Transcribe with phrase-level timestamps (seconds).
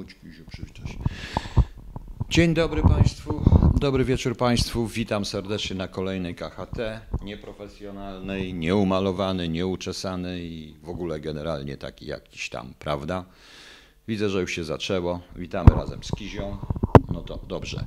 [0.00, 0.98] Chodź, Kiziu, przywitaj.
[2.30, 3.44] Dzień dobry Państwu,
[3.80, 4.86] dobry wieczór Państwu.
[4.86, 6.78] Witam serdecznie na kolejnej KHT,
[7.22, 13.24] nieprofesjonalnej, nieumalowanej, nieuczesanej i w ogóle generalnie taki jakiś tam, prawda?
[14.08, 15.20] Widzę, że już się zaczęło.
[15.36, 16.58] Witamy razem z Kizią.
[17.12, 17.84] No to dobrze.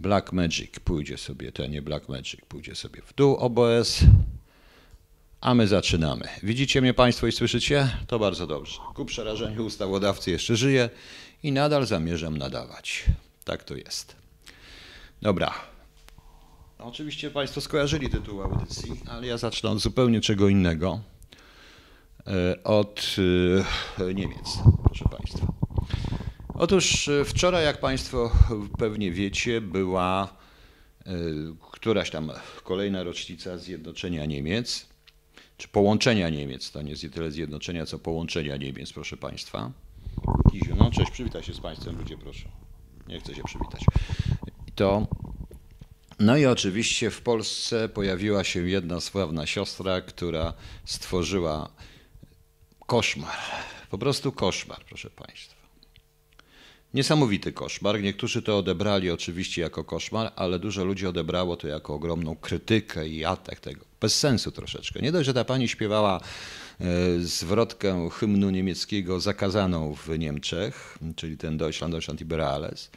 [0.00, 4.04] Black Magic pójdzie sobie, to nie Black Magic, pójdzie sobie w dół OBS.
[5.46, 6.28] A my zaczynamy.
[6.42, 7.88] Widzicie mnie Państwo i słyszycie?
[8.06, 8.78] To bardzo dobrze.
[8.94, 10.90] Ku przerażeniu ustawodawcy jeszcze żyję
[11.42, 13.04] i nadal zamierzam nadawać.
[13.44, 14.16] Tak to jest.
[15.22, 15.54] Dobra.
[16.78, 21.00] No, oczywiście Państwo skojarzyli tytuł audycji, ale ja zacznę od zupełnie czego innego.
[22.26, 23.16] E, Od
[23.98, 25.46] e, Niemiec, proszę Państwa.
[26.54, 28.32] Otóż e, wczoraj, jak Państwo
[28.78, 30.36] pewnie wiecie, była
[31.72, 32.32] któraś tam
[32.64, 34.86] kolejna rocznica zjednoczenia Niemiec,
[35.56, 36.70] czy połączenia Niemiec.
[36.70, 39.72] To nie jest tyle zjednoczenia, co połączenia Niemiec, proszę Państwa.
[40.52, 42.48] Kiziu, no cześć, przywitaj się z Państwem, ludzie, proszę.
[43.08, 43.84] Nie chcę się przywitać.
[44.74, 45.06] To.
[46.18, 50.52] No i oczywiście w Polsce pojawiła się jedna sławna siostra, która
[50.84, 51.70] stworzyła
[52.86, 53.36] koszmar.
[53.90, 55.55] Po prostu koszmar, proszę Państwa.
[56.94, 58.02] Niesamowity koszmar.
[58.02, 63.24] Niektórzy to odebrali oczywiście jako koszmar, ale dużo ludzi odebrało to jako ogromną krytykę i
[63.24, 63.84] atak tego.
[64.00, 65.00] Bez sensu troszeczkę.
[65.00, 66.20] Nie dość, że ta pani śpiewała
[66.80, 66.84] e,
[67.20, 72.90] zwrotkę hymnu niemieckiego zakazaną w Niemczech, czyli ten Deutschland, Deutschland über alles,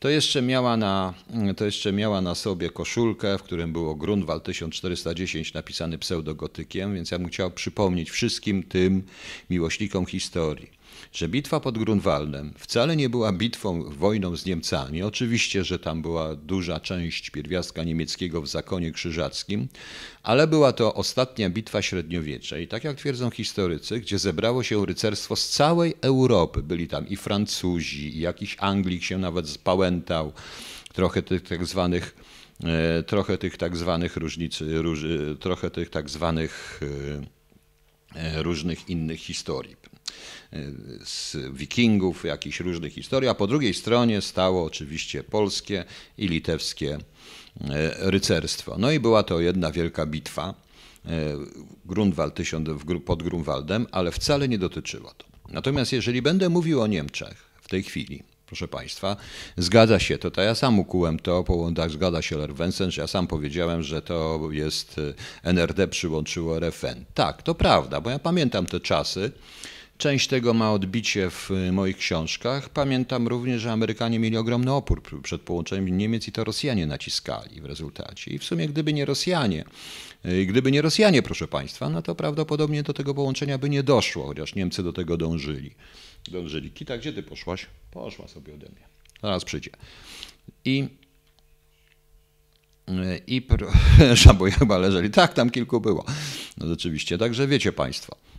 [0.00, 1.14] to jeszcze, miała na,
[1.56, 7.18] to jeszcze miała na sobie koszulkę, w którym było Grunwald 1410 napisany pseudogotykiem, więc ja
[7.18, 9.02] bym chciał przypomnieć wszystkim tym
[9.50, 10.70] miłośnikom historii,
[11.12, 15.02] że bitwa pod Grunwaldem wcale nie była bitwą, wojną z Niemcami.
[15.02, 19.68] Oczywiście, że tam była duża część pierwiastka niemieckiego w zakonie krzyżackim,
[20.22, 22.58] ale była to ostatnia bitwa średniowiecza.
[22.58, 26.62] I tak jak twierdzą historycy, gdzie zebrało się rycerstwo z całej Europy.
[26.62, 30.32] Byli tam i Francuzi, i jakiś Anglik się nawet spałętał,
[30.92, 32.16] trochę tych tak zwanych
[32.64, 35.04] e, trochę tych tak zwanych różnic, róż,
[35.40, 36.80] trochę tych tak zwanych
[38.14, 39.79] e, e, różnych innych historii
[41.04, 45.84] z wikingów, jakichś różnych historii, a po drugiej stronie stało oczywiście polskie
[46.18, 46.98] i litewskie
[47.60, 48.76] e, rycerstwo.
[48.78, 50.54] No i była to jedna wielka bitwa
[51.06, 51.10] e,
[51.84, 52.38] Grunwald
[53.04, 55.26] pod Grunwaldem, ale wcale nie dotyczyło to.
[55.48, 59.16] Natomiast jeżeli będę mówił o Niemczech w tej chwili, proszę Państwa,
[59.56, 61.44] zgadza się to, to ja sam ukułem to,
[61.76, 65.00] tak zgadza się Lerwensen, że ja sam powiedziałem, że to jest
[65.44, 67.04] e, NRD przyłączyło RFN.
[67.14, 69.32] Tak, to prawda, bo ja pamiętam te czasy,
[70.00, 72.68] Część tego ma odbicie w moich książkach.
[72.68, 77.64] Pamiętam również, że Amerykanie mieli ogromny opór przed połączeniem Niemiec i to Rosjanie naciskali w
[77.64, 78.30] rezultacie.
[78.30, 79.64] I w sumie gdyby nie Rosjanie,
[80.26, 84.26] y, gdyby nie Rosjanie, proszę Państwa, no to prawdopodobnie do tego połączenia by nie doszło,
[84.26, 85.74] chociaż Niemcy do tego dążyli.
[86.28, 86.70] dążyli.
[86.70, 87.66] Kita, gdzie ty poszłaś?
[87.90, 88.88] Poszła sobie ode mnie.
[89.22, 89.70] Zaraz przyjdzie.
[90.64, 90.88] I
[92.88, 93.46] y, i
[94.24, 95.10] żaboje chyba leżeli.
[95.10, 96.04] Tak, tam kilku było.
[96.58, 98.29] No rzeczywiście, także wiecie Państwo.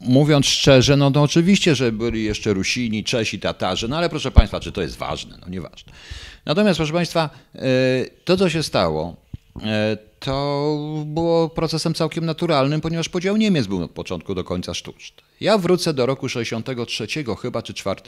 [0.00, 4.60] Mówiąc szczerze, no to oczywiście, że byli jeszcze Rusini, Czesi, Tatarzy, no ale proszę Państwa,
[4.60, 5.38] czy to jest ważne?
[5.40, 5.92] No nieważne.
[6.46, 7.60] Natomiast, proszę Państwa, e,
[8.24, 9.16] to co się stało,
[9.62, 10.76] e, to
[11.06, 15.22] było procesem całkiem naturalnym, ponieważ podział Niemiec był od początku do końca sztuczny.
[15.40, 17.06] Ja wrócę do roku 63
[17.42, 18.02] chyba, czy 4,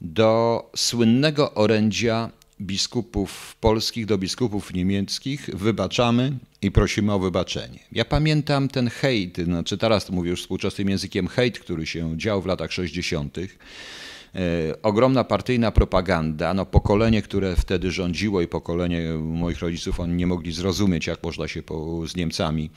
[0.00, 2.30] do słynnego orędzia
[2.62, 7.78] biskupów polskich do biskupów niemieckich wybaczamy i prosimy o wybaczenie.
[7.92, 12.46] Ja pamiętam ten hejt, znaczy teraz mówię już współczesnym językiem hejt, który się dział w
[12.46, 13.38] latach 60.
[13.38, 20.26] E, ogromna partyjna propaganda, no pokolenie, które wtedy rządziło i pokolenie moich rodziców, oni nie
[20.26, 22.70] mogli zrozumieć, jak można się po, z Niemcami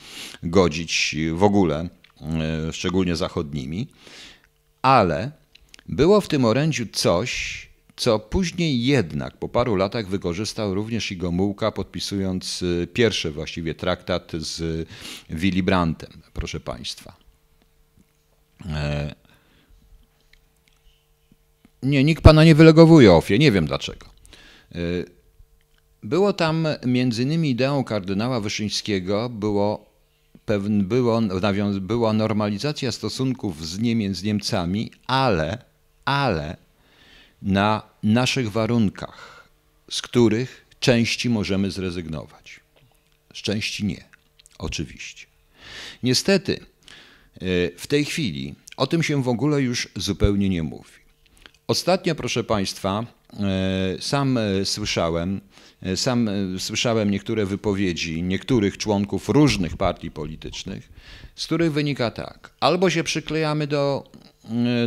[0.43, 1.89] godzić w ogóle,
[2.21, 3.87] e, szczególnie zachodnimi,
[4.81, 5.31] ale
[5.89, 11.71] było w tym orędziu coś, co później jednak po paru latach wykorzystał również i Gomułka,
[11.71, 14.87] podpisując y, pierwszy właściwie traktat z
[15.29, 17.15] Willy Brandtem, proszę Państwa.
[18.65, 19.15] E,
[21.83, 24.05] nie, nikt pana nie wylegowuje ofie, nie wiem dlaczego.
[24.71, 24.79] E,
[26.03, 29.85] było tam między innymi ideą kardynała Wyszyńskiego, było,
[30.45, 31.21] pewne, było,
[31.81, 35.57] była normalizacja stosunków z Niemiec z Niemcami, ale,
[36.05, 36.57] ale
[37.41, 39.49] na naszych warunkach,
[39.91, 42.59] z których części możemy zrezygnować.
[43.33, 44.03] Z części nie,
[44.57, 45.25] oczywiście.
[46.03, 46.59] Niestety,
[47.35, 47.39] e,
[47.77, 50.91] w tej chwili o tym się w ogóle już zupełnie nie mówi.
[51.67, 53.05] Ostatnio, proszę Państwa,
[53.99, 55.41] sam słyszałem,
[55.95, 56.29] sam
[56.59, 60.89] słyszałem niektóre wypowiedzi niektórych członków różnych partii politycznych,
[61.35, 64.11] z których wynika tak: albo się przyklejamy do,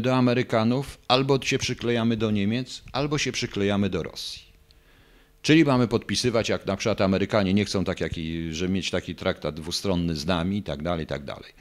[0.01, 4.43] do Amerykanów, albo się przyklejamy do Niemiec, albo się przyklejamy do Rosji.
[5.43, 9.15] Czyli mamy podpisywać, jak na przykład Amerykanie nie chcą tak jak i, że mieć taki
[9.15, 11.53] traktat dwustronny z nami i tak dalej, i tak dalej.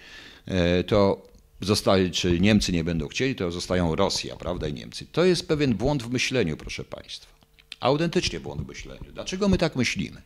[0.46, 1.28] E, to
[1.62, 5.06] zostaje, czy Niemcy nie będą chcieli, to zostają Rosja, prawda, i Niemcy.
[5.12, 7.34] To jest pewien błąd w myśleniu, proszę Państwa.
[7.80, 9.12] Autentycznie błąd w myśleniu.
[9.14, 10.22] Dlaczego my tak myślimy?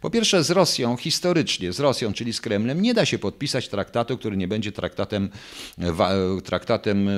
[0.00, 4.18] Po pierwsze, z Rosją, historycznie, z Rosją, czyli z Kremlem, nie da się podpisać traktatu,
[4.18, 5.30] który nie będzie traktatem,
[6.44, 7.08] traktatem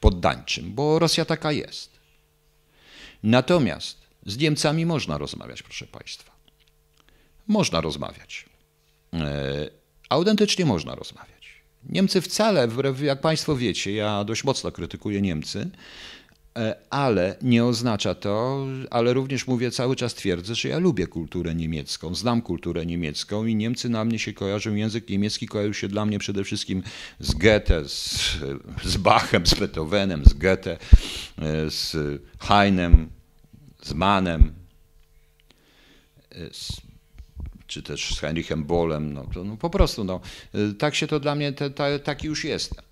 [0.00, 2.00] poddańczym, bo Rosja taka jest.
[3.22, 6.36] Natomiast z Niemcami można rozmawiać, proszę Państwa.
[7.46, 8.44] Można rozmawiać.
[9.14, 9.70] E,
[10.08, 11.36] autentycznie można rozmawiać.
[11.88, 12.68] Niemcy wcale,
[13.02, 15.70] jak Państwo wiecie, ja dość mocno krytykuję Niemcy,
[16.90, 22.14] ale nie oznacza to, ale również mówię, cały czas twierdzę, że ja lubię kulturę niemiecką,
[22.14, 26.18] znam kulturę niemiecką i Niemcy na mnie się kojarzą, język niemiecki kojarzył się dla mnie
[26.18, 26.82] przede wszystkim
[27.20, 28.32] z Goethe, z,
[28.84, 31.96] z Bachem, z Beethovenem, z Goethe, e, z
[32.38, 33.08] Heinem,
[33.82, 34.54] z Mannem,
[36.52, 36.72] z,
[37.66, 40.20] czy też z Heinrichem Bollem, no, to, no po prostu, no,
[40.78, 42.84] tak się to dla mnie, te, taki już jestem.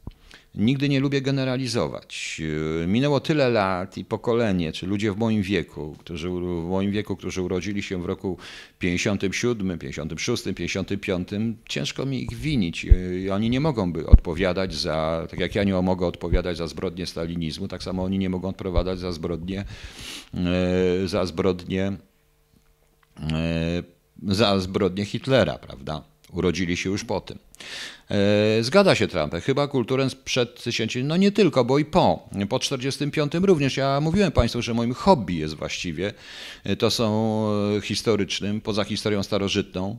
[0.54, 2.42] Nigdy nie lubię generalizować.
[2.86, 7.42] Minęło tyle lat i pokolenie, czy ludzie w moim wieku, którzy, w moim wieku, którzy
[7.42, 8.38] urodzili się w roku
[8.78, 11.28] 57, 56, 55,
[11.68, 12.86] ciężko mi ich winić.
[13.32, 17.68] Oni nie mogą by odpowiadać za, tak jak ja nie mogę odpowiadać za zbrodnie stalinizmu,
[17.68, 19.64] tak samo oni nie mogą odpowiadać za zbrodnie,
[20.34, 21.92] e, za zbrodnie,
[24.28, 26.02] za zbrodnie Hitlera, prawda?
[26.32, 27.38] Urodzili się już po tym.
[28.10, 29.34] E, zgadza się Trump.
[29.34, 32.28] Chyba kulturę przed tysięciem, no nie tylko, bo i po.
[32.48, 33.76] Po 45 również.
[33.76, 36.12] Ja mówiłem Państwu, że moim hobby jest właściwie,
[36.64, 37.46] e, to są
[37.76, 39.98] e, historycznym, poza historią starożytną,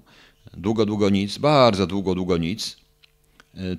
[0.54, 2.78] długo, długo nic, bardzo długo, długo nic,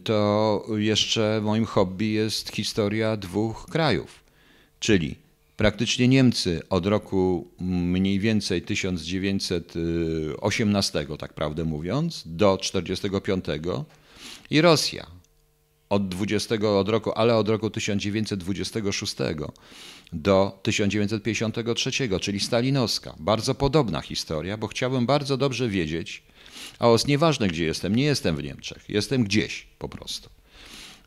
[0.05, 4.25] to jeszcze moim hobby jest historia dwóch krajów,
[4.81, 5.15] czyli
[5.57, 13.45] praktycznie Niemcy od roku mniej więcej 1918, tak prawdę mówiąc, do 1945
[14.51, 15.07] i Rosja
[15.89, 19.17] od 20 od roku, ale od roku 1926
[20.13, 23.15] do 1953, czyli stalinowska.
[23.19, 26.23] Bardzo podobna historia, bo chciałbym bardzo dobrze wiedzieć,
[26.79, 30.31] a os nieważne gdzie jestem, nie jestem w Niemczech, jestem gdzieś po prostu.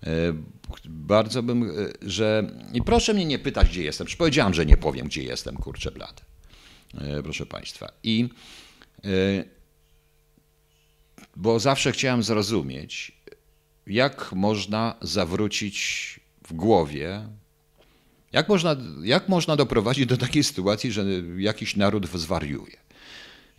[0.04, 0.34] E,
[0.86, 2.52] bardzo bym, e, że.
[2.74, 4.06] I proszę mnie nie pytać, gdzie jestem.
[4.08, 6.22] Już powiedziałem, że nie powiem, gdzie jestem, kurczę blady.
[6.98, 7.92] E, proszę Państwa.
[8.04, 8.30] I.
[11.36, 13.19] Bo zawsze chciałem zrozumieć,
[13.90, 17.28] jak można zawrócić w głowie,
[18.32, 21.06] jak można, jak można doprowadzić do takiej sytuacji, że
[21.38, 22.78] jakiś naród zwariuje.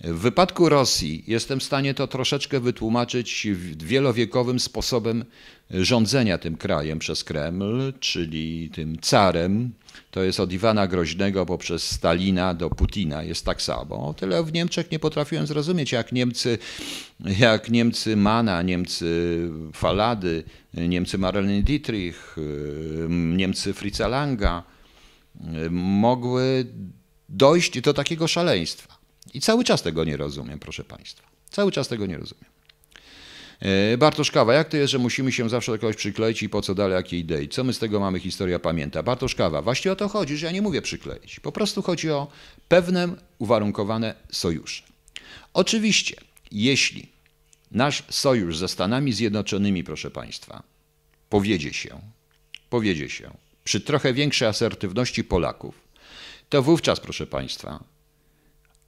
[0.04, 5.24] W wypadku Rosji jestem w stanie to troszeczkę wytłumaczyć wielowiekowym sposobem
[5.70, 9.72] rządzenia tym krajem przez Kreml, czyli tym carem.
[10.10, 14.14] To jest od Iwana Groźnego poprzez Stalina do Putina, jest tak samo.
[14.14, 16.58] Tyle w Niemczech nie potrafiłem zrozumieć, jak Niemcy,
[17.38, 19.40] jak Niemcy Mana, Niemcy
[19.72, 20.42] Falady,
[20.74, 22.36] Niemcy Marlene Dietrich,
[23.08, 24.62] Niemcy Fritza Langa
[25.70, 26.66] mogły
[27.28, 28.99] dojść do takiego szaleństwa.
[29.34, 31.30] I cały czas tego nie rozumiem, proszę Państwa.
[31.50, 32.50] Cały czas tego nie rozumiem.
[33.60, 36.74] E, Bartoszkawa, jak to jest, że musimy się zawsze do kogoś przykleić i po co
[36.74, 37.48] dalej, jakie idei?
[37.48, 39.02] Co my z tego mamy, historia pamięta?
[39.02, 41.40] Bartoszkawa, właściwie o to chodzi, że ja nie mówię przykleić.
[41.40, 42.28] Po prostu chodzi o
[42.68, 43.08] pewne
[43.38, 44.82] uwarunkowane sojusze.
[45.54, 46.16] Oczywiście,
[46.50, 47.08] jeśli
[47.70, 50.62] nasz sojusz ze Stanami Zjednoczonymi, proszę Państwa,
[51.28, 52.00] powiedzie się,
[52.70, 53.30] powiedzie się
[53.64, 55.74] przy trochę większej asertywności Polaków,
[56.48, 57.84] to wówczas, proszę Państwa,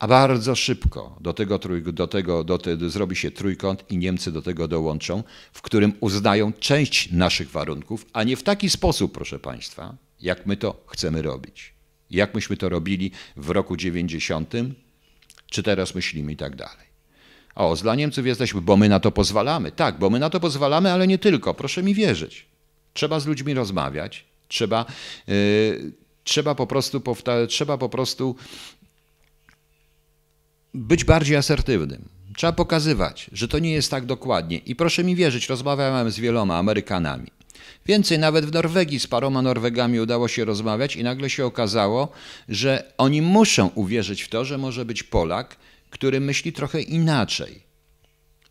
[0.02, 1.58] a bardzo szybko do tego,
[1.92, 6.52] do tego do te, zrobi się trójkąt i Niemcy do tego dołączą, w którym uznają
[6.52, 11.74] część naszych warunków, a nie w taki sposób, proszę Państwa, jak my to chcemy robić.
[12.10, 14.52] Jak myśmy to robili w roku 90,
[15.50, 16.86] czy teraz myślimy i tak dalej.
[17.54, 19.72] O, dla Niemców jesteśmy, bo my na to pozwalamy.
[19.72, 21.54] Tak, bo my na to pozwalamy, ale nie tylko.
[21.54, 22.46] Proszę mi wierzyć.
[22.92, 24.86] Trzeba z ludźmi rozmawiać, trzeba,
[25.26, 25.92] yy,
[26.24, 27.02] trzeba po prostu,
[27.48, 28.36] trzeba po prostu
[30.74, 32.08] być bardziej asertywnym.
[32.36, 34.58] Trzeba pokazywać, że to nie jest tak dokładnie.
[34.58, 37.26] I proszę mi wierzyć, rozmawiałem z wieloma Amerykanami.
[37.86, 42.08] Więcej, nawet w Norwegii z paroma Norwegami udało się rozmawiać i nagle się okazało,
[42.48, 45.56] że oni muszą uwierzyć w to, że może być Polak,
[45.90, 47.62] który myśli trochę inaczej,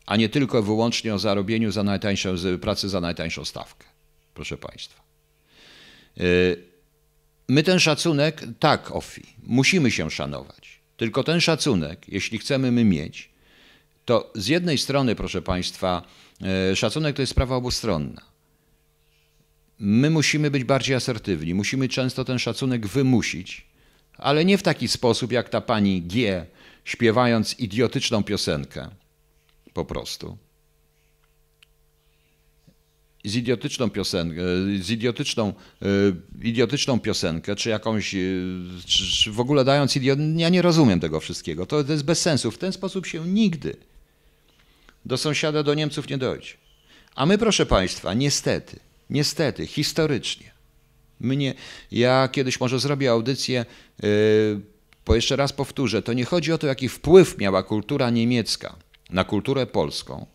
[0.06, 3.86] a nie tylko wyłącznie o zarobieniu za najtańszą, pracy za najtańszą stawkę.
[4.34, 5.02] Proszę Państwa.
[6.20, 6.56] Y,
[7.48, 10.61] my ten szacunek, tak, Ofi, musimy się szanować.
[11.02, 13.30] Tylko ten szacunek, jeśli chcemy my mieć,
[14.04, 16.02] to z jednej strony, proszę Państwa,
[16.70, 18.22] e, szacunek to jest sprawa obustronna.
[19.78, 23.66] My musimy być bardziej asertywni, musimy często ten szacunek wymusić,
[24.18, 26.46] ale nie w taki sposób, jak ta pani G,
[26.84, 28.88] śpiewając idiotyczną piosenkę.
[29.72, 30.38] Po prostu
[33.24, 34.42] z idiotyczną piosenkę,
[34.80, 35.52] z idiotyczną,
[35.82, 35.86] e,
[36.42, 38.18] idiotyczną piosenkę, czy jakąś, e,
[38.86, 40.18] czy w ogóle dając idiot...
[40.36, 41.66] Ja nie rozumiem tego wszystkiego.
[41.66, 42.50] To, to jest bez sensu.
[42.50, 43.76] W ten sposób się nigdy
[45.04, 46.52] do sąsiada, do Niemców nie dojdzie.
[47.14, 50.52] A my, proszę Państwa, niestety, niestety, historycznie,
[51.20, 51.54] mnie,
[51.92, 53.64] ja kiedyś może zrobię audycję,
[54.02, 54.60] yy,
[55.06, 58.76] bo jeszcze raz powtórzę, to nie chodzi o to, jaki wpływ miała kultura niemiecka
[59.10, 60.26] na kulturę polską,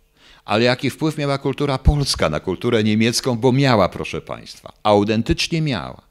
[0.48, 6.02] ale jaki wpływ miała kultura polska na kulturę niemiecką, bo miała, proszę Państwa, autentycznie miała.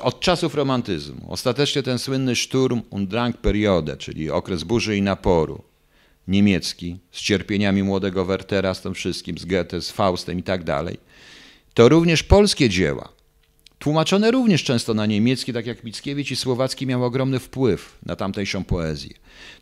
[0.00, 5.62] Od czasów romantyzmu, ostatecznie ten słynny Sturm und Drang Periode, czyli okres burzy i naporu.
[6.28, 10.98] Niemiecki, z cierpieniami młodego Wertera, z tym wszystkim, z Goethe, z Faustem i tak dalej,
[11.74, 13.08] to również polskie dzieła,
[13.78, 18.64] tłumaczone również często na niemiecki, tak jak Mickiewicz i Słowacki miał ogromny wpływ na tamtejszą
[18.64, 19.14] poezję.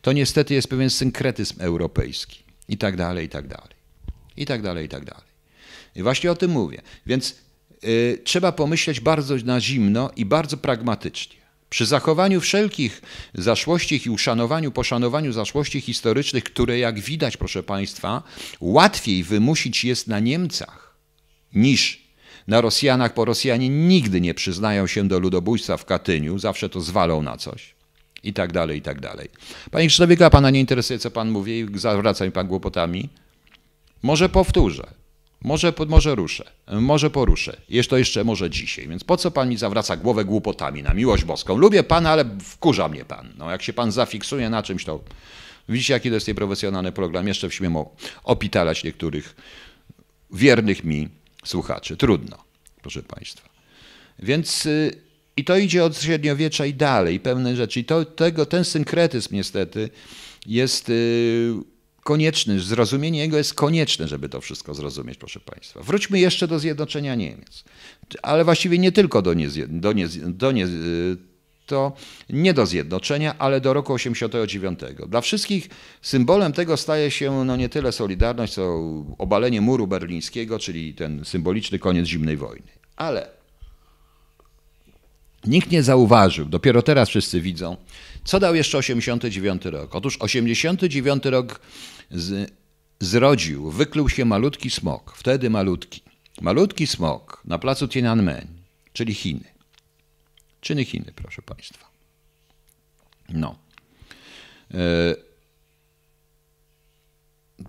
[0.02, 3.75] To niestety jest pewien synkretyzm europejski i tak dalej, i tak dalej.
[4.37, 5.35] I tak dalej, i tak dalej.
[5.94, 6.83] I właśnie o tym mówię.
[7.06, 7.37] Więc
[7.85, 11.44] y, trzeba pomyśleć bardzo na zimno i bardzo pragmatycznie.
[11.71, 13.02] Przy zachowaniu wszelkich
[13.35, 18.23] zaszłości i uszanowaniu, poszanowaniu zaszłości historycznych, które jak widać, proszę Państwa,
[18.61, 20.94] łatwiej wymusić jest na Niemcach
[21.54, 22.04] niż
[22.47, 27.23] na Rosjanach, bo Rosjanie nigdy nie przyznają się do ludobójstwa w Katyniu, zawsze to zwalą
[27.23, 27.74] na coś
[28.25, 29.28] i tak dalej, i tak dalej.
[29.71, 33.09] Panie Krzysztofie, Pana nie interesuje, co Pan mówi i zawraca mi Pan głupotami?
[34.02, 34.87] Może powtórzę,
[35.40, 37.57] może, może ruszę, może poruszę.
[37.69, 41.25] Jest to jeszcze może dzisiaj, więc po co Pan mi zawraca głowę głupotami na miłość
[41.25, 41.57] boską?
[41.57, 43.33] Lubię Pana, ale wkurza mnie Pan.
[43.38, 45.00] No, jak się Pan zafiksuje na czymś, to
[45.69, 47.28] widzicie, jaki to jest nieprofesjonalny program.
[47.28, 47.76] Jeszcze śmiem
[48.25, 49.37] opitalać niektórych
[50.33, 51.09] wiernych mi
[51.45, 51.97] słuchaczy.
[51.97, 52.45] Trudno,
[52.83, 53.49] proszę Państwa.
[54.19, 55.03] Więc y,
[55.37, 57.81] i to idzie od średniowiecza i dalej, pewne rzeczy.
[57.81, 59.91] I to, tego, ten synkretyzm niestety
[60.47, 61.55] jest y,
[62.03, 65.81] konieczny, zrozumienie jego jest konieczne, żeby to wszystko zrozumieć, proszę Państwa.
[65.83, 67.64] Wróćmy jeszcze do zjednoczenia Niemiec,
[68.23, 71.17] ale właściwie nie tylko do, nie, do, nie, do nie, y,
[71.67, 71.93] to
[72.31, 74.81] nie do zjednoczenia, ale do roku 89.
[75.09, 75.69] Dla wszystkich
[76.03, 78.81] symbolem tego staje się no nie tyle Solidarność, co
[79.19, 82.67] obalenie muru berlińskiego, czyli ten symboliczny koniec zimnej wojny.
[82.97, 83.43] Ale
[85.46, 87.76] Nikt nie zauważył, dopiero teraz wszyscy widzą,
[88.24, 89.94] co dał jeszcze 89 rok.
[89.94, 91.60] Otóż 89 rok
[92.10, 92.52] z,
[93.00, 96.00] zrodził, wykluł się malutki smok, wtedy malutki,
[96.40, 98.48] malutki smok na placu Tiananmen,
[98.92, 99.44] czyli Chiny.
[100.60, 101.90] Czyny Chiny, proszę Państwa.
[103.28, 103.56] No.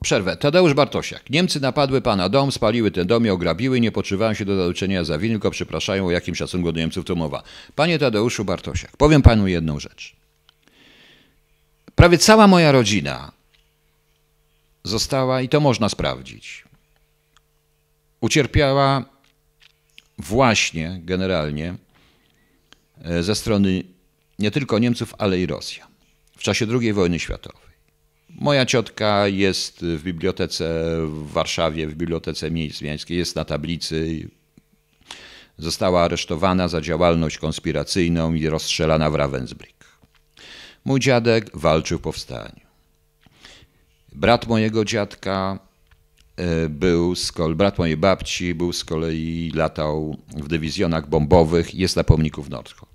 [0.02, 0.38] Przerwę.
[0.38, 1.30] Tadeusz Bartosiak.
[1.30, 5.18] Niemcy napadły pana dom, spaliły ten dom i ograbiły, nie poczywają się do zaliczenia za
[5.18, 7.44] winy, tylko przepraszają, o jakim szacunku do Niemców to mowa.
[7.76, 10.16] Panie Tadeuszu Bartosiak, powiem panu jedną rzecz.
[11.96, 13.32] Prawie cała moja rodzina
[14.84, 16.64] została, i to można sprawdzić,
[18.22, 19.06] ucierpiała
[20.18, 21.76] właśnie generalnie
[23.02, 23.84] e, ze strony
[24.40, 25.88] nie tylko Niemców, ale i Rosjan
[26.38, 27.65] w czasie II wojny światowej.
[28.30, 30.66] Moja ciotka jest w bibliotece
[31.08, 34.30] w Warszawie, w bibliotece miejskiej, jest na tablicy.
[35.58, 39.86] Została aresztowana za działalność konspiracyjną i rozstrzelana w Ravensbrück.
[40.86, 42.66] Mój dziadek walczył w powstaniu.
[44.14, 45.60] Brat mojego dziadka
[46.36, 51.96] e, był z kolei, brat mojej babci był z kolei, latał w dywizjonach bombowych, jest
[51.96, 52.95] na pomniku w Nordhorn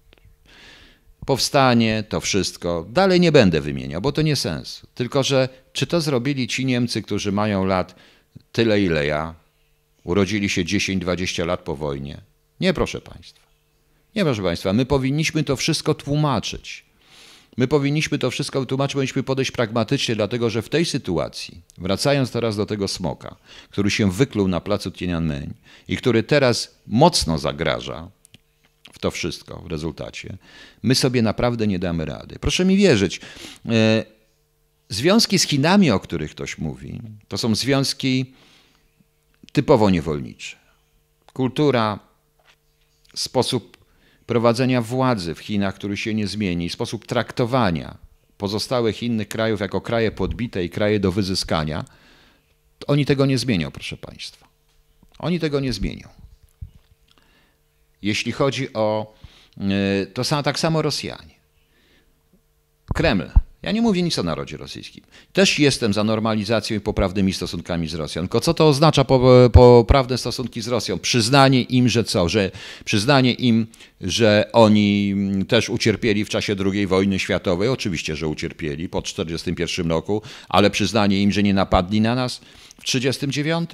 [1.26, 2.86] powstanie, to wszystko.
[2.88, 4.82] Dalej nie będę wymieniał, bo to nie sens.
[4.94, 7.94] Tylko, że czy to zrobili ci Niemcy, którzy mają lat
[8.52, 9.34] tyle, ile ja,
[10.04, 12.20] urodzili się 10-20 lat po wojnie?
[12.60, 13.40] Nie, proszę Państwa.
[14.14, 16.84] Nie, proszę Państwa, my powinniśmy to wszystko tłumaczyć.
[17.56, 22.56] My powinniśmy to wszystko tłumaczyć, powinniśmy podejść pragmatycznie, dlatego że w tej sytuacji, wracając teraz
[22.56, 23.36] do tego smoka,
[23.70, 25.54] który się wykluł na placu Tiananmen
[25.88, 28.10] i który teraz mocno zagraża
[29.00, 30.36] to wszystko w rezultacie,
[30.82, 32.36] my sobie naprawdę nie damy rady.
[32.40, 33.20] Proszę mi wierzyć,
[33.68, 34.04] e,
[34.88, 38.34] związki z Chinami, o których ktoś mówi, to są związki
[39.52, 40.56] typowo niewolnicze.
[41.32, 41.98] Kultura,
[43.14, 43.76] sposób
[44.26, 47.98] prowadzenia władzy w Chinach, który się nie zmieni, sposób traktowania
[48.38, 51.84] pozostałych innych krajów jako kraje podbite i kraje do wyzyskania,
[52.86, 54.48] oni tego nie zmienią, proszę Państwa.
[55.18, 56.19] Oni tego nie zmienią.
[58.02, 59.14] Jeśli chodzi o.
[59.60, 61.40] e, To są tak samo Rosjanie.
[62.94, 63.30] Kreml.
[63.62, 65.04] Ja nie mówię nic o narodzie rosyjskim.
[65.32, 68.22] Też jestem za normalizacją i poprawnymi stosunkami z Rosją.
[68.22, 70.98] Tylko co to oznacza po- poprawne stosunki z Rosją?
[70.98, 72.28] Przyznanie im, że co?
[72.28, 72.50] Że
[72.84, 73.66] przyznanie im,
[74.00, 77.68] że oni mm, też ucierpieli w czasie II wojny światowej.
[77.68, 82.36] Oczywiście, że ucierpieli po 1941 roku, ale przyznanie im, że nie napadli na nas
[82.78, 83.70] w 1939?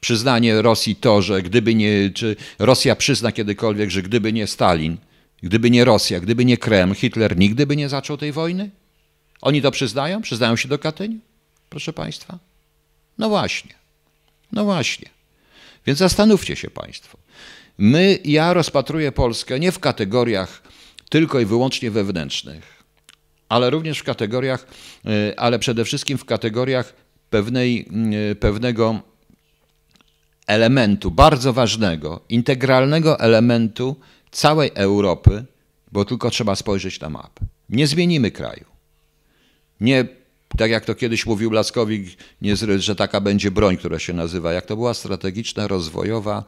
[0.00, 4.96] Przyznanie Rosji to, że gdyby nie, czy Rosja przyzna kiedykolwiek, że gdyby nie Stalin,
[5.42, 8.70] gdyby nie Rosja, gdyby nie Kreml, Hitler nigdy by nie zaczął tej wojny?
[9.40, 10.22] Oni to przyznają?
[10.22, 11.18] Przyznają się do Katyniu?
[11.70, 12.38] Proszę Państwa?
[13.18, 13.74] No właśnie.
[14.52, 15.08] No właśnie.
[15.86, 17.18] Więc zastanówcie się Państwo.
[17.78, 20.62] My, ja rozpatruję Polskę nie w kategoriach
[21.08, 22.84] tylko i wyłącznie wewnętrznych,
[23.48, 24.66] ale również w kategoriach,
[25.06, 26.94] y, ale przede wszystkim w kategoriach
[27.30, 27.88] pewnej,
[28.32, 29.00] y, pewnego
[30.46, 33.96] elementu bardzo ważnego, integralnego elementu
[34.30, 35.44] całej Europy,
[35.92, 37.46] bo tylko trzeba spojrzeć na mapę.
[37.68, 38.64] Nie zmienimy kraju.
[39.80, 40.04] Nie,
[40.58, 44.66] tak jak to kiedyś mówił Laskowik, nie, że taka będzie broń, która się nazywa, jak
[44.66, 46.44] to była strategiczna, rozwojowa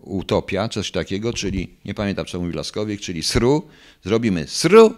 [0.00, 3.68] utopia, coś takiego, czyli, nie pamiętam co mówił Laskowik, czyli SRU,
[4.04, 4.94] zrobimy SRU,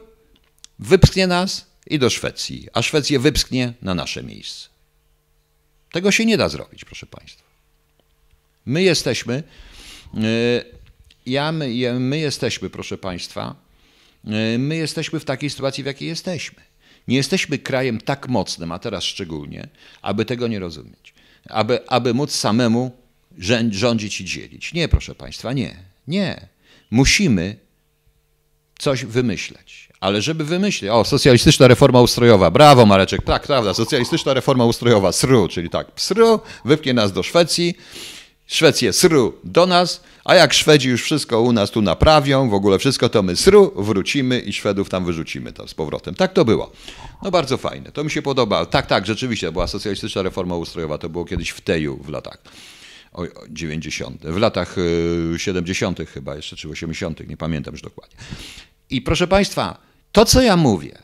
[0.79, 4.69] wypchnie nas i do Szwecji, a Szwecję wypchnie na nasze miejsce.
[5.93, 7.50] Tego się nie da zrobić, proszę Państwa.
[8.67, 9.43] My jesteśmy,
[10.15, 10.65] y,
[11.27, 13.55] ja, my, my jesteśmy, proszę Państwa,
[14.55, 16.63] y, my jesteśmy w takiej sytuacji, w jakiej jesteśmy.
[17.09, 19.69] Nie jesteśmy krajem tak mocnym, a teraz szczególnie,
[20.03, 21.15] aby tego nie rozumieć.
[21.49, 22.91] Aby, aby móc samemu
[23.39, 24.73] rząd- rządzić i dzielić.
[24.73, 25.77] Nie, proszę Państwa, nie.
[26.09, 26.47] Nie.
[26.91, 27.57] Musimy
[28.79, 29.89] coś wymyśleć.
[30.01, 35.49] Ale żeby wymyślić, o, socjalistyczna reforma ustrojowa, brawo Mareczek, tak, prawda, socjalistyczna reforma ustrojowa, SRU,
[35.49, 37.75] czyli tak, SRU, wypnie nas do Szwecji,
[38.51, 42.79] Szwecję SRU do nas, a jak Szwedzi już wszystko u nas tu naprawią, w ogóle
[42.79, 46.15] wszystko, to my SRU wrócimy i Szwedów tam wyrzucimy tam z powrotem.
[46.15, 46.73] Tak to było.
[47.23, 48.67] No bardzo fajne, to mi się podoba.
[48.67, 52.39] Tak, tak, rzeczywiście, była socjalistyczna reforma ustrojowa, to było kiedyś w Teju w latach
[53.13, 55.99] o, o, 90., w latach y, 70.
[56.15, 58.17] chyba jeszcze, czy 80., nie pamiętam już dokładnie.
[58.91, 59.79] I proszę Państwa,
[60.13, 60.99] to co ja mówię,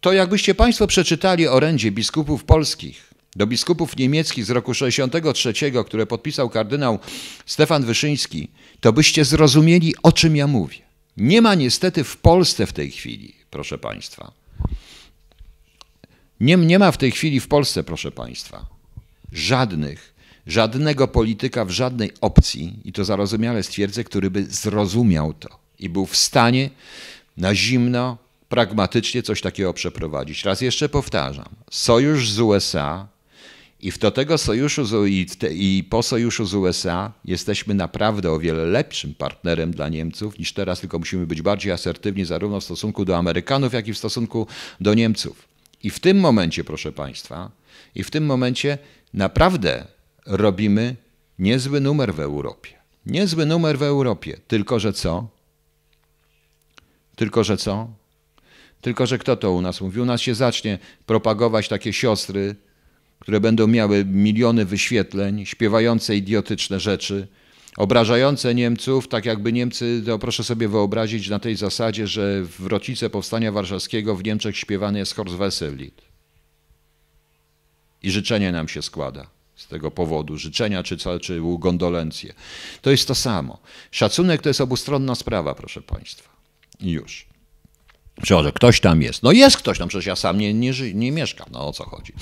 [0.00, 5.52] to jakbyście Państwo przeczytali orędzie biskupów polskich do biskupów niemieckich z roku 63,
[5.86, 6.98] które podpisał kardynał
[7.46, 8.48] Stefan Wyszyński,
[8.80, 10.78] to byście zrozumieli, o czym ja mówię.
[11.16, 14.32] Nie ma niestety w Polsce w tej chwili, proszę Państwa.
[16.40, 18.66] Nie, nie ma w tej chwili w Polsce, proszę Państwa,
[19.32, 20.14] żadnych,
[20.46, 26.06] żadnego polityka w żadnej opcji, i to zarozumiale stwierdzę, który by zrozumiał to i był
[26.06, 26.70] w stanie
[27.36, 30.44] na zimno, pragmatycznie coś takiego przeprowadzić.
[30.44, 33.08] Raz jeszcze powtarzam, sojusz z USA
[33.82, 38.38] i w do tego sojuszu z, i, i po sojuszu z USA jesteśmy naprawdę o
[38.38, 43.04] wiele lepszym partnerem dla Niemców niż teraz, tylko musimy być bardziej asertywni zarówno w stosunku
[43.04, 44.46] do Amerykanów, jak i w stosunku
[44.80, 45.48] do Niemców.
[45.82, 47.50] I w tym momencie, proszę Państwa,
[47.94, 48.78] i w tym momencie
[49.14, 49.86] naprawdę
[50.26, 50.96] robimy
[51.38, 52.70] niezły numer w Europie.
[53.06, 54.40] Niezły numer w Europie.
[54.48, 55.28] Tylko, że co?
[57.16, 57.88] Tylko, że co?
[58.80, 60.00] Tylko, że kto to u nas mówi?
[60.00, 62.56] U nas się zacznie propagować takie siostry,
[63.20, 67.28] które będą miały miliony wyświetleń, śpiewające idiotyczne rzeczy,
[67.76, 73.10] obrażające Niemców, tak jakby Niemcy, to proszę sobie wyobrazić na tej zasadzie, że w rocznicę
[73.10, 76.02] Powstania Warszawskiego w Niemczech śpiewany jest Horst Wessel-Lied.
[78.02, 82.34] I życzenie nam się składa z tego powodu, życzenia czy, czy gondolencje.
[82.82, 83.58] To jest to samo.
[83.90, 86.30] Szacunek to jest obustronna sprawa, proszę Państwa.
[86.80, 87.26] I już.
[88.22, 89.22] Że ktoś tam jest.
[89.22, 91.48] No jest ktoś tam, przecież ja sam nie, nie, nie mieszkam.
[91.52, 92.12] No o co chodzi?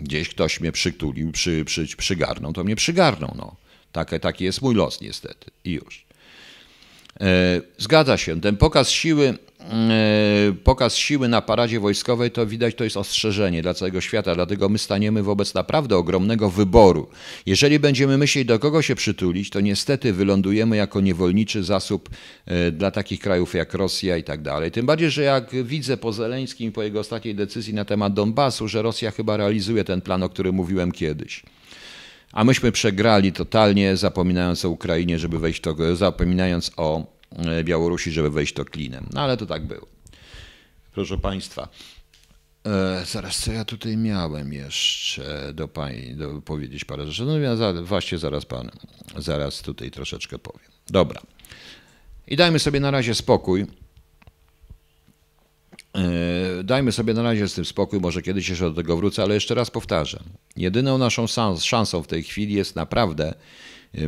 [0.00, 3.34] Gdzieś ktoś mnie przytulił, przy, przy, przygarnął, to mnie przygarnął.
[3.36, 3.56] No.
[3.92, 5.50] Taki, taki jest mój los niestety.
[5.64, 6.09] I już.
[7.20, 8.40] E, Zgadza się.
[8.40, 9.34] Ten pokaz siły,
[9.70, 14.68] e, pokaz siły na paradzie wojskowej to widać, to jest ostrzeżenie dla całego świata, dlatego
[14.68, 17.08] my staniemy wobec naprawdę ogromnego wyboru.
[17.46, 22.08] Jeżeli będziemy myśleć, do kogo się przytulić, to niestety wylądujemy jako niewolniczy zasób
[22.46, 24.70] e, dla takich krajów jak Rosja i tak dalej.
[24.70, 28.82] Tym bardziej, że jak widzę po Zeleńskim po jego ostatniej decyzji na temat Donbasu, że
[28.82, 31.42] Rosja chyba realizuje ten plan, o którym mówiłem kiedyś.
[32.32, 38.30] A myśmy przegrali totalnie, zapominając o Ukrainie, żeby wejść to, zapominając o e, Białorusi, żeby
[38.30, 39.06] wejść to klinem.
[39.12, 39.86] No ale to tak było.
[40.92, 41.68] Proszę Państwa,
[42.66, 47.24] e, zaraz co ja tutaj miałem jeszcze do Pani do powiedzieć parę rzeczy.
[47.24, 48.70] No ja za, właśnie zaraz Pan,
[49.18, 50.70] zaraz tutaj troszeczkę powiem.
[50.86, 51.20] Dobra.
[52.26, 53.66] I dajmy sobie na razie spokój.
[55.94, 59.34] E, Dajmy sobie na razie z tym spokój, może kiedyś jeszcze do tego wrócę, ale
[59.34, 60.22] jeszcze raz powtarzam.
[60.56, 63.34] Jedyną naszą szans- szansą w tej chwili jest naprawdę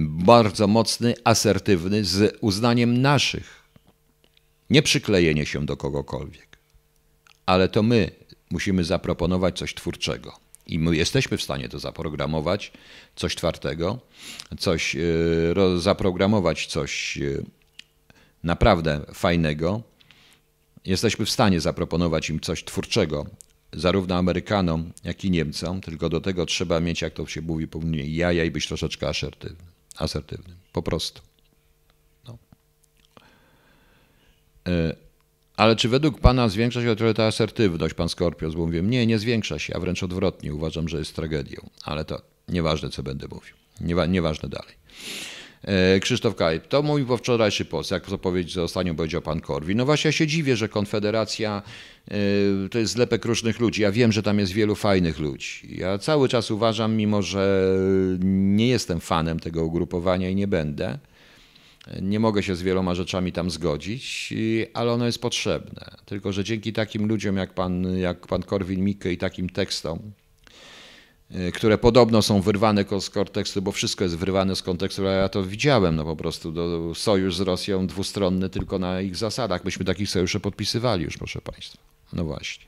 [0.01, 3.63] bardzo mocny, asertywny, z uznaniem naszych.
[4.71, 6.59] Nie przyklejenie się do kogokolwiek,
[7.47, 8.11] ale to my
[8.51, 10.37] musimy zaproponować coś twórczego.
[10.67, 12.73] I my jesteśmy w stanie to zaprogramować,
[13.17, 13.99] coś twardego,
[14.59, 14.97] coś,
[15.77, 17.19] zaprogramować coś
[18.45, 19.83] naprawdę fajnego.
[20.85, 23.27] Jesteśmy w stanie zaproponować im coś twórczego,
[23.73, 28.07] zarówno Amerykanom, jak i Niemcom, tylko do tego trzeba mieć, jak to się mówi, powinien
[28.07, 29.67] jaja i być troszeczkę asertywnym.
[29.97, 31.23] asertywnym po prostu.
[32.29, 32.39] No.
[34.69, 34.97] E,
[35.57, 38.55] ale czy według Pana zwiększa się trochę ta asertywność, Pan Skorpios?
[38.55, 40.55] Bo mówię, nie, nie zwiększa się, a wręcz odwrotnie.
[40.55, 41.71] Uważam, że jest tragedią.
[41.85, 43.55] Ale to nieważne, co będę mówił.
[43.81, 44.75] Niewa nieważne dalej.
[45.65, 49.79] E, Krzysztof Kaj, to mój wczorajszy post, jak to powiedzieć, ostatnio powiedział pan Korwin.
[49.79, 51.63] No właśnie ja się dziwię, że Konfederacja
[52.11, 52.15] e,
[52.71, 53.83] to jest zlepek różnych ludzi.
[53.83, 55.77] Ja wiem, że tam jest wielu fajnych ludzi.
[55.79, 57.75] Ja cały czas uważam, mimo że
[58.25, 60.99] nie jestem fanem tego ugrupowania i nie będę,
[62.03, 64.35] nie mogę się z wieloma rzeczami tam zgodzić,
[64.75, 65.91] ale ono jest potrzebne.
[66.07, 69.99] Tylko, że dzięki takim ludziom jak pan, jak pan Korwin-Mikke i takim tekstom,
[71.55, 75.43] które podobno są wyrwane z kontekstu, bo wszystko jest wyrwane z kontekstu, ale ja to
[75.43, 79.65] widziałem, no po prostu do, sojusz z Rosją dwustronny tylko na ich zasadach.
[79.65, 81.79] Myśmy takich sojuszy podpisywali już, proszę Państwa.
[82.13, 82.67] No właśnie.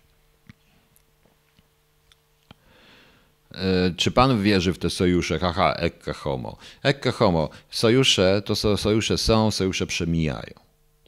[3.55, 5.39] Y, czy pan wierzy w te sojusze?
[5.39, 6.57] Haha, ekka homo.
[6.83, 7.49] Ekka homo.
[7.71, 10.55] Sojusze to sojusze są, sojusze przemijają.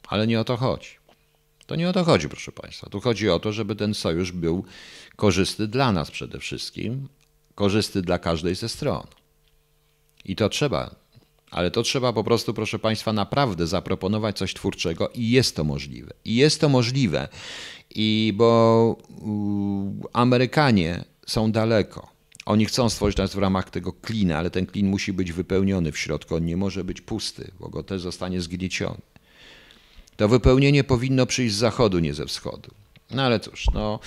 [0.07, 0.89] Ale nie o to chodzi.
[1.65, 2.89] To nie o to chodzi, proszę Państwa.
[2.89, 4.65] Tu chodzi o to, żeby ten sojusz był
[5.15, 7.07] korzystny dla nas przede wszystkim,
[7.57, 9.07] korzystny dla każdej ze stron.
[10.25, 10.95] I to trzeba,
[11.51, 16.13] ale to trzeba po prostu, proszę Państwa, naprawdę zaproponować coś twórczego i jest to możliwe.
[16.25, 17.27] I jest to możliwe,
[17.95, 18.97] i bo
[20.13, 22.07] Amerykanie są daleko.
[22.45, 25.97] Oni chcą stworzyć nas w ramach tego klina, ale ten klin musi być wypełniony w
[25.97, 26.35] środku.
[26.35, 29.01] On nie może być pusty, bo go też zostanie zgnieciony.
[30.17, 32.71] To wypełnienie powinno przyjść z zachodu, nie ze wschodu.
[33.11, 33.99] No ale cóż, no,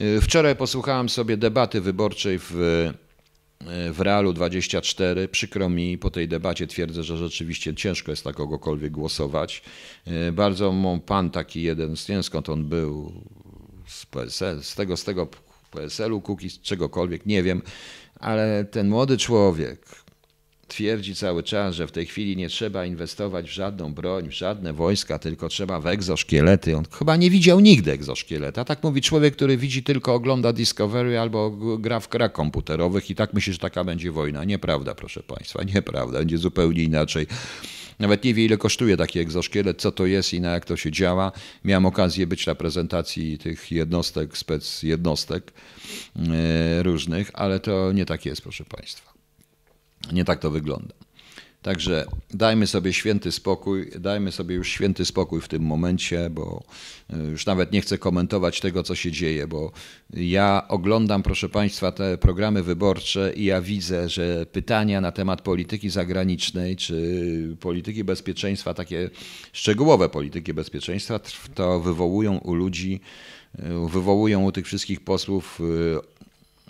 [0.00, 5.28] y, wczoraj posłuchałem sobie debaty wyborczej w, y, w Realu 24.
[5.28, 9.62] Przykro mi, po tej debacie twierdzę, że rzeczywiście ciężko jest na kogokolwiek głosować.
[10.28, 13.12] Y, bardzo mam pan taki jeden, nie wiem skąd on był,
[13.86, 15.28] z PSL, z tego, z tego
[15.70, 17.62] PSL-u, Kukiz, czegokolwiek, nie wiem,
[18.20, 20.05] ale ten młody człowiek,
[20.68, 24.72] twierdzi cały czas, że w tej chwili nie trzeba inwestować w żadną broń, w żadne
[24.72, 26.76] wojska, tylko trzeba w egzoszkielety.
[26.76, 28.64] On chyba nie widział nigdy egzoszkieleta.
[28.64, 33.34] Tak mówi człowiek, który widzi tylko ogląda Discovery albo gra w grach komputerowych i tak
[33.34, 34.44] myśli, że taka będzie wojna.
[34.44, 36.18] Nieprawda, proszę Państwa, nieprawda.
[36.18, 37.26] Będzie zupełnie inaczej.
[37.98, 40.90] Nawet nie wie, ile kosztuje taki egzoszkielet, co to jest i na jak to się
[40.90, 41.32] działa.
[41.64, 45.52] Miałem okazję być na prezentacji tych jednostek, spec jednostek
[46.16, 49.15] e, różnych, ale to nie tak jest, proszę Państwa.
[50.12, 50.94] Nie tak to wygląda.
[51.66, 56.62] Także dajmy sobie święty spokój, dajmy sobie już święty spokój w tym momencie, bo
[57.10, 59.72] e, już nawet nie chcę komentować tego, co się dzieje, bo
[60.14, 65.90] ja oglądam, proszę Państwa, te programy wyborcze i ja widzę, że pytania na temat polityki
[65.90, 69.10] zagranicznej czy polityki bezpieczeństwa, takie
[69.52, 71.20] szczegółowe polityki bezpieczeństwa,
[71.54, 73.00] to wywołują u ludzi,
[73.58, 76.15] e, wywołują u tych wszystkich posłów e,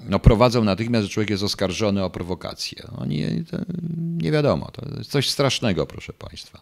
[0.00, 2.82] no, prowadzą natychmiast, że człowiek jest oskarżony o prowokację.
[2.98, 3.24] Oni,
[3.96, 6.61] nie wiadomo, to jest coś strasznego, proszę Państwa.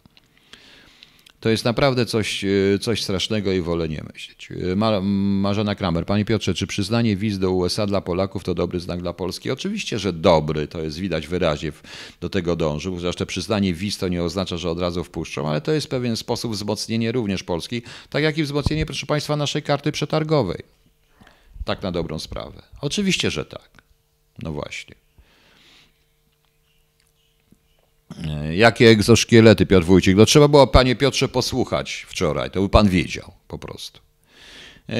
[1.39, 4.49] To jest naprawdę coś, e, coś strasznego i wolę nie myśleć.
[4.71, 8.79] E, Ma, Marzena Kramer, Panie Piotrze, czy przyznanie wiz do USA dla Polaków to dobry
[8.79, 9.51] znak dla Polski?
[9.51, 11.71] Oczywiście, że dobry, to jest widać wyraźnie,
[12.21, 12.99] do tego dążył.
[12.99, 16.51] Zresztą przyznanie wiz to nie oznacza, że od razu wpuszczą, ale to jest pewien sposób
[16.51, 20.63] wzmocnienia również Polski, tak jak i wzmocnienie, proszę Państwa, naszej karty przetargowej.
[21.65, 22.61] Tak na dobrą sprawę.
[22.81, 23.69] Oczywiście, że tak.
[24.43, 24.95] No właśnie.
[28.27, 30.17] E, jakie egzoszkielety, Piotr Wójcik?
[30.17, 32.51] No trzeba było, panie Piotrze, posłuchać wczoraj.
[32.51, 33.99] To by pan wiedział po prostu.
[34.89, 34.93] E,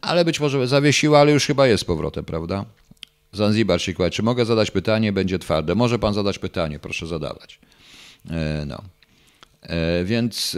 [0.00, 2.64] ale być może zawiesiła, ale już chyba jest powrotem, prawda?
[3.32, 5.12] Zanzibar się Czy mogę zadać pytanie?
[5.12, 5.74] Będzie twarde.
[5.74, 7.60] Może pan zadać pytanie, proszę zadawać.
[8.30, 8.82] E, no.
[10.04, 10.56] Więc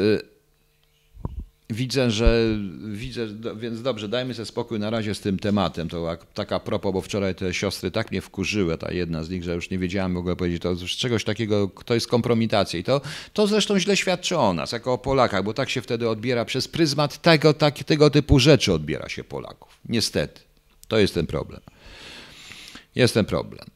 [1.73, 2.45] Widzę, że
[2.85, 5.89] widzę, więc dobrze, dajmy sobie spokój na razie z tym tematem.
[5.89, 9.55] To taka propos, bo wczoraj te siostry tak mnie wkurzyły, ta jedna z nich, że
[9.55, 12.79] już nie wiedziałem ogóle powiedzieć, to czegoś takiego, to jest kompromitacja.
[12.79, 13.01] I to,
[13.33, 16.69] to zresztą źle świadczy o nas, jako o Polakach, bo tak się wtedy odbiera przez
[16.69, 19.79] pryzmat tego, tak, tego typu rzeczy odbiera się Polaków.
[19.89, 20.41] Niestety.
[20.89, 21.61] To jest ten problem.
[22.95, 23.67] Jest ten problem.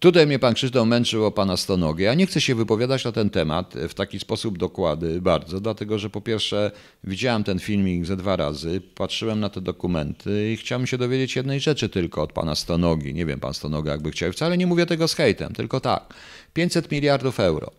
[0.00, 2.04] Tutaj mnie pan Krzysztof męczył o pana stonogę.
[2.04, 6.10] Ja nie chcę się wypowiadać na ten temat w taki sposób dokłady bardzo, dlatego że
[6.10, 6.70] po pierwsze
[7.04, 11.60] widziałem ten filmik ze dwa razy, patrzyłem na te dokumenty i chciałem się dowiedzieć jednej
[11.60, 13.14] rzeczy tylko od pana stonogi.
[13.14, 16.14] Nie wiem, pan stonoga jakby chciał, wcale nie mówię tego z hejtem, tylko tak.
[16.54, 17.70] 500 miliardów euro.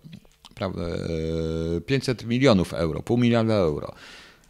[1.86, 3.94] 500 milionów euro, pół miliarda euro.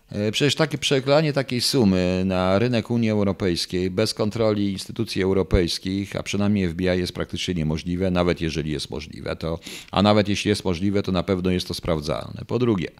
[0.10, 6.24] E, przecież takie przeklanie takiej sumy na rynek Unii Europejskiej bez kontroli instytucji europejskich, a
[6.24, 9.60] przynajmniej FBI jest praktycznie niemożliwe, nawet jeżeli jest możliwe, to,
[9.92, 12.44] a nawet jeśli jest możliwe, to na pewno jest to sprawdzalne.
[12.48, 12.92] Po drugie,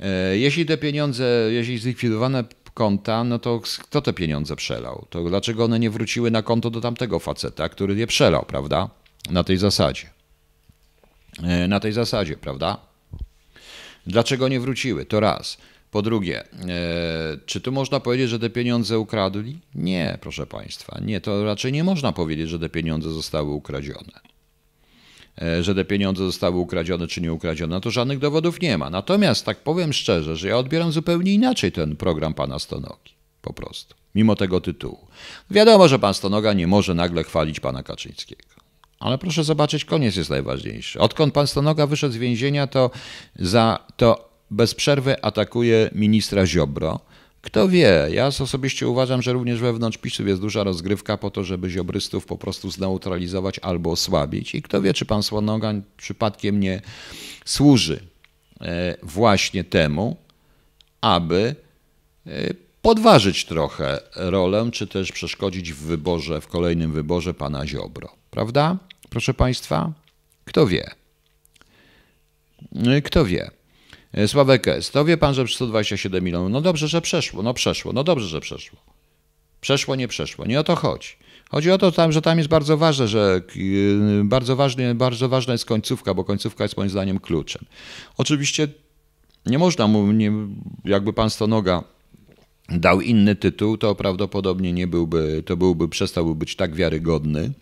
[0.00, 5.06] e, jeśli te pieniądze, jeśli zlikwidowane konta, no to kto te pieniądze przelał?
[5.10, 8.90] To dlaczego one nie wróciły na konto do tamtego faceta, który je przelał, prawda?
[9.30, 10.10] Na tej zasadzie.
[11.42, 12.76] E, na tej zasadzie, prawda?
[14.06, 15.06] Dlaczego nie wróciły?
[15.06, 15.58] To raz.
[15.90, 16.48] Po drugie, e,
[17.46, 19.58] czy tu można powiedzieć, że te pieniądze ukradli?
[19.74, 24.20] Nie, proszę Państwa, nie, to raczej nie można powiedzieć, że te pieniądze zostały ukradzione.
[25.42, 28.90] E, że te pieniądze zostały ukradzione czy nie ukradzione, to żadnych dowodów nie ma.
[28.90, 33.12] Natomiast tak powiem szczerze, że ja odbieram zupełnie inaczej ten program pana Stonogi.
[33.42, 33.94] Po prostu.
[34.14, 35.06] Mimo tego tytułu.
[35.50, 38.42] Wiadomo, że pan Stonoga nie może nagle chwalić pana Kaczyńskiego.
[39.00, 41.00] Ale proszę zobaczyć, koniec jest najważniejszy.
[41.00, 42.90] Odkąd pan Stonoga wyszedł z więzienia, to,
[43.36, 47.00] za, to bez przerwy atakuje ministra Ziobro.
[47.40, 51.70] Kto wie, ja osobiście uważam, że również wewnątrz PiSu jest duża rozgrywka po to, żeby
[51.70, 54.54] ziobrystów po prostu zneutralizować albo osłabić.
[54.54, 56.80] I kto wie, czy pan Słonogan przypadkiem nie
[57.44, 58.00] służy
[58.60, 60.16] e, właśnie temu,
[61.00, 61.54] aby
[62.26, 62.30] e,
[62.82, 68.08] podważyć trochę rolę, czy też przeszkodzić w wyborze, w kolejnym wyborze pana Ziobro.
[68.30, 68.76] Prawda?
[69.10, 69.92] Proszę państwa?
[70.44, 70.90] Kto wie?
[72.86, 73.50] E, kto wie?
[74.12, 74.90] E, Sławek S.
[74.90, 76.50] To wie pan, że 127 milionów.
[76.50, 77.42] No dobrze, że przeszło.
[77.42, 77.92] No przeszło.
[77.92, 78.78] No dobrze, że przeszło.
[79.60, 80.46] Przeszło, nie przeszło.
[80.46, 81.08] Nie o to chodzi.
[81.50, 85.52] Chodzi o to, tam, że tam jest bardzo ważne, że y, bardzo, ważny, bardzo ważna
[85.52, 87.64] jest końcówka, bo końcówka jest moim zdaniem kluczem.
[88.16, 88.68] Oczywiście
[89.46, 90.32] nie można mu, nie,
[90.84, 91.84] jakby pan Stonoga
[92.68, 97.52] dał inny tytuł, to prawdopodobnie nie byłby, to byłby, przestałby być tak wiarygodny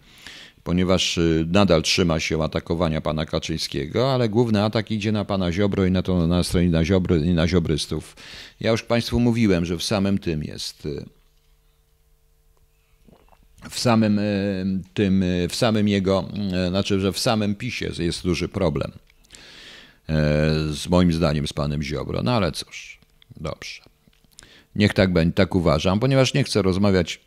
[0.66, 5.86] ponieważ y, nadal trzyma się atakowania pana Kaczyńskiego, ale główny atak idzie na pana Ziobro
[5.86, 8.16] i na, to, na stronie na, Ziobro, i na Ziobrystów.
[8.60, 11.04] Ja już państwu mówiłem, że w samym tym jest y,
[13.70, 16.28] w samym y, tym, w samym jego,
[16.68, 18.92] znaczy, że w samym PiSie jest duży problem.
[20.70, 22.22] Z moim zdaniem z panem Ziobro.
[22.22, 22.98] No ale cóż,
[23.36, 23.82] dobrze.
[24.74, 27.25] Niech tak będzie, tak uważam, ponieważ nie chcę rozmawiać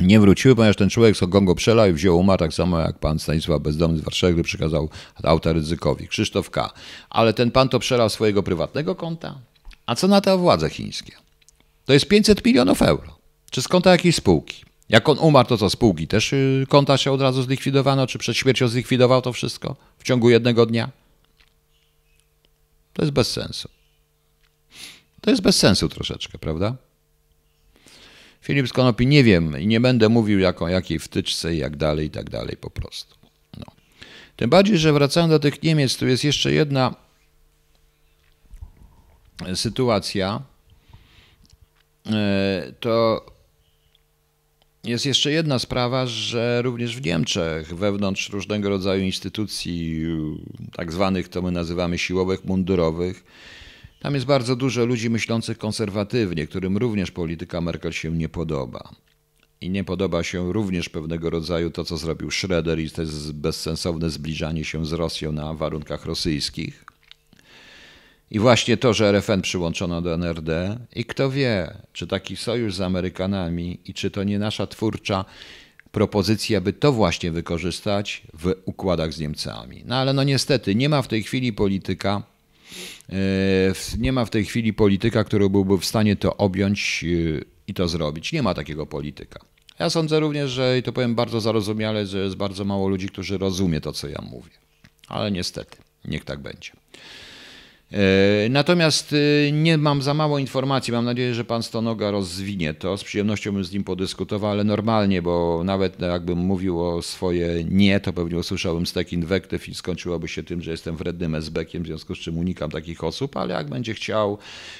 [0.00, 3.18] nie wróciły, ponieważ ten człowiek z Kongo przelał i wziął umarł tak samo jak pan
[3.18, 4.88] Stanisław Bezdomny z Warszawy, przekazał
[5.22, 6.70] auta ryzykowi, Krzysztof K.
[7.10, 9.38] Ale ten pan to przelał swojego prywatnego konta.
[9.86, 11.12] A co na to władze chińskie?
[11.84, 13.18] To jest 500 milionów euro.
[13.50, 14.64] Czy z konta jakiejś spółki?
[14.88, 18.06] Jak on umarł, to co, spółki też y, konta się od razu zlikwidowano?
[18.06, 20.90] Czy przed śmiercią zlikwidował to wszystko w ciągu jednego dnia?
[22.92, 23.68] To jest bez sensu.
[25.20, 26.76] To jest bez sensu troszeczkę, prawda?
[28.48, 32.06] Filip Skonopi nie wiem i nie będę mówił jak o jakiej wtyczce i jak dalej
[32.06, 33.16] i tak dalej po prostu.
[33.56, 33.66] No.
[34.36, 36.94] Tym bardziej, że wracając do tych Niemiec, tu jest jeszcze jedna
[39.54, 40.42] sytuacja.
[42.06, 43.26] E, to
[44.84, 50.06] jest jeszcze jedna sprawa, że również w Niemczech, wewnątrz różnego rodzaju instytucji,
[50.72, 53.24] tak zwanych, to my nazywamy siłowych, mundurowych,
[54.00, 58.90] tam jest bardzo dużo ludzi myślących konserwatywnie, którym również polityka Merkel się nie podoba.
[59.60, 64.10] I nie podoba się również pewnego rodzaju to, co zrobił Schroeder i to jest bezsensowne
[64.10, 66.84] zbliżanie się z Rosją na warunkach rosyjskich.
[68.30, 72.80] I właśnie to, że RFN przyłączono do NRD i kto wie, czy taki sojusz z
[72.80, 75.24] Amerykanami i czy to nie nasza twórcza
[75.90, 79.82] propozycja, by to właśnie wykorzystać w układach z Niemcami.
[79.86, 82.22] No ale no niestety nie ma w tej chwili polityka,
[83.98, 87.88] nie ma w tej chwili polityka, który byłby w stanie to objąć e, i to
[87.88, 88.32] zrobić.
[88.32, 89.40] Nie ma takiego polityka.
[89.78, 93.38] Ja sądzę również, że i to powiem bardzo zarozumiale, że jest bardzo mało ludzi, którzy
[93.38, 94.50] rozumie to, co ja mówię.
[95.08, 96.72] Ale niestety, niech tak będzie.
[97.92, 100.92] E, natomiast e, nie mam za mało informacji.
[100.92, 102.96] Mam nadzieję, że pan Stonoga rozwinie to.
[102.96, 108.00] Z przyjemnością bym z nim podyskutował, ale normalnie, bo nawet jakbym mówił o swoje nie,
[108.00, 112.14] to pewnie usłyszałbym stek inwektyw i skończyłoby się tym, że jestem wrednym SB-kiem, w związku
[112.14, 114.38] z czym unikam takich osób, ale jak będzie chciał,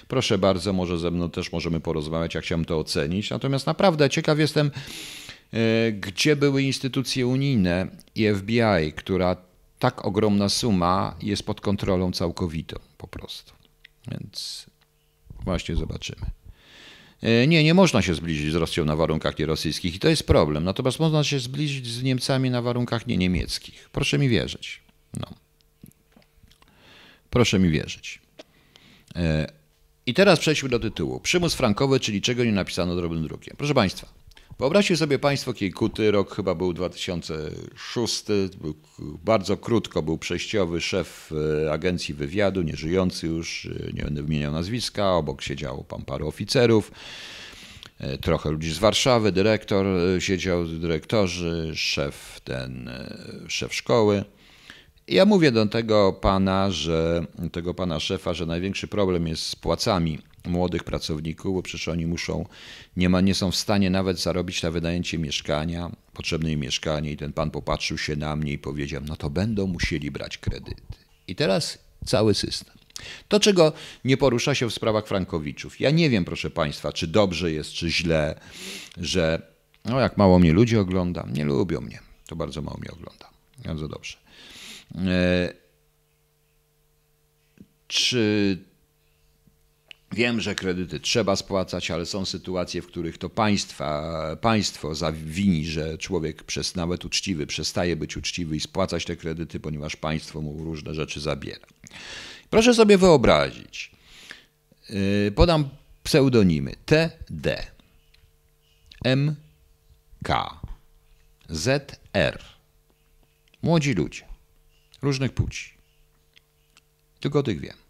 [0.09, 3.31] proszę bardzo, może ze mną też możemy porozmawiać, jak chciałem to ocenić.
[3.31, 4.71] Natomiast naprawdę ciekaw jestem,
[5.53, 9.37] e, gdzie były instytucje unijne i FBI, która
[9.79, 13.53] tak ogromna suma jest pod kontrolą całkowitą po prostu.
[14.11, 14.67] Więc
[15.45, 16.27] właśnie zobaczymy.
[17.23, 20.65] E, nie, nie można się zbliżyć z Rosją na warunkach nierosyjskich i to jest problem.
[20.65, 23.91] Natomiast można się zbliżyć z Niemcami na warunkach nie niemieckich.
[23.93, 24.81] Proszę mi wierzyć.
[25.21, 25.35] No.
[27.31, 28.21] Proszę mi wierzyć.
[29.17, 29.53] E,
[30.07, 31.21] I teraz przejdźmy do tytułu.
[31.21, 33.57] Przymus frankowy, czyli czego nie napisano drobnym drukiem.
[33.59, 34.18] Proszę Państwa,
[34.59, 38.25] Wyobraźcie sobie Państwo Kiejkuty, rok chyba był 2006,
[38.61, 38.75] był,
[39.25, 41.33] bardzo krótko był przejściowy szef
[41.64, 46.92] e, agencji wywiadu, nieżyjący już, e, nie będę wymieniał nazwiska, obok siedziało pan paru oficerów,
[47.99, 49.87] e, trochę ludzi z Warszawy, dyrektor
[50.18, 52.90] siedział, dyrektorzy, szef ten,
[53.49, 54.25] szef szkoły.
[55.09, 59.57] I ja mówię do tego pana, że tego pana szefa, że największy problem jest z
[59.57, 60.18] płacami
[60.49, 62.47] młodych pracowników, bo przecież oni muszą,
[62.97, 67.17] nie, ma, nie są w stanie nawet zarobić na wynajęcie mieszkania, potrzebne im mieszkanie i
[67.17, 70.83] ten pan popatrzył się na mnie i powiedział, no to będą musieli brać kredyty.
[71.29, 72.79] I teraz cały system.
[73.29, 73.73] To, czego
[74.05, 75.81] nie porusza się w sprawach Frankowiczów.
[75.81, 78.41] Ja nie wiem, proszę Państwa, czy dobrze jest, czy źle,
[78.97, 79.43] że
[79.85, 82.01] no jak mało mnie ludzi ogląda, nie lubią mnie.
[82.27, 83.31] To bardzo mało mnie ogląda.
[83.65, 84.17] Bardzo dobrze.
[84.95, 85.53] E,
[87.89, 88.59] czy
[90.12, 95.99] Wiem, że kredyty trzeba spłacać, ale są sytuacje, w których to państwa, państwo zawini, że
[95.99, 100.94] człowiek przez nawet uczciwy przestaje być uczciwy i spłacać te kredyty, ponieważ państwo mu różne
[100.94, 101.66] rzeczy zabiera.
[102.51, 103.90] Proszę sobie wyobrazić,
[104.90, 105.68] yy, podam
[106.03, 107.66] pseudonimy TD,
[109.05, 110.61] MK,
[111.49, 112.44] ZR.
[113.62, 114.25] Młodzi ludzie,
[115.03, 115.75] różnych płci.
[117.21, 117.88] Tylko tych wiem.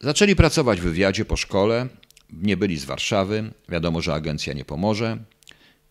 [0.00, 1.88] Zaczęli pracować w wywiadzie po szkole,
[2.32, 5.18] nie byli z Warszawy, wiadomo, że agencja nie pomoże.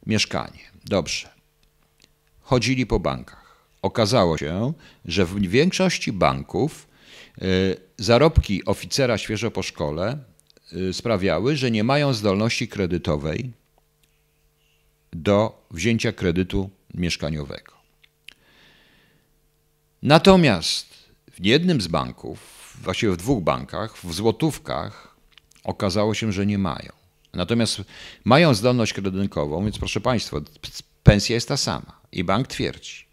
[0.06, 1.30] Mieszkanie, dobrze.
[2.42, 3.66] Chodzili po bankach.
[3.82, 4.74] Okazało się,
[5.06, 6.88] że w większości banków
[7.42, 10.18] y, zarobki oficera świeżo po szkole
[10.74, 13.52] y, sprawiały, że nie mają zdolności kredytowej
[15.14, 17.74] do wzięcia kredytu mieszkaniowego.
[20.02, 20.94] Natomiast
[21.32, 25.16] w jednym z banków właściwie w dwóch bankach, w złotówkach
[25.64, 26.92] okazało się, że nie mają.
[27.34, 27.82] Natomiast
[28.26, 30.38] mają zdolność kredytową, więc proszę Państwa,
[31.04, 32.00] pensja jest ta sama.
[32.12, 33.06] I bank twierdzi,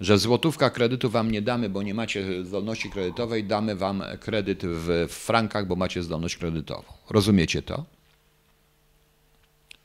[0.00, 5.08] że złotówka kredytu wam nie damy, bo nie macie zdolności kredytowej, damy wam kredyt w
[5.08, 6.92] frankach, bo macie zdolność kredytową.
[7.10, 7.84] Rozumiecie to?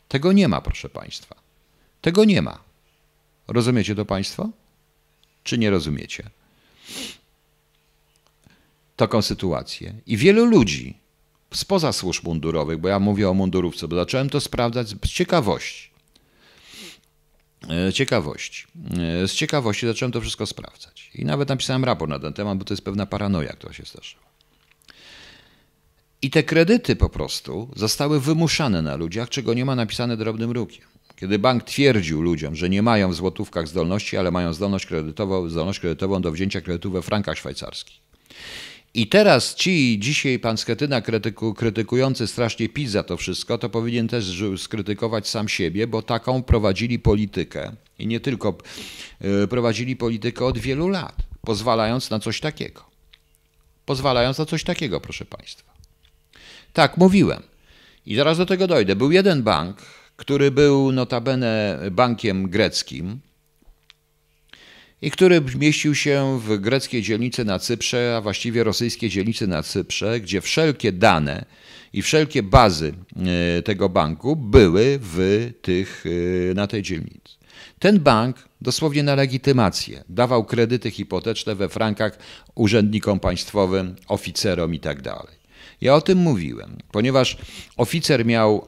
[0.08, 1.36] Tego nie ma, proszę Państwa.
[2.02, 2.60] Tego nie ma.
[3.48, 4.50] Rozumiecie to Państwo?
[5.44, 6.30] Czy nie rozumiecie?
[8.98, 9.94] Taką sytuację.
[10.06, 10.98] I wielu ludzi
[11.54, 15.90] spoza służb mundurowych, bo ja mówię o mundurówce, bo zacząłem to sprawdzać z ciekawości.
[17.70, 18.66] E, ciekawości.
[19.24, 21.12] E, z ciekawości zacząłem to wszystko sprawdzać.
[21.16, 24.24] I nawet napisałem raport na ten temat, bo to jest pewna paranoja, która się zdarzyła.
[26.22, 30.86] I te kredyty po prostu zostały wymuszane na ludziach, czego nie ma napisane drobnym rukiem.
[31.16, 35.80] Kiedy bank twierdził ludziom, że nie mają w złotówkach zdolności, ale mają zdolność kredytową, zdolność
[35.80, 38.00] kredytową do wzięcia kredytu we frankach szwajcarskich.
[38.94, 44.08] I teraz ci dzisiaj pan Schetyna krytyku, krytykujący strasznie PiS za to wszystko, to powinien
[44.08, 47.72] też skrytykować sam siebie, bo taką prowadzili politykę.
[48.00, 48.58] I nie tylko
[49.44, 52.86] y, prowadzili politykę od wielu lat, pozwalając na coś takiego.
[53.86, 55.74] Pozwalając na coś takiego, proszę Państwa.
[56.74, 57.44] Tak, mówiłem.
[58.06, 58.96] I zaraz do tego dojdę.
[58.96, 59.78] Był jeden bank,
[60.16, 63.20] który był notabene bankiem greckim,
[65.02, 70.20] i który mieścił się w greckiej dzielnicy na Cyprze, a właściwie rosyjskiej dzielnicy na Cyprze,
[70.20, 71.46] gdzie wszelkie dane
[71.94, 72.94] i wszelkie bazy
[73.58, 76.04] e, tego banku były w tych,
[76.52, 77.38] e, na tej dzielnicy.
[77.80, 82.20] Ten bank dosłownie na legitymację dawał kredyty hipoteczne we frankach
[82.56, 85.02] urzędnikom państwowym, oficerom itd.
[85.02, 85.38] Tak
[85.82, 87.38] ja o tym mówiłem, ponieważ
[87.78, 88.68] oficer miał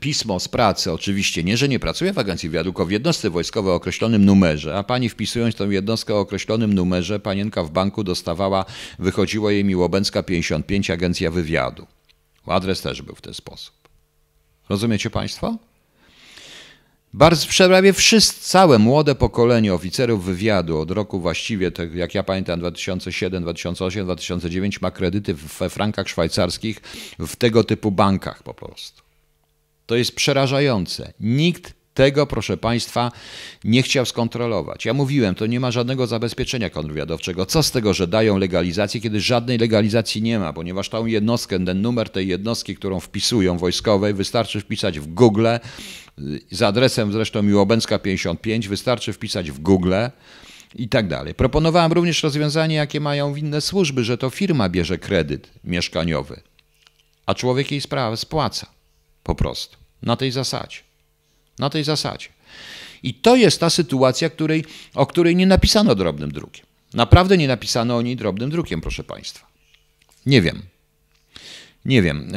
[0.00, 3.72] pismo z pracy, oczywiście nie, że nie pracuje w agencji wywiadu, tylko w jednostce wojskowej
[3.72, 8.64] o określonym numerze, a pani wpisując tę jednostkę o określonym numerze, panienka w banku dostawała,
[8.98, 11.86] wychodziło jej Miłobęcka 55, agencja wywiadu.
[12.46, 13.74] Adres też był w ten sposób.
[14.68, 15.58] Rozumiecie państwo?
[17.14, 22.60] Bardzo, prawie wszyscy, całe młode pokolenie oficerów wywiadu od roku właściwie, tak jak ja pamiętam,
[22.60, 26.80] 2007, 2008, 2009 ma kredyty we frankach szwajcarskich
[27.18, 29.03] w tego typu bankach po prostu.
[29.86, 31.12] To jest przerażające.
[31.20, 33.12] Nikt tego, proszę Państwa,
[33.64, 34.84] nie chciał skontrolować.
[34.84, 37.46] Ja mówiłem, to nie ma żadnego zabezpieczenia kontrwywiadowczego.
[37.46, 41.82] Co z tego, że dają legalizację, kiedy żadnej legalizacji nie ma, ponieważ tą jednostkę, ten
[41.82, 45.46] numer tej jednostki, którą wpisują wojskowej, wystarczy wpisać w Google,
[46.50, 49.94] z adresem zresztą Miłobęcka 55, wystarczy wpisać w Google
[50.74, 51.34] i tak dalej.
[51.34, 56.40] Proponowałem również rozwiązanie, jakie mają inne służby, że to firma bierze kredyt mieszkaniowy,
[57.26, 57.80] a człowiek jej
[58.16, 58.66] spłaca.
[59.24, 59.76] Po prostu.
[60.02, 60.78] Na tej zasadzie.
[61.58, 62.28] Na tej zasadzie.
[63.02, 64.64] I to jest ta sytuacja, której,
[64.94, 66.66] o której nie napisano drobnym drukiem.
[66.94, 69.46] Naprawdę nie napisano o niej drobnym drukiem, proszę Państwa.
[70.26, 70.62] Nie wiem.
[71.84, 72.32] Nie wiem.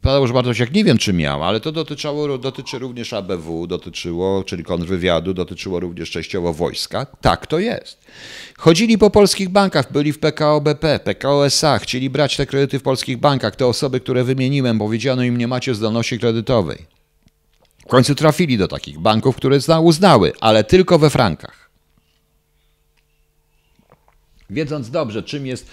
[0.00, 5.34] Tadeusz Bartosiak nie wiem, czy miał, ale to dotyczyło, dotyczy również ABW, dotyczyło, czyli kontrwywiadu,
[5.34, 7.06] dotyczyło również częściowo wojska.
[7.20, 8.04] Tak to jest.
[8.58, 12.82] Chodzili po polskich bankach, byli w PKO BP, PKO SA, chcieli brać te kredyty w
[12.82, 13.56] polskich bankach.
[13.56, 16.86] Te osoby, które wymieniłem, powiedziano im, nie macie zdolności kredytowej.
[17.86, 21.59] W końcu trafili do takich banków, które uznały, ale tylko we frankach.
[24.50, 25.70] Wiedząc dobrze, czym jest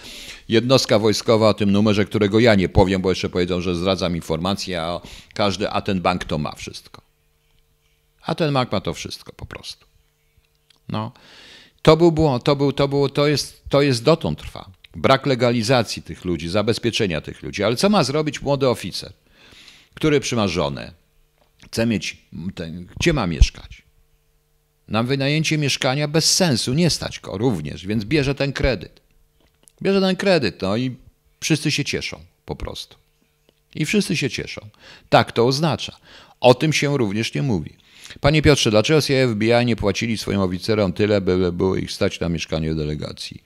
[0.48, 4.82] jednostka wojskowa o tym numerze, którego ja nie powiem, bo jeszcze powiedzą, że zdradzam informacje,
[4.82, 5.00] a
[5.34, 7.02] każdy, a ten bank to ma wszystko.
[8.22, 9.86] A ten bank ma to wszystko po prostu.
[10.88, 11.12] No.
[11.82, 14.70] To był to, był, to, było, to, jest, to jest dotąd trwa.
[14.96, 17.64] Brak legalizacji tych ludzi, zabezpieczenia tych ludzi.
[17.64, 19.12] Ale co ma zrobić młody oficer,
[19.94, 20.92] który trzyma żonę,
[21.66, 22.16] chce mieć,
[22.54, 23.87] ten, gdzie ma mieszkać?
[24.88, 29.00] Na wynajęcie mieszkania bez sensu, nie stać go również, więc bierze ten kredyt.
[29.82, 30.96] Bierze ten kredyt, no i
[31.40, 32.96] wszyscy się cieszą po prostu.
[33.74, 34.68] I wszyscy się cieszą.
[35.08, 35.96] Tak to oznacza.
[36.40, 37.76] O tym się również nie mówi.
[38.20, 42.28] Panie Piotrze, dlaczego CIA FBI nie płacili swoim oficerom tyle, by było ich stać na
[42.28, 43.42] mieszkanie delegacji?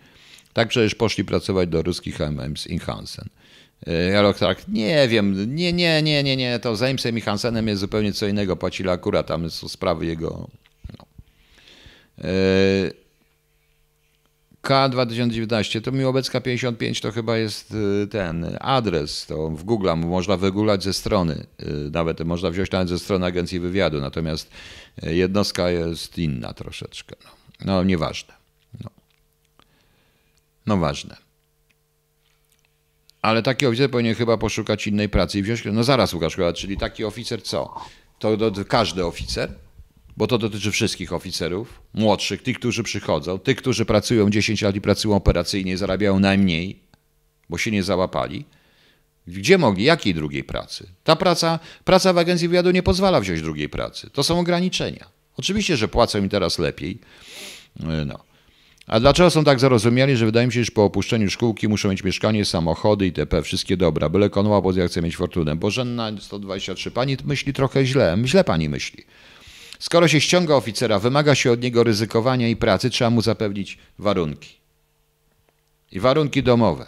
[0.52, 3.28] Tak przecież poszli pracować do ruskich MMs in Hansen.
[4.12, 7.80] Ja tak, nie wiem, nie, nie, nie, nie, nie, to z Aimsem i Hansenem jest
[7.80, 10.48] zupełnie co innego, płacili akurat, tam są sprawy jego
[12.18, 13.02] E,
[14.62, 20.36] K 2019 to Miłobecka 55 to chyba jest e, ten adres, to w Google można
[20.36, 24.50] wygooglać ze strony, e, nawet można wziąć nawet ze strony Agencji Wywiadu, natomiast
[25.02, 27.16] jednostka jest inna troszeczkę.
[27.24, 27.30] No,
[27.64, 28.34] no nieważne.
[28.84, 28.90] No.
[30.66, 31.16] no ważne.
[33.22, 35.62] Ale taki oficer powinien chyba poszukać innej pracy i wziąć.
[35.72, 37.74] No zaraz, Łukasz, czyli taki oficer co?
[38.18, 39.52] To, to każdy oficer?
[40.16, 44.80] Bo to dotyczy wszystkich oficerów, młodszych, tych, którzy przychodzą, tych, którzy pracują 10 lat i
[44.80, 46.82] pracują operacyjnie, zarabiają najmniej,
[47.48, 48.44] bo się nie załapali.
[49.26, 49.84] Gdzie mogli?
[49.84, 50.88] Jakiej drugiej pracy?
[51.04, 54.10] Ta praca, praca w agencji wywiadu nie pozwala wziąć drugiej pracy.
[54.10, 55.06] To są ograniczenia.
[55.36, 56.98] Oczywiście, że płacą im teraz lepiej.
[58.06, 58.18] No.
[58.86, 62.04] A dlaczego są tak zarozumiali, że wydaje mi się, że po opuszczeniu szkółki muszą mieć
[62.04, 63.42] mieszkanie, samochody itp.
[63.42, 64.08] Wszystkie dobra.
[64.08, 65.56] Byle konła, bo ja chcę mieć fortunę.
[65.56, 66.90] Bożenna 123.
[66.90, 68.16] Pani myśli trochę źle.
[68.24, 69.04] Źle pani myśli.
[69.82, 74.56] Skoro się ściąga oficera, wymaga się od niego ryzykowania i pracy, trzeba mu zapewnić warunki.
[75.92, 76.86] I warunki domowe.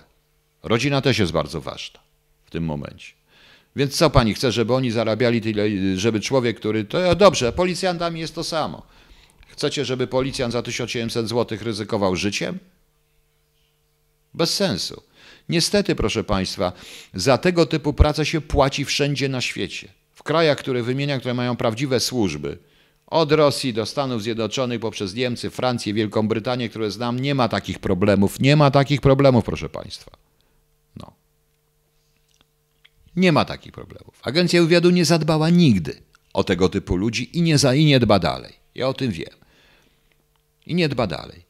[0.62, 2.00] Rodzina też jest bardzo ważna
[2.46, 3.12] w tym momencie.
[3.76, 5.64] Więc co pani chce, żeby oni zarabiali tyle,
[5.96, 6.84] żeby człowiek, który.
[6.84, 8.86] To dobrze, policjantami jest to samo.
[9.48, 12.58] Chcecie, żeby policjant za 1700 zł ryzykował życiem?
[14.34, 15.02] Bez sensu.
[15.48, 16.72] Niestety, proszę Państwa,
[17.14, 19.88] za tego typu pracę się płaci wszędzie na świecie.
[20.12, 22.58] W krajach, które wymienia, które mają prawdziwe służby,
[23.14, 27.78] od Rosji do Stanów Zjednoczonych poprzez Niemcy, Francję, Wielką Brytanię, które znam, nie ma takich
[27.78, 28.40] problemów.
[28.40, 30.10] Nie ma takich problemów, proszę Państwa.
[30.96, 31.12] No.
[33.16, 34.20] Nie ma takich problemów.
[34.22, 36.02] Agencja wywiadu nie zadbała nigdy
[36.32, 38.52] o tego typu ludzi i nie, za, i nie dba dalej.
[38.74, 39.36] Ja o tym wiem.
[40.66, 41.44] I nie dba dalej.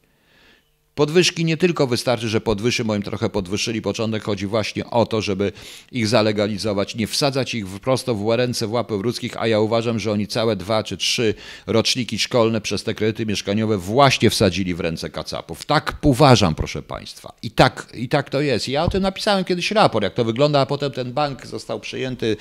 [0.95, 5.23] Podwyżki nie tylko wystarczy, że podwyższy, bo im trochę podwyższyli początek, chodzi właśnie o to,
[5.23, 5.53] żeby
[5.93, 10.13] ich zalegalizować, nie wsadzać ich prosto w ręce w łapy wróckich, a ja uważam, że
[10.13, 11.35] oni całe dwa czy trzy
[11.67, 15.67] roczniki szkolne przez te kredyty mieszkaniowe właśnie wsadzili w ręce kacapów.
[15.67, 17.33] Tak uważam, proszę Państwa.
[17.43, 18.69] I tak, i tak to jest.
[18.69, 22.37] Ja o tym napisałem kiedyś raport, jak to wygląda, a potem ten bank został przyjęty,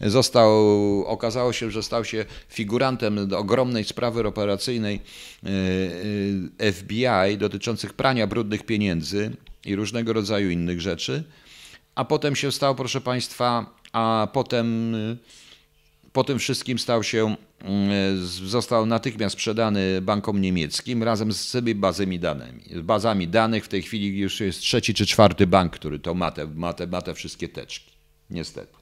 [0.00, 0.50] został,
[1.06, 5.00] okazało się, że stał się figurantem ogromnej sprawy operacyjnej
[5.44, 5.48] e,
[6.66, 11.24] e, FBI dotyczącej prania brudnych pieniędzy i różnego rodzaju innych rzeczy,
[11.94, 14.96] a potem się stał, proszę Państwa, a potem
[16.12, 22.18] po tym wszystkim stał się, mm, został natychmiast sprzedany bankom niemieckim razem z tymi bazami
[22.18, 22.62] danymi.
[22.82, 26.46] Bazami danych w tej chwili już jest trzeci czy czwarty bank, który to ma te,
[26.46, 27.90] ma te, ma te wszystkie teczki.
[28.30, 28.76] Niestety.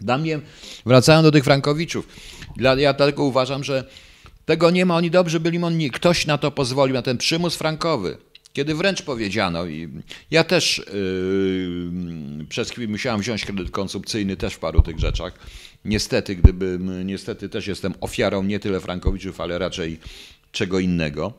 [0.00, 0.40] Dla mnie,
[0.86, 2.08] wracając do tych Frankowiczów,
[2.56, 3.84] ja dlatego uważam, że
[4.44, 5.90] tego nie ma, oni dobrze byli mądrzy.
[5.90, 8.16] Ktoś na to pozwolił, na ten przymus frankowy.
[8.52, 9.88] Kiedy wręcz powiedziano, i
[10.30, 10.82] ja też
[12.38, 15.38] yy, przez chwilę musiałem wziąć kredyt konsumpcyjny też w paru tych rzeczach.
[15.84, 19.98] Niestety, gdybym, niestety też jestem ofiarą nie tyle Frankowiczów, ale raczej
[20.52, 21.32] czego innego.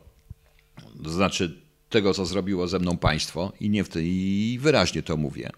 [1.04, 5.16] To znaczy tego, co zrobiło ze mną państwo i, nie w tej, i wyraźnie to
[5.16, 5.50] mówię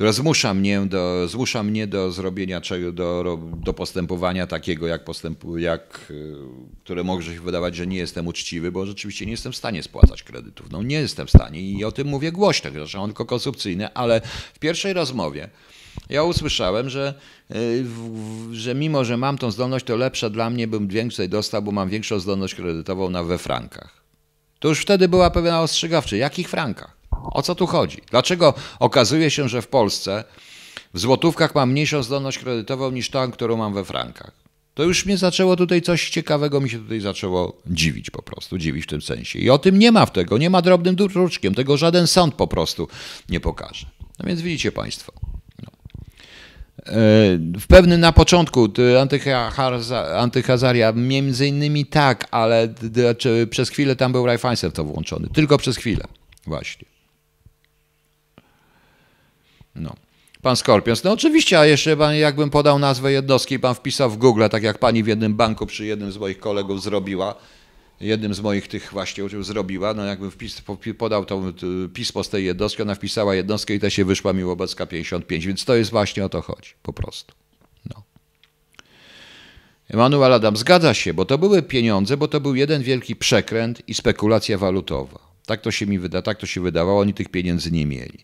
[0.00, 5.58] która zmusza mnie do, zmusza mnie do zrobienia czego, do, do postępowania takiego, jak, postępu,
[5.58, 6.34] jak, y,
[6.84, 10.22] które może się wydawać, że nie jestem uczciwy, bo rzeczywiście nie jestem w stanie spłacać
[10.22, 10.70] kredytów.
[10.70, 14.20] No nie jestem w stanie i o tym mówię głośno, zresztą tylko konsumpcyjne, ale
[14.54, 15.48] w pierwszej rozmowie
[16.10, 17.14] ja usłyszałem, że,
[17.54, 17.84] y,
[18.52, 21.88] że mimo, że mam tą zdolność, to lepsza dla mnie bym więcej dostał, bo mam
[21.88, 24.02] większą zdolność kredytową na we frankach.
[24.58, 26.16] To już wtedy była pewna ostrzegawcza.
[26.16, 26.99] Jakich frankach?
[27.24, 27.98] O co tu chodzi?
[28.10, 30.24] Dlaczego okazuje się, że w Polsce
[30.94, 34.32] w złotówkach mam mniejszą zdolność kredytową niż tą, którą mam we frankach?
[34.74, 38.84] To już mnie zaczęło tutaj coś ciekawego, mi się tutaj zaczęło dziwić po prostu, dziwić
[38.84, 39.38] w tym sensie.
[39.38, 42.46] I o tym nie ma w tego, nie ma drobnym druczkiem, tego żaden sąd po
[42.46, 42.88] prostu
[43.28, 43.86] nie pokaże.
[44.18, 45.12] No więc widzicie Państwo.
[45.62, 45.70] No.
[47.60, 48.68] W pewnym na początku
[50.16, 52.74] antyhazaria, między innymi tak, ale
[53.50, 55.28] przez chwilę tam był Raiffeisen to włączony.
[55.32, 56.04] Tylko przez chwilę,
[56.46, 56.89] właśnie.
[59.80, 59.94] No.
[60.42, 61.04] Pan Skorpions.
[61.04, 64.78] No oczywiście, a jeszcze pan, jakbym podał nazwę jednostki, pan wpisał w Google, tak jak
[64.78, 67.34] pani w jednym banku przy jednym z moich kolegów zrobiła,
[68.00, 70.62] jednym z moich tych właśnie zrobiła, no jakbym wpis,
[70.98, 71.42] podał to
[71.94, 75.64] pismo z tej jednostki, ona wpisała jednostkę i to się wyszła mi Łobecka 55, więc
[75.64, 77.34] to jest właśnie o to chodzi, po prostu.
[77.94, 78.02] No.
[79.88, 83.94] Emanuel Adam, zgadza się, bo to były pieniądze, bo to był jeden wielki przekręt i
[83.94, 85.29] spekulacja walutowa.
[85.46, 88.18] Tak to się mi wyda, tak to się wydawało, oni tych pieniędzy nie mieli.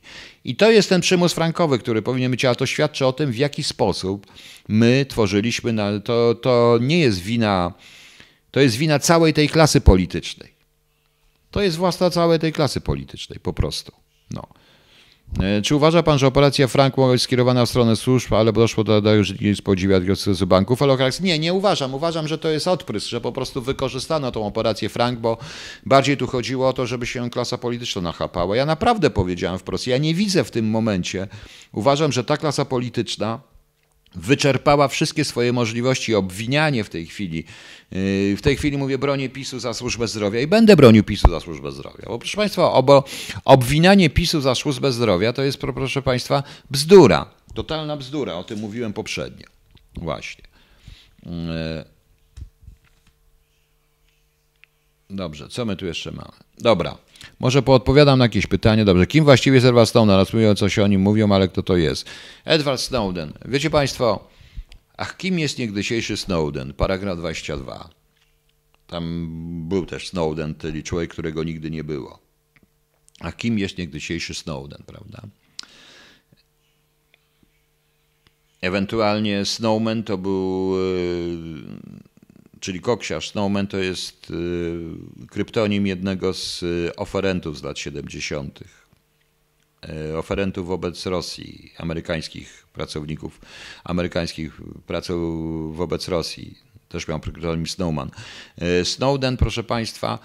[0.45, 3.37] I to jest ten przymus frankowy, który powinien być, ale to świadczy o tym, w
[3.37, 4.27] jaki sposób
[4.69, 7.73] my tworzyliśmy, na, to, to nie jest wina,
[8.51, 10.57] to jest wina całej tej klasy politycznej.
[11.51, 13.93] To jest własna całej tej klasy politycznej, po prostu.
[14.31, 14.47] No.
[15.43, 18.85] E, czy uważa pan, że operacja Frank mogła być skierowana w stronę służb, ale doszło
[18.85, 20.83] do, do już nie spodziewać z banków?
[20.83, 21.95] Ale nie, nie uważam.
[21.95, 25.39] Uważam, że to jest odprysk, że po prostu wykorzystano tą operację Frank, bo
[25.87, 28.57] bardziej tu chodziło o to, żeby się klasa polityczna nachapała.
[28.57, 31.29] Ja naprawdę powiedziałem wprost, ja nie widzę w tym momencie,
[31.73, 33.41] uważam, że ta klasa polityczna
[34.15, 36.15] wyczerpała wszystkie swoje możliwości.
[36.15, 37.45] Obwinianie w tej chwili,
[37.91, 41.41] yy, w tej chwili mówię, bronię PiSu za służbę zdrowia i będę bronił PiSu za
[41.41, 42.05] służbę zdrowia.
[42.07, 43.05] Bo proszę Państwa, obo,
[43.45, 47.27] obwinianie PiSu za służbę zdrowia to jest, proszę Państwa, bzdura.
[47.55, 49.47] Totalna bzdura, o tym mówiłem poprzednio.
[49.95, 50.45] Właśnie.
[51.27, 51.97] Yy.
[55.11, 56.33] Dobrze, co my tu jeszcze mamy?
[56.59, 56.99] Dobra.
[57.41, 58.85] Może poodpowiadam na jakieś pytanie.
[58.85, 60.27] Dobrze, kim właściwie jest Edward Snowden?
[60.33, 62.07] Mówią, co się o nim mówią, ale kto to jest?
[62.45, 63.33] Edward Snowden.
[63.45, 64.29] Wiecie Państwo,
[64.97, 66.73] ach, kim jest niegdysiejszy Snowden?
[66.75, 67.91] Paragraf 22.
[68.87, 69.27] Tam
[69.69, 72.19] był też Snowden, czyli człowiek, którego nigdy nie było.
[73.21, 75.23] A kim jest niegdysiejszy Snowden, prawda?
[78.61, 80.75] Ewentualnie Snowman to był
[82.67, 88.61] czyli koksiarz Snowman to jest y, kryptonim jednego z y, oferentów z lat 70.
[90.11, 93.41] Y, oferentów wobec Rosji, amerykańskich pracowników,
[93.85, 96.59] amerykańskich pracowników wobec Rosji.
[96.89, 98.11] Też miał kryptonim Snowman.
[98.85, 100.19] Snowden, proszę Państwa,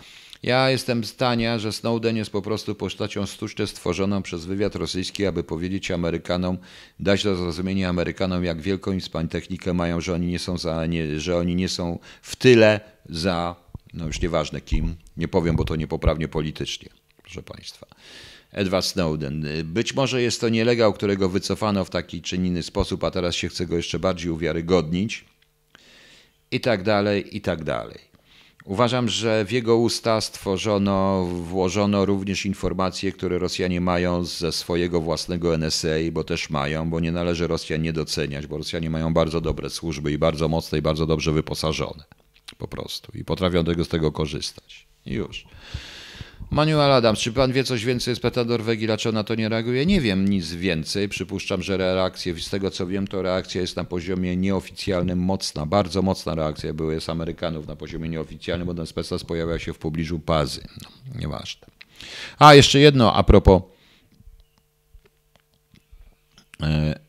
[0.43, 5.43] ja jestem zdania, że Snowden jest po prostu postacią sztucznie stworzoną przez wywiad rosyjski, aby
[5.43, 6.57] powiedzieć Amerykanom,
[6.99, 8.91] dać do zrozumienia Amerykanom, jak wielką
[9.29, 12.79] technikę mają, że oni nie są, za, nie, że oni nie są w tyle
[13.09, 13.55] za,
[13.93, 16.89] no już nieważne kim, nie powiem, bo to niepoprawnie politycznie,
[17.21, 17.87] proszę Państwa.
[18.51, 19.45] Edward Snowden.
[19.63, 23.49] Być może jest to nielegał, którego wycofano w taki czy inny sposób, a teraz się
[23.49, 25.25] chce go jeszcze bardziej uwiarygodnić.
[26.51, 28.10] I tak dalej, i tak dalej.
[28.65, 35.57] Uważam, że w jego usta stworzono, włożono również informacje, które Rosjanie mają ze swojego własnego
[35.57, 39.69] NSA, bo też mają, bo nie należy Rosjan nie doceniać, bo Rosjanie mają bardzo dobre
[39.69, 42.03] służby i bardzo mocne i bardzo dobrze wyposażone.
[42.57, 43.11] Po prostu.
[43.17, 44.87] I potrafią tego, z tego korzystać.
[45.05, 45.45] Już.
[46.51, 49.85] Manuel Adams, czy pan wie coś więcej z PETA Norwegii, dlaczego na to nie reaguje?
[49.85, 51.09] Nie wiem nic więcej.
[51.09, 56.01] Przypuszczam, że reakcje, z tego co wiem, to reakcja jest na poziomie nieoficjalnym mocna, bardzo
[56.01, 60.19] mocna reakcja była z Amerykanów na poziomie nieoficjalnym, bo ten specjalist pojawia się w pobliżu
[60.19, 60.61] Pazy.
[60.81, 61.67] No, nieważne.
[62.39, 63.61] A, jeszcze jedno a propos.
[66.63, 66.99] E,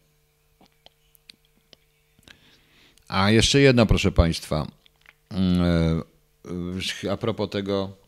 [3.08, 4.66] a jeszcze jedno, proszę Państwa.
[5.32, 8.01] E, a propos tego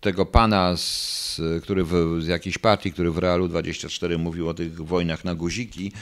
[0.00, 4.74] tego pana, z, który w, z jakiejś partii, który w Realu 24 mówił o tych
[4.74, 5.92] wojnach na guziki,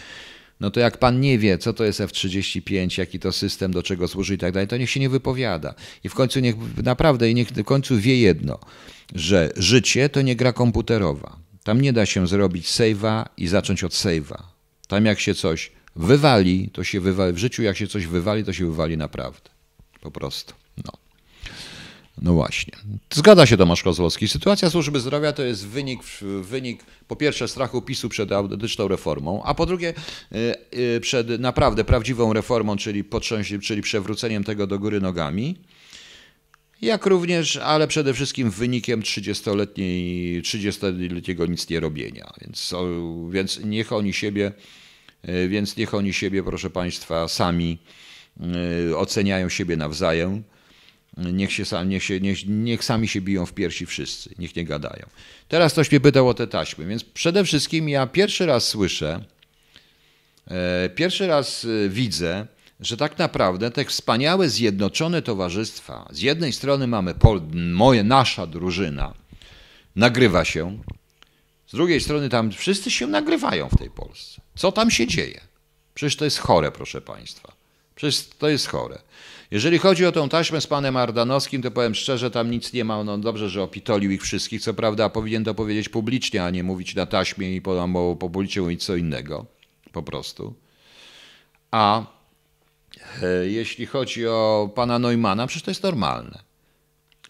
[0.61, 4.09] no to jak pan nie wie, co to jest F-35, jaki to system, do czego
[4.09, 5.74] służy i tak dalej, to niech się nie wypowiada.
[6.04, 8.59] I w końcu niech naprawdę, niech w końcu wie jedno,
[9.14, 11.36] że życie to nie gra komputerowa.
[11.64, 14.42] Tam nie da się zrobić save'a i zacząć od save'a.
[14.88, 17.32] Tam jak się coś wywali, to się wywali.
[17.32, 19.50] W życiu jak się coś wywali, to się wywali naprawdę.
[20.00, 20.54] Po prostu.
[20.84, 21.05] No.
[22.22, 22.72] No właśnie.
[23.14, 24.28] Zgadza się Tomasz Kozłowski.
[24.28, 26.00] Sytuacja służby zdrowia to jest wynik,
[26.42, 29.94] wynik po pierwsze strachu PiSu przed autentyczną reformą, a po drugie
[30.32, 30.54] y,
[30.96, 33.04] y, przed naprawdę prawdziwą reformą, czyli,
[33.62, 35.56] czyli przewróceniem tego do góry nogami.
[36.82, 42.32] Jak również, ale przede wszystkim wynikiem 30-letniej, 30-letniego nic nie robienia.
[42.40, 42.74] Więc,
[43.30, 44.52] więc niech oni siebie,
[45.28, 47.78] y, więc niech oni siebie, proszę Państwa, sami
[48.96, 50.42] oceniają siebie nawzajem
[51.16, 55.06] Niech, się, niech, się, niech, niech sami się biją w piersi wszyscy, niech nie gadają.
[55.48, 59.24] Teraz ktoś mnie pytał o te taśmy, więc przede wszystkim ja pierwszy raz słyszę,
[60.48, 62.46] e, pierwszy raz e, widzę,
[62.80, 69.14] że tak naprawdę te wspaniałe zjednoczone towarzystwa, z jednej strony mamy Pol, moje, nasza drużyna,
[69.96, 70.78] nagrywa się,
[71.66, 74.40] z drugiej strony tam wszyscy się nagrywają w tej Polsce.
[74.54, 75.40] Co tam się dzieje?
[75.94, 77.52] Przecież to jest chore, proszę Państwa.
[77.94, 78.98] Przecież to jest chore.
[79.51, 83.05] Jeżeli chodzi o tą taśmę z panem Ardanowskim, to powiem szczerze, tam nic nie ma.
[83.05, 84.62] No dobrze, że opitolił ich wszystkich.
[84.62, 88.62] Co prawda powinien to powiedzieć publicznie, a nie mówić na taśmie i po, po publicznie
[88.62, 89.47] mówić co innego.
[89.92, 90.55] Po prostu.
[91.70, 92.03] A
[93.22, 96.38] e, jeśli chodzi o pana Neumana, przecież to jest normalne.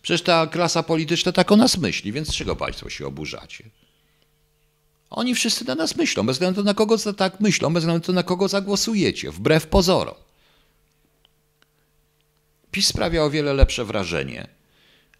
[0.03, 3.65] Przecież ta klasa polityczna tak o nas myśli, więc czego państwo się oburzacie?
[5.11, 8.49] Oni wszyscy na nas myślą, bez względu na kogo tak myślą, bez względu na kogo
[8.49, 10.15] zagłosujecie, wbrew pozorom.
[12.77, 14.47] PiS sprawia o wiele lepsze wrażenie.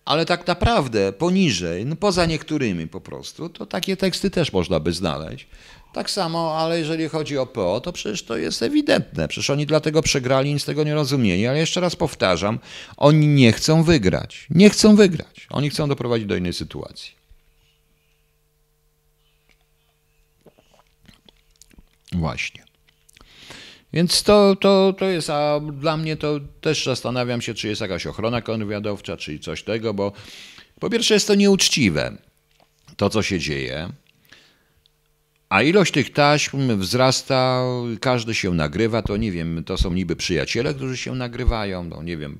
[0.05, 4.93] Ale tak naprawdę poniżej, no poza niektórymi po prostu, to takie teksty też można by
[4.93, 5.47] znaleźć.
[5.93, 9.29] Tak samo, ale jeżeli chodzi o PO, to przecież to jest ewidentne.
[9.29, 11.47] Przecież oni dlatego przegrali, nic tego nie rozumieli.
[11.47, 12.59] Ale jeszcze raz powtarzam,
[12.97, 14.47] oni nie chcą wygrać.
[14.51, 15.47] Nie chcą wygrać.
[15.51, 17.13] Oni chcą doprowadzić do innej sytuacji.
[22.13, 22.66] Właśnie.
[23.93, 28.07] Więc to, to, to jest, a dla mnie to też zastanawiam się, czy jest jakaś
[28.07, 30.13] ochrona kontrwywiadowcza, czy coś tego, bo
[30.81, 32.17] po pierwsze jest to nieuczciwe,
[32.97, 33.93] to co się dzieje,
[35.49, 37.63] a ilość tych taśm wzrasta,
[38.01, 42.17] każdy się nagrywa, to nie wiem, to są niby przyjaciele, którzy się nagrywają, no nie
[42.17, 42.39] wiem,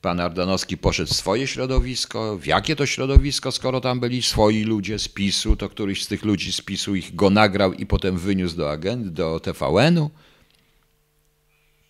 [0.00, 4.98] pan Ardanowski poszedł w swoje środowisko, w jakie to środowisko, skoro tam byli swoi ludzie
[4.98, 8.56] z PiSu, to któryś z tych ludzi z PiSu ich go nagrał i potem wyniósł
[8.56, 10.10] do agendy, do TVN-u.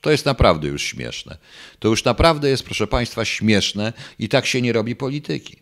[0.03, 1.38] To jest naprawdę już śmieszne.
[1.78, 5.57] To już naprawdę jest, proszę Państwa, śmieszne i tak się nie robi polityki.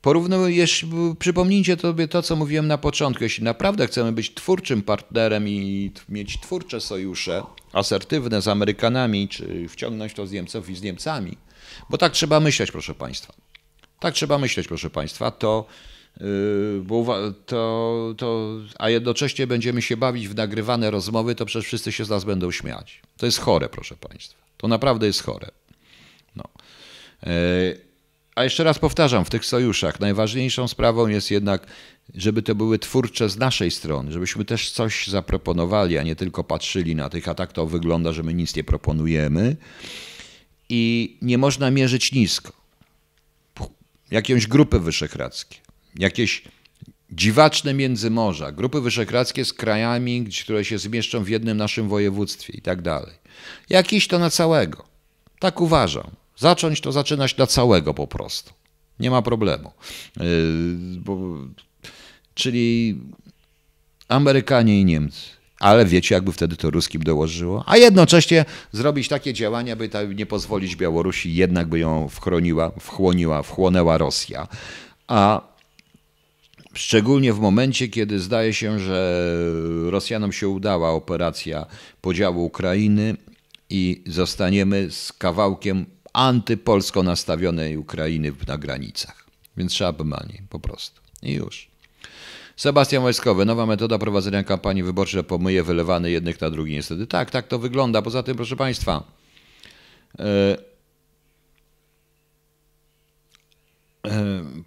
[0.00, 0.86] Porównujesz,
[1.18, 3.24] przypomnijcie sobie to, co mówiłem na początku.
[3.24, 7.42] Jeśli naprawdę chcemy być twórczym partnerem i mieć twórcze sojusze,
[7.72, 11.36] asertywne z Amerykanami, czy wciągnąć to z Niemców i z Niemcami,
[11.90, 13.32] bo tak trzeba myśleć, proszę Państwa.
[14.00, 15.66] Tak trzeba myśleć, proszę Państwa, to
[16.82, 22.04] bo to, to, a jednocześnie będziemy się bawić w nagrywane rozmowy, to przecież wszyscy się
[22.04, 23.02] z nas będą śmiać.
[23.16, 24.42] To jest chore, proszę Państwa.
[24.56, 25.50] To naprawdę jest chore.
[26.36, 26.44] No.
[27.22, 27.30] Yy,
[28.34, 31.66] a jeszcze raz powtarzam, w tych sojuszach najważniejszą sprawą jest jednak,
[32.14, 36.94] żeby to były twórcze z naszej strony, żebyśmy też coś zaproponowali, a nie tylko patrzyli
[36.94, 39.56] na tych, a tak to wygląda, że my nic nie proponujemy.
[40.68, 42.52] I nie można mierzyć nisko.
[44.10, 45.61] Jakąś grupy wyszehradzkie
[45.98, 46.42] jakieś
[47.10, 52.82] dziwaczne międzymorza, grupy wyszehradzkie z krajami, które się zmieszczą w jednym naszym województwie i tak
[52.82, 53.14] dalej.
[53.70, 54.84] Jakiś to na całego.
[55.38, 56.10] Tak uważam.
[56.36, 58.52] Zacząć to zaczynać na całego po prostu.
[59.00, 59.72] Nie ma problemu.
[60.16, 60.24] Yy,
[61.00, 61.18] bo,
[62.34, 62.98] czyli
[64.08, 65.20] Amerykanie i Niemcy.
[65.60, 67.64] Ale wiecie, jakby wtedy to ruskim dołożyło?
[67.66, 73.98] A jednocześnie zrobić takie działania, by nie pozwolić Białorusi, jednak by ją wchroniła, wchłoniła, wchłonęła
[73.98, 74.48] Rosja.
[75.08, 75.51] A
[76.74, 79.24] Szczególnie w momencie, kiedy zdaje się, że
[79.90, 81.66] Rosjanom się udała operacja
[82.00, 83.16] podziału Ukrainy
[83.70, 89.26] i zostaniemy z kawałkiem antypolsko nastawionej Ukrainy na granicach.
[89.56, 91.00] Więc trzeba pomanie, po prostu.
[91.22, 91.68] I już.
[92.56, 97.06] Sebastian Wojskowy, nowa metoda prowadzenia kampanii wyborczej pomyje wylewany jednych na drugi niestety.
[97.06, 98.02] Tak, tak to wygląda.
[98.02, 99.04] Poza tym, proszę Państwa,
[100.18, 100.56] yy, E,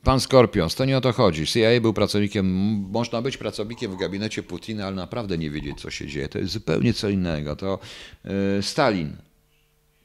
[0.04, 1.48] pan Skorpions, to nie o to chodzi.
[1.48, 2.46] CIA był pracownikiem,
[2.92, 6.30] można być pracownikiem w gabinecie Putina, ale naprawdę nie wiedzieć, co się dzieje.
[6.30, 7.56] To jest zupełnie co innego.
[7.56, 7.80] To
[8.58, 9.18] e, Stalin,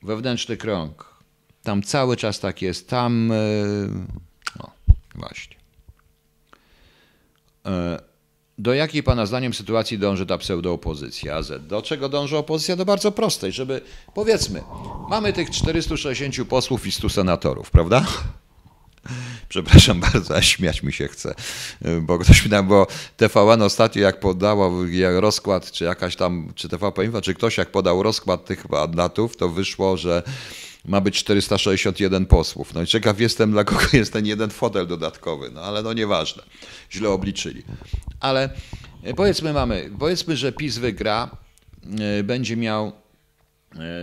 [0.02, 1.14] wewnętrzny krąg.
[1.62, 2.88] Tam cały czas tak jest.
[2.88, 3.36] Tam, e,
[4.58, 4.70] no
[5.14, 5.60] właśnie.
[8.58, 11.40] Do jakiej Pana zdaniem sytuacji dąży ta pseudoopozycja?
[11.68, 12.76] Do czego dąży opozycja?
[12.76, 13.80] Do bardzo prostej, żeby,
[14.14, 14.62] powiedzmy,
[15.08, 18.06] mamy tych 460 posłów i 100 senatorów, prawda?
[19.48, 21.34] Przepraszam bardzo, a śmiać mi się chce,
[22.00, 22.86] bo ktoś mi tam, bo
[23.16, 24.70] TVN ostatnio jak podała
[25.20, 29.48] rozkład, czy jakaś tam, czy TVP Info, czy ktoś jak podał rozkład tych mandatów, to
[29.48, 30.22] wyszło, że
[30.84, 32.74] ma być 461 posłów.
[32.74, 36.42] No i ciekaw jestem, dla kogo jest ten jeden fotel dodatkowy, no ale no nieważne,
[36.92, 37.62] źle obliczyli.
[38.20, 38.50] Ale
[39.02, 41.30] e, powiedzmy mamy, powiedzmy, że PiS wygra,
[42.18, 42.92] e, będzie miał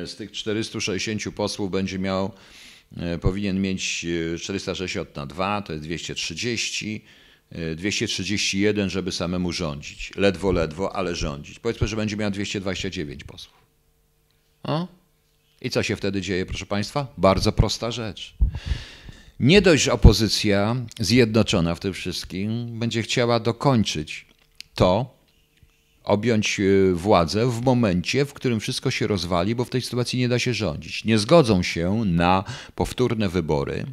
[0.06, 2.32] z tych 460 posłów będzie miał
[3.22, 4.06] powinien mieć
[4.40, 7.06] 460 e, na 2, to jest 230,
[7.76, 10.12] 231, e, żeby samemu rządzić.
[10.16, 11.60] Ledwo, ledwo, ale rządzić.
[11.60, 13.58] Powiedzmy, że będzie miał 229 posłów.
[14.64, 14.88] O?
[15.62, 17.08] I co się wtedy dzieje, proszę Państwa?
[17.18, 18.34] Bardzo prosta rzecz.
[19.40, 24.26] Nie dość, opozycja zjednoczona w tym wszystkim będzie chciała dokończyć
[24.76, 25.17] to,
[26.08, 30.30] objąć e, władzę w momencie, w którym wszystko się rozwali, bo w tej sytuacji nie
[30.30, 31.06] da się rządzić.
[31.06, 32.44] Nie zgodzą się na
[32.76, 33.86] powtórne wybory,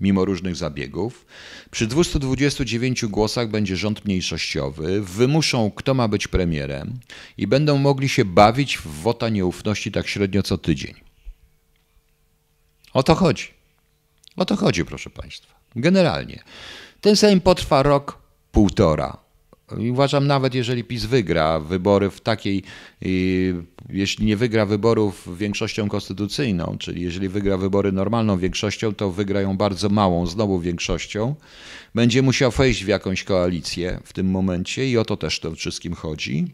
[0.00, 1.26] mimo różnych zabiegów.
[1.70, 7.00] Przy 229 głosach będzie rząd mniejszościowy, wymuszą, kto ma być premierem
[7.38, 10.94] i będą mogli się bawić w wota nieufności tak średnio co tydzień.
[12.92, 13.48] O to chodzi.
[14.36, 15.54] O to chodzi, proszę Państwa.
[15.76, 16.42] Generalnie.
[17.00, 18.18] Ten Sejm potrwa rok,
[18.52, 19.27] półtora.
[19.76, 22.62] I uważam, nawet jeżeli PiS wygra wybory w takiej,
[23.88, 29.88] jeśli nie wygra wyborów większością konstytucyjną, czyli jeżeli wygra wybory normalną większością, to wygrają bardzo
[29.88, 31.34] małą, znowu większością.
[31.94, 35.94] Będzie musiał wejść w jakąś koalicję w tym momencie i o to też to wszystkim
[35.94, 36.52] chodzi.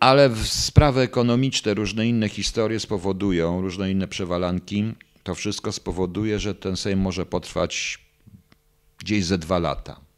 [0.00, 4.92] Ale sprawy ekonomiczne, różne inne historie spowodują, różne inne przewalanki,
[5.22, 7.98] to wszystko spowoduje, że ten Sejm może potrwać
[8.98, 10.11] gdzieś ze dwa lata.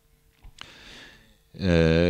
[1.54, 1.58] E,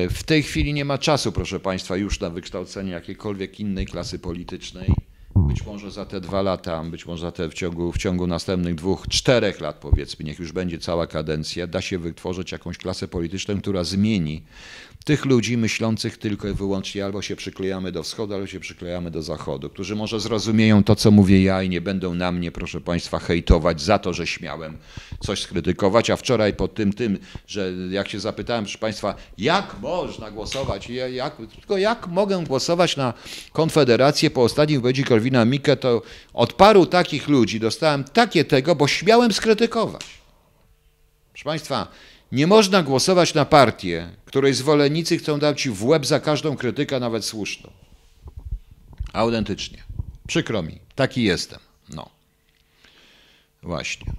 [0.09, 4.95] w tej chwili nie ma czasu, proszę Państwa, już na wykształcenie jakiejkolwiek innej klasy politycznej.
[5.37, 8.75] Być może za te dwa lata, być może za te w ciągu, w ciągu następnych
[8.75, 13.61] dwóch, czterech lat, powiedzmy, niech już będzie cała kadencja, da się wytworzyć jakąś klasę polityczną,
[13.61, 14.43] która zmieni
[15.05, 19.23] tych ludzi myślących tylko i wyłącznie albo się przyklejamy do wschodu, albo się przyklejamy do
[19.23, 23.19] zachodu, którzy może zrozumieją to, co mówię ja i nie będą na mnie, proszę Państwa,
[23.19, 24.77] hejtować za to, że śmiałem
[25.21, 30.31] coś skrytykować, a wczoraj po tym, tym, że jak się zapytałem, proszę Państwa, jak można
[30.31, 33.15] głosować, jak, tylko jak mogę głosować na
[33.53, 36.03] Konfederację po ostatnim wypowiedzi Korwina Mikke, to
[36.35, 40.05] od paru takich ludzi dostałem takie tego, bo śmiałem skrytykować.
[41.33, 41.89] Proszę Państwa,
[42.35, 47.01] nie można głosować na partię, której zwolennicy chcą dać ci w łeb za każdą krytykę,
[47.01, 47.71] nawet słuszną.
[49.13, 49.83] Autentycznie.
[50.27, 50.79] Przykro mi.
[50.95, 51.59] Taki jestem.
[51.89, 52.11] No.
[53.63, 54.13] Właśnie.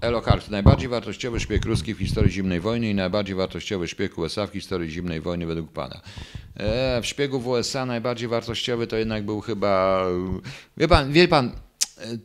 [0.00, 4.52] Elokart, najbardziej wartościowy szpieg ruski w historii zimnej wojny i najbardziej wartościowy szpieg USA w
[4.52, 6.00] historii zimnej wojny według pana.
[6.56, 10.04] E, w szpiegu w USA najbardziej wartościowy to jednak był chyba.
[10.76, 11.52] Wie pan, wie pan,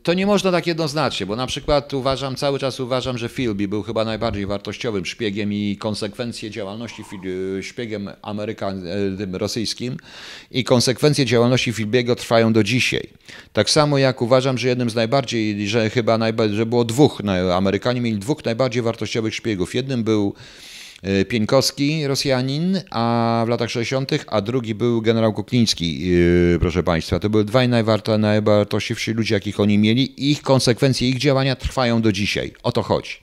[0.02, 3.82] to nie można tak jednoznacznie, bo na przykład uważam, cały czas uważam, że Philby był
[3.82, 7.04] chyba najbardziej wartościowym szpiegiem i konsekwencje działalności
[7.62, 8.82] szpiegiem amerykan,
[9.18, 9.96] tym rosyjskim
[10.50, 13.08] i konsekwencje działalności Philbiego trwają do dzisiaj.
[13.52, 17.22] Tak samo jak uważam, że jednym z najbardziej, że chyba najbardziej, że było dwóch,
[17.54, 19.74] Amerykanie mieli dwóch najbardziej wartościowych szpiegów.
[19.74, 20.34] Jednym był
[21.28, 26.12] Pieńkowski, Rosjanin, a w latach 60., a drugi był generał Kukliński,
[26.54, 27.18] e, proszę Państwa.
[27.18, 27.68] To były dwaj
[28.18, 30.30] najwartościwsi ludzie, jakich oni mieli.
[30.30, 32.52] Ich konsekwencje, ich działania trwają do dzisiaj.
[32.62, 33.14] O to chodzi.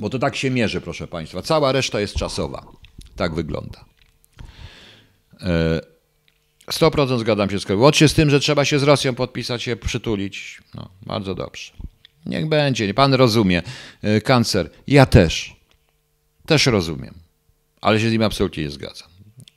[0.00, 1.42] Bo to tak się mierzy, proszę Państwa.
[1.42, 2.66] Cała reszta jest czasowa.
[3.16, 3.84] Tak wygląda.
[6.70, 7.80] 100% e, zgadzam się z tym.
[7.80, 10.62] Łącznie z tym, że trzeba się z Rosją podpisać, się przytulić.
[10.74, 11.72] No, bardzo dobrze.
[12.26, 13.62] Niech będzie, pan rozumie.
[14.02, 14.70] E, kancer.
[14.86, 15.56] Ja też.
[16.46, 17.14] Też rozumiem.
[17.80, 19.08] Ale się z nim absolutnie nie zgadzam.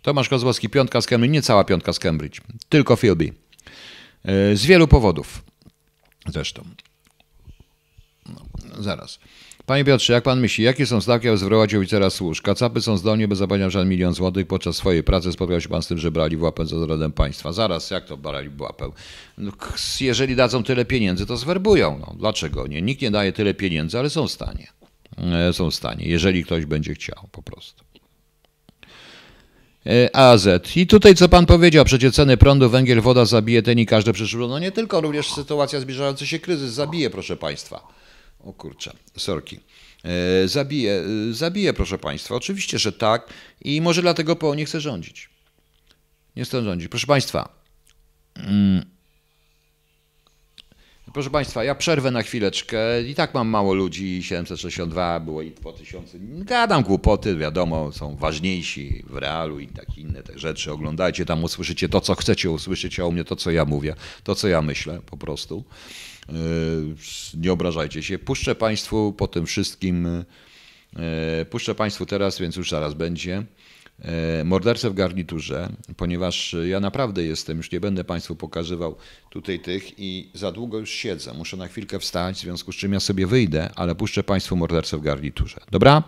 [0.01, 3.33] Tomasz Kozłowski, piątka z Cambridge, nie cała piątka z Cambridge, tylko Philby.
[4.25, 5.43] E, z wielu powodów.
[6.27, 6.63] Zresztą.
[8.25, 8.41] No,
[8.83, 9.19] zaraz.
[9.69, 12.43] Panie Piotrze, jak pan myśli, jakie są stawki, aby zwrować oficera służb?
[12.43, 14.47] Kacapy są zdolni, by zapewniać żaden milion złotych.
[14.47, 16.75] Podczas swojej pracy spotkał się pan z tym, że brali w łapę za
[17.15, 17.51] państwa.
[17.51, 18.91] Zaraz, jak to brali w łapę?
[19.37, 19.51] No,
[20.01, 21.99] jeżeli dadzą tyle pieniędzy, to zwerbują.
[21.99, 22.81] No, dlaczego nie?
[22.81, 24.67] Nikt nie daje tyle pieniędzy, ale są w stanie.
[25.17, 27.83] E, są w stanie, jeżeli ktoś będzie chciał, po prostu.
[29.85, 30.47] E, AZ.
[30.75, 34.47] I tutaj co pan powiedział, przecież ceny prądu, węgiel, woda zabije ten i każde przyszło.
[34.47, 37.99] No nie tylko, również sytuacja zbliżający się kryzys zabije, proszę państwa.
[38.39, 39.59] O kurczę, sorki.
[40.45, 42.35] Zabije, zabije, proszę Państwa.
[42.35, 43.29] Oczywiście, że tak.
[43.61, 45.29] I może dlatego PO nie chce rządzić.
[46.35, 46.87] Nie chce rządzić.
[46.87, 47.49] Proszę Państwa.
[48.35, 48.85] Mm,
[51.13, 53.03] proszę Państwa, ja przerwę na chwileczkę.
[53.03, 54.23] I tak mam mało ludzi.
[54.23, 56.17] 762 było i po tysiącu.
[56.21, 60.71] Gadam głupoty, wiadomo, są ważniejsi w realu i takie inne te rzeczy.
[60.71, 64.35] Oglądajcie tam, usłyszycie to, co chcecie usłyszeć, a u mnie to, co ja mówię, to,
[64.35, 65.63] co ja myślę po prostu.
[66.29, 66.33] E,
[67.37, 68.19] nie obrażajcie się.
[68.19, 70.07] Puszczę Państwu po tym wszystkim,
[70.95, 73.43] e, puszczę Państwu teraz, więc już zaraz będzie,
[74.01, 78.95] e, mordercę w garniturze, ponieważ ja naprawdę jestem, już nie będę Państwu pokazywał
[79.29, 81.33] tutaj tych i za długo już siedzę.
[81.33, 84.97] Muszę na chwilkę wstać, w związku z czym ja sobie wyjdę, ale puszczę Państwu mordercę
[84.97, 85.59] w garniturze.
[85.71, 86.03] Dobra?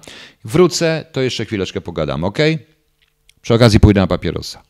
[0.46, 2.38] Wrócę, to jeszcze chwileczkę pogadam, ok?
[3.42, 4.64] Przy okazji pójdę na papierosa.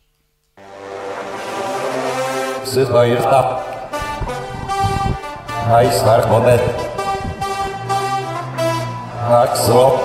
[5.62, 6.62] Jest Najstark moment.
[9.30, 9.98] Axo.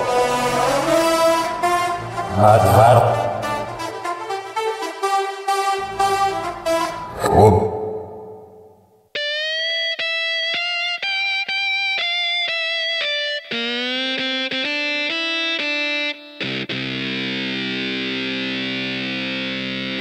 [7.30, 7.68] O,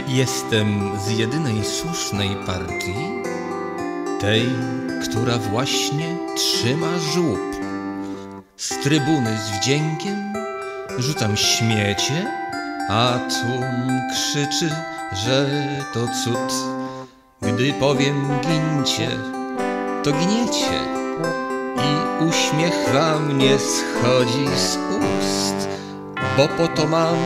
[0.07, 2.95] Jestem z jedynej słusznej partii,
[4.19, 4.49] tej,
[5.03, 7.55] która właśnie trzyma żłób.
[8.57, 10.33] Z trybuny z wdziękiem
[10.97, 12.31] rzucam śmiecie,
[12.89, 14.69] a tłum krzyczy,
[15.13, 15.49] że
[15.93, 16.53] to cud.
[17.41, 19.09] Gdy powiem gincie,
[20.03, 20.79] to gniecie
[21.75, 25.69] i uśmiech wam nie schodzi z ust,
[26.37, 27.17] bo po to mam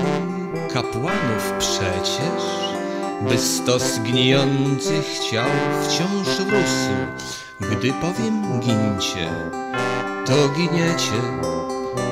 [0.73, 2.70] kapłanów przecież
[3.29, 5.49] by stos gnijących ciał
[5.83, 6.91] wciąż rósł.
[7.59, 9.29] Gdy powiem gincie,
[10.25, 11.21] to giniecie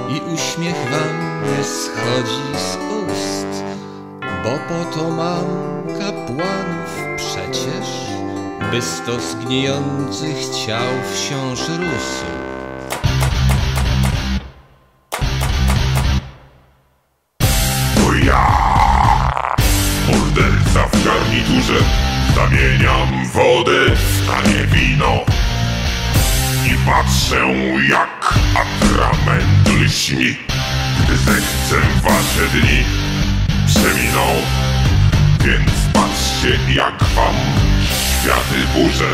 [0.10, 3.64] i uśmiech wam nie schodzi z ust,
[4.43, 5.45] bo po to mam
[5.99, 7.88] kapłanów przecież,
[8.72, 12.39] by stos gnijących ciał wciąż rósł.
[21.50, 21.84] Garniturze,
[22.36, 25.26] zamieniam wodę w tanie wino
[26.66, 27.39] i patrzę
[27.89, 30.38] jak atrament lśni,
[31.04, 32.84] gdy zechcę wasze dni
[33.68, 34.26] przeminą,
[35.45, 37.36] więc patrzcie jak wam
[38.22, 39.10] światy burzę,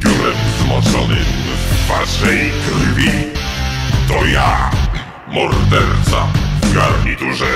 [0.00, 1.24] piórem zmoczonym
[1.70, 3.10] w waszej krwi.
[4.08, 4.70] To ja,
[5.28, 6.26] morderca
[6.62, 7.50] w garniturze,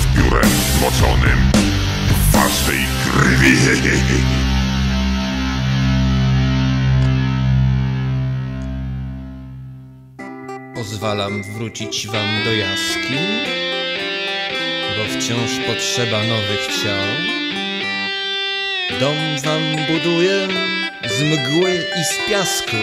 [0.00, 1.69] z piórem zmoczonym
[2.32, 3.56] waszej krwi.
[10.74, 13.18] Pozwalam wrócić wam do jaskiń,
[14.96, 17.06] bo wciąż potrzeba nowych ciał.
[19.00, 20.48] Dom wam buduję
[21.04, 22.76] z mgły i z piasku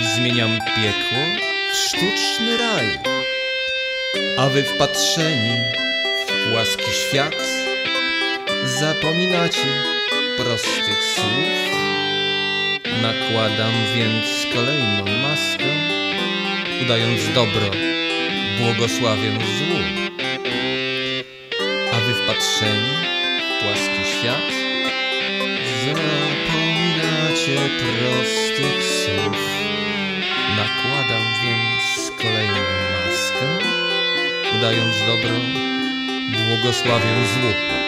[0.00, 1.18] i zmieniam piekło
[1.72, 2.98] w sztuczny raj.
[4.38, 5.56] A wy wpatrzeni
[6.28, 7.59] w płaski świat
[8.64, 9.66] zapominacie
[10.36, 11.70] prostych słów.
[13.02, 16.00] Nakładam więc kolejną maskę
[16.84, 17.70] udając dobro,
[18.58, 19.78] błogosławię złu.
[21.92, 22.90] A wy wpatrzeni
[23.38, 24.52] w płaski świat,
[25.84, 29.38] zapominacie prostych słów.
[30.56, 33.46] Nakładam więc kolejną maskę,
[34.56, 35.36] udając dobro,
[36.32, 37.79] błogosławię złu.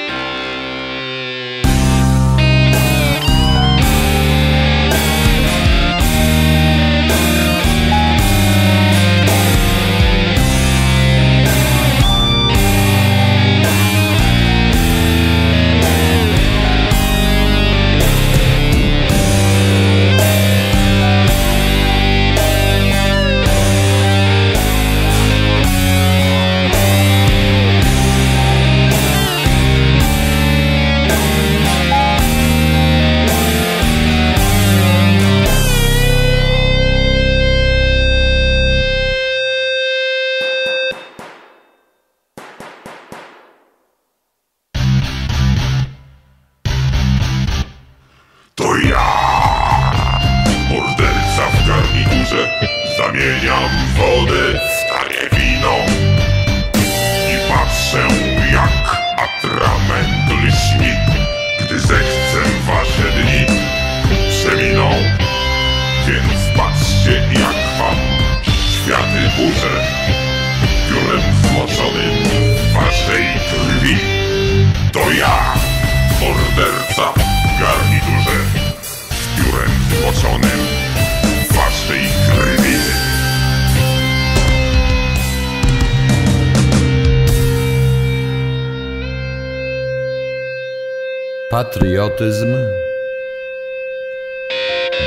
[91.52, 92.52] Patriotyzm,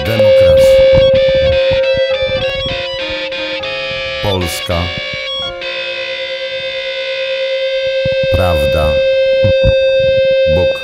[0.06, 0.86] demokracja.
[4.24, 4.82] Polska,
[8.32, 8.93] prawda,
[10.56, 10.82] Bóg.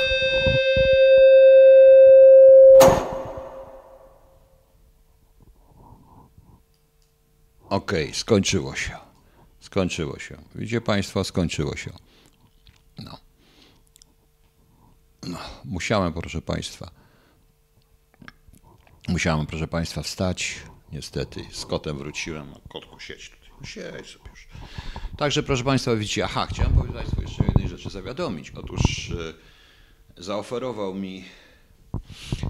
[7.68, 8.96] Okej, skończyło się.
[9.60, 10.36] Skończyło się.
[10.54, 11.90] Widzicie Państwo, skończyło się.
[12.98, 13.31] No.
[15.26, 16.90] No, musiałem, proszę Państwa.
[19.08, 20.56] Musiałem, proszę Państwa, wstać.
[20.92, 22.46] Niestety, z kotem wróciłem.
[22.54, 23.66] a Kotku, siedź tutaj.
[23.68, 24.48] Siedź sobie już.
[25.16, 28.50] Także, proszę Państwa, widzicie, aha, chciałem powiedzieć Państwu jeszcze jednej rzeczy zawiadomić.
[28.50, 29.10] Otóż
[30.18, 31.24] e, zaoferował mi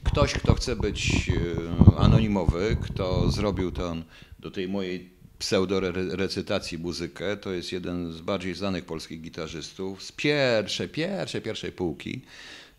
[0.04, 4.04] ktoś, kto chce być e, anonimowy, kto zrobił ten,
[4.38, 10.88] do tej mojej pseudo-recytacji muzykę, to jest jeden z bardziej znanych polskich gitarzystów z pierwszej,
[10.88, 12.22] pierwszej, pierwszej półki,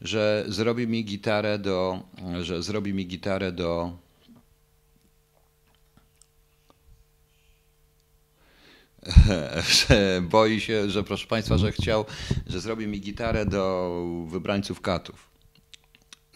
[0.03, 2.03] że zrobi mi gitarę do,
[2.41, 3.97] że zrobi mi gitarę do
[9.87, 12.05] że boi się, że proszę Państwa, że chciał,
[12.47, 13.91] że zrobi mi gitarę do
[14.27, 15.29] wybrańców katów.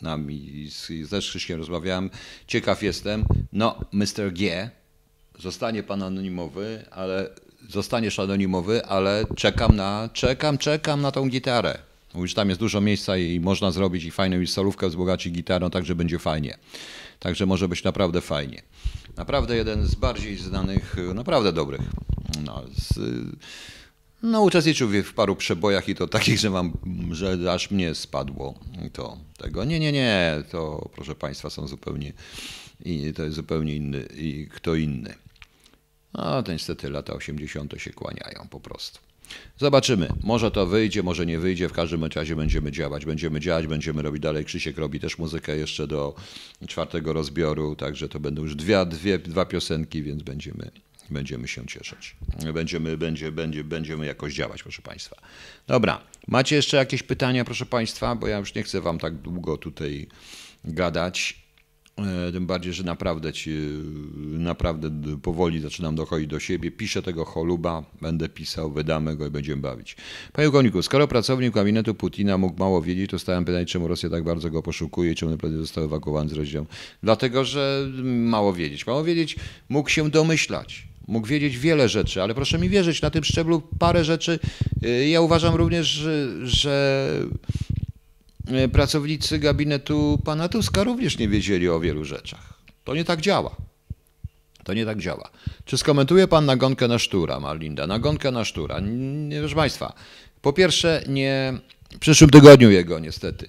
[0.02, 0.70] Nami
[1.04, 2.10] ze Krzyśkiem rozmawiałem.
[2.48, 3.26] Ciekaw jestem.
[3.54, 4.34] No, Mr.
[4.34, 4.70] G,
[5.40, 7.30] zostanie pan anonimowy, ale
[7.70, 11.87] zostaniesz anonimowy, ale czekam na, czekam, czekam na tą gitarę.
[12.18, 15.96] Mówisz, tam jest dużo miejsca i można zrobić i fajną i solówkę wzbogacić gitarą, także
[15.96, 16.58] będzie fajnie.
[17.20, 18.62] Także może być naprawdę fajnie.
[19.18, 21.82] Naprawdę jeden z bardziej znanych, naprawdę dobrych.
[22.44, 23.00] No, z,
[24.24, 26.74] no uczestniczył w paru przebojach i to takich, że mam,
[27.12, 28.54] że aż mnie spadło
[28.94, 29.66] to tego.
[29.66, 32.14] Nie, nie, nie, to proszę Państwa są zupełnie,
[32.86, 35.14] i to jest zupełnie inny, i kto inny.
[36.14, 37.74] No to niestety lata 80.
[37.78, 39.07] się kłaniają po prostu.
[39.58, 40.10] Zobaczymy.
[40.24, 41.70] Może to wyjdzie, może nie wyjdzie.
[41.70, 43.06] W każdym razie będziemy działać.
[43.06, 44.46] Będziemy działać, będziemy robić dalej.
[44.46, 46.16] Krzysiek robi też muzykę jeszcze do
[46.68, 50.72] czwartego rozbioru, także to będą już dwie, dwie, dwa piosenki, więc będziemy,
[51.10, 52.16] będziemy się cieszyć.
[52.54, 55.16] Będziemy, będzie, będzie, będziemy jakoś działać, proszę Państwa.
[55.68, 56.02] Dobra.
[56.28, 58.16] Macie jeszcze jakieś pytania, proszę Państwa?
[58.16, 60.08] Bo ja już nie chcę Wam tak długo tutaj
[60.66, 61.47] gadać.
[61.98, 63.52] E, tym bardziej, że naprawdę ci,
[64.18, 64.90] naprawdę
[65.22, 66.72] powoli zaczynam dochodzić do siebie.
[66.72, 69.96] Piszę tego choluba, będę pisał, wydamy go i będziemy bawić.
[70.34, 74.24] Panie Goniku, skoro pracownik gabinetu Putina mógł mało wiedzieć, to stałem pytać, czemu Rosja tak
[74.24, 76.66] bardzo go poszukuje czemu naprawdę został ewakuowany z rozdziału.
[77.04, 78.88] Dlatego, że mało wiedzieć.
[78.88, 79.36] Mało wiedzieć
[79.70, 80.88] mógł się domyślać.
[81.08, 84.40] Mógł wiedzieć wiele rzeczy, ale proszę mi wierzyć, na tym szczeblu parę rzeczy.
[84.84, 85.88] Y, ja uważam również,
[86.44, 87.77] że, E,
[88.72, 92.54] pracownicy gabinetu pana Tuska również nie wiedzieli o wielu rzeczach.
[92.84, 93.56] To nie tak działa.
[94.64, 95.30] To nie tak działa.
[95.66, 97.88] Czy skomentuje pan nagonkę na Sztura, Marlinda?
[97.88, 98.80] Nagonkę na Sztura.
[98.80, 99.94] Nie, proszę państwa,
[100.42, 101.54] po pierwsze, nie
[101.94, 103.48] w przyszłym tygodniu jego niestety.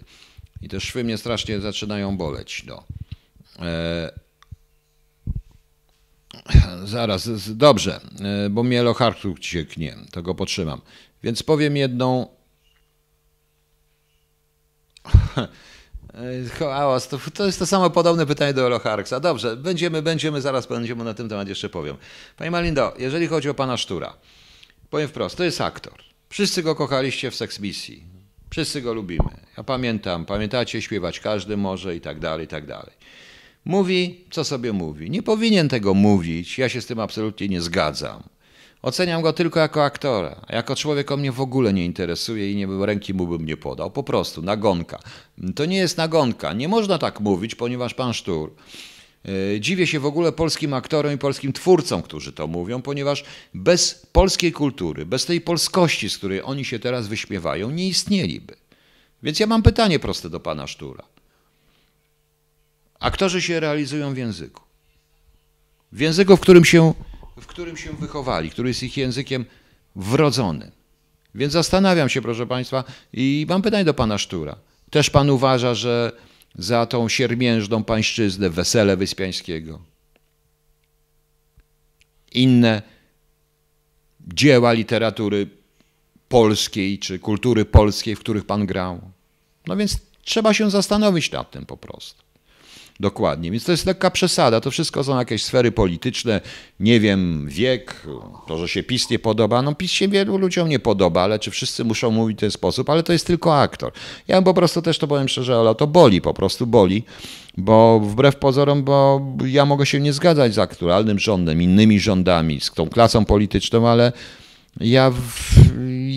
[0.62, 2.64] I te szwy mnie strasznie zaczynają boleć.
[2.66, 2.84] No.
[3.59, 4.28] E...
[6.84, 10.80] Zaraz, dobrze, e, bo mnie Lochartu cieknie, to go potrzymam.
[11.22, 12.26] Więc powiem jedną
[16.59, 19.20] Hałas, to, to jest to samo podobne pytanie do Eloharksa.
[19.20, 21.96] Dobrze, będziemy, będziemy, zaraz będziemy na tym temat jeszcze powiem.
[22.36, 24.14] Pani Malindo, jeżeli chodzi o pana Sztura,
[24.90, 25.94] powiem wprost, to jest aktor.
[26.28, 28.04] Wszyscy go kochaliście w Sex Misji.
[28.50, 29.30] Wszyscy go lubimy.
[29.56, 32.92] Ja pamiętam, pamiętacie, śpiewać każdy może i tak dalej, i tak dalej.
[33.64, 35.11] Mówi, co sobie mówi.
[35.11, 38.22] Nie powinien tego mówić, ja się z tym absolutnie nie zgadzam.
[38.82, 40.40] Oceniam go tylko jako aktora.
[40.48, 43.90] Jako człowiek mnie w ogóle nie interesuje i nie ręki mu bym nie podał.
[43.90, 44.98] Po prostu nagonka.
[45.54, 46.52] To nie jest nagonka.
[46.52, 48.54] Nie można tak mówić, ponieważ pan Sztur.
[49.24, 53.24] E, dziwię się w ogóle polskim aktorom i polskim twórcom, którzy to mówią, ponieważ
[53.54, 58.56] bez polskiej kultury, bez tej polskości, z której oni się teraz wyśmiewają, nie istnieliby.
[59.22, 61.04] Więc ja mam pytanie proste do pana Sztura.
[63.00, 64.62] Aktorzy się realizują w języku.
[65.92, 66.94] W języku, w którym się
[67.41, 69.45] w którym się wychowali, który jest ich językiem
[69.97, 70.70] wrodzonym.
[71.34, 74.57] Więc zastanawiam się, proszę Państwa, i mam pytanie do Pana Sztura.
[74.91, 76.12] Też Pan uważa, że
[76.55, 79.80] za tą siermiężną pańszczyznę, wesele Wyspiańskiego,
[82.32, 82.82] inne
[84.34, 85.47] dzieła literatury
[86.28, 89.01] polskiej czy kultury polskiej, w których Pan grał?
[89.66, 92.27] No więc trzeba się zastanowić nad tym po prostu.
[93.01, 94.61] Dokładnie, więc to jest lekka przesada.
[94.61, 96.40] To wszystko są jakieś sfery polityczne,
[96.80, 98.07] nie wiem, wiek,
[98.46, 99.62] to, że się PiS nie podoba.
[99.62, 102.90] No PiS się wielu ludziom nie podoba, ale czy wszyscy muszą mówić w ten sposób?
[102.90, 103.92] Ale to jest tylko aktor.
[104.28, 107.05] Ja po prostu też to powiem szczerze, ale to boli, po prostu boli,
[107.57, 112.70] bo wbrew pozorom, bo ja mogę się nie zgadzać z aktualnym rządem, innymi rządami, z
[112.70, 114.12] tą klasą polityczną, ale
[114.80, 115.18] ja w,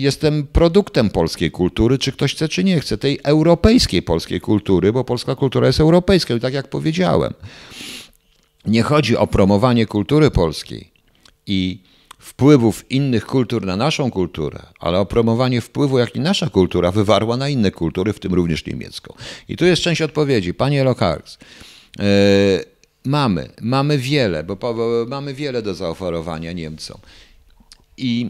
[0.02, 5.04] jestem produktem polskiej kultury, czy ktoś chce, czy nie chce, tej europejskiej polskiej kultury, bo
[5.04, 7.34] polska kultura jest europejska i tak jak powiedziałem,
[8.66, 10.90] nie chodzi o promowanie kultury polskiej
[11.46, 11.82] i
[12.18, 17.48] wpływów innych kultur na naszą kulturę, ale o promowanie wpływu, jaki nasza kultura wywarła na
[17.48, 19.14] inne kultury, w tym również niemiecką.
[19.48, 20.54] I tu jest część odpowiedzi.
[20.54, 21.38] Panie Lokars,
[21.98, 22.04] yy,
[23.04, 26.98] mamy, mamy wiele, bo, bo mamy wiele do zaoferowania Niemcom.
[27.96, 28.26] I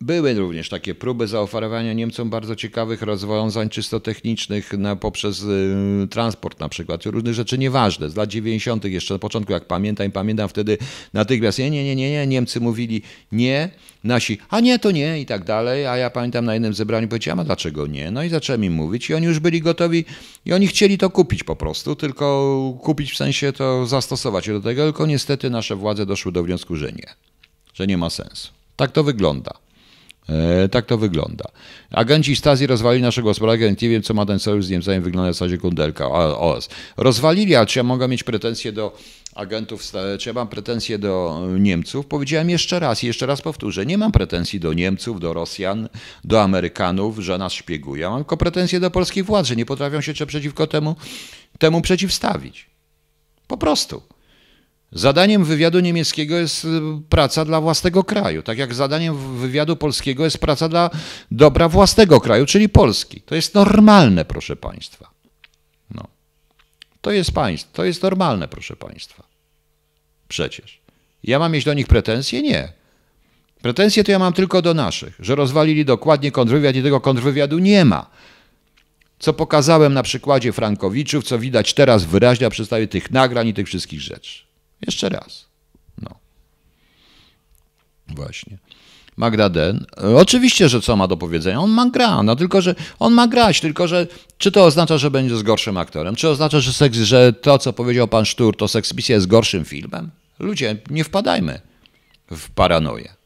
[0.00, 6.60] były również takie próby zaoferowania Niemcom bardzo ciekawych rozwiązań czysto technicznych na, poprzez y, transport
[6.60, 8.10] na przykład, różne rzeczy nieważne.
[8.10, 8.84] Z lat 90.
[8.84, 10.78] jeszcze na początku, jak pamiętam, pamiętam wtedy
[11.12, 13.70] natychmiast nie, nie, nie, nie, nie, Niemcy mówili nie,
[14.04, 17.40] nasi, a nie, to nie i tak dalej, a ja pamiętam na jednym zebraniu powiedziałem,
[17.40, 18.10] a dlaczego nie?
[18.10, 20.04] No i zacząłem im mówić i oni już byli gotowi
[20.44, 24.84] i oni chcieli to kupić po prostu, tylko kupić w sensie to zastosować do tego,
[24.84, 27.06] tylko niestety nasze władze doszły do wniosku, że nie,
[27.74, 28.48] że nie ma sensu.
[28.76, 29.67] Tak to wygląda.
[30.28, 31.44] E, tak to wygląda.
[31.90, 35.34] Agenci Stazji rozwalili naszą gospodarkę, nie wiem, co ma ten sojusz z Niemcami, wygląda w
[35.34, 36.08] zasadzie kundelka.
[36.38, 36.68] OS.
[36.96, 38.96] Rozwalili, ale czy ja mogę mieć pretensje do
[39.34, 39.82] agentów,
[40.18, 42.06] czy ja mam pretensje do Niemców?
[42.06, 43.86] Powiedziałem jeszcze raz i jeszcze raz powtórzę.
[43.86, 45.88] Nie mam pretensji do Niemców, do Rosjan,
[46.24, 48.10] do Amerykanów, że nas szpiegują.
[48.10, 50.96] Mam tylko pretensje do polskich władz, że nie potrafią się przeciwko temu,
[51.58, 52.70] temu przeciwstawić.
[53.46, 54.02] Po prostu.
[54.92, 56.68] Zadaniem wywiadu niemieckiego jest y,
[57.08, 60.90] praca dla własnego kraju, tak jak zadaniem wywiadu polskiego jest praca dla
[61.30, 63.20] dobra własnego kraju, czyli Polski.
[63.20, 65.10] To jest normalne, proszę Państwa.
[65.90, 66.04] No.
[67.00, 69.22] To jest państw, to jest normalne, proszę Państwa.
[70.28, 70.80] Przecież.
[71.24, 72.42] Ja mam mieć do nich pretensje?
[72.42, 72.72] Nie.
[73.62, 77.84] Pretensje to ja mam tylko do naszych, że rozwalili dokładnie kontrwywiad i tego kontrwywiadu nie
[77.84, 78.10] ma.
[79.18, 83.66] Co pokazałem na przykładzie Frankowiczów, co widać teraz wyraźnie na podstawie tych nagrań i tych
[83.66, 84.47] wszystkich rzeczy.
[84.86, 85.46] Jeszcze raz.
[86.02, 86.10] No.
[88.08, 88.58] Właśnie.
[89.16, 89.86] Magda Den.
[90.16, 91.60] Oczywiście, że co ma do powiedzenia?
[91.60, 94.06] On ma gra, no tylko, że on ma grać, tylko, że
[94.38, 96.16] czy to oznacza, że będzie z gorszym aktorem?
[96.16, 100.10] Czy oznacza, że, seks, że to, co powiedział pan Sztur, to Seksmisja jest gorszym filmem?
[100.38, 101.60] Ludzie, nie wpadajmy
[102.30, 103.17] w paranoję.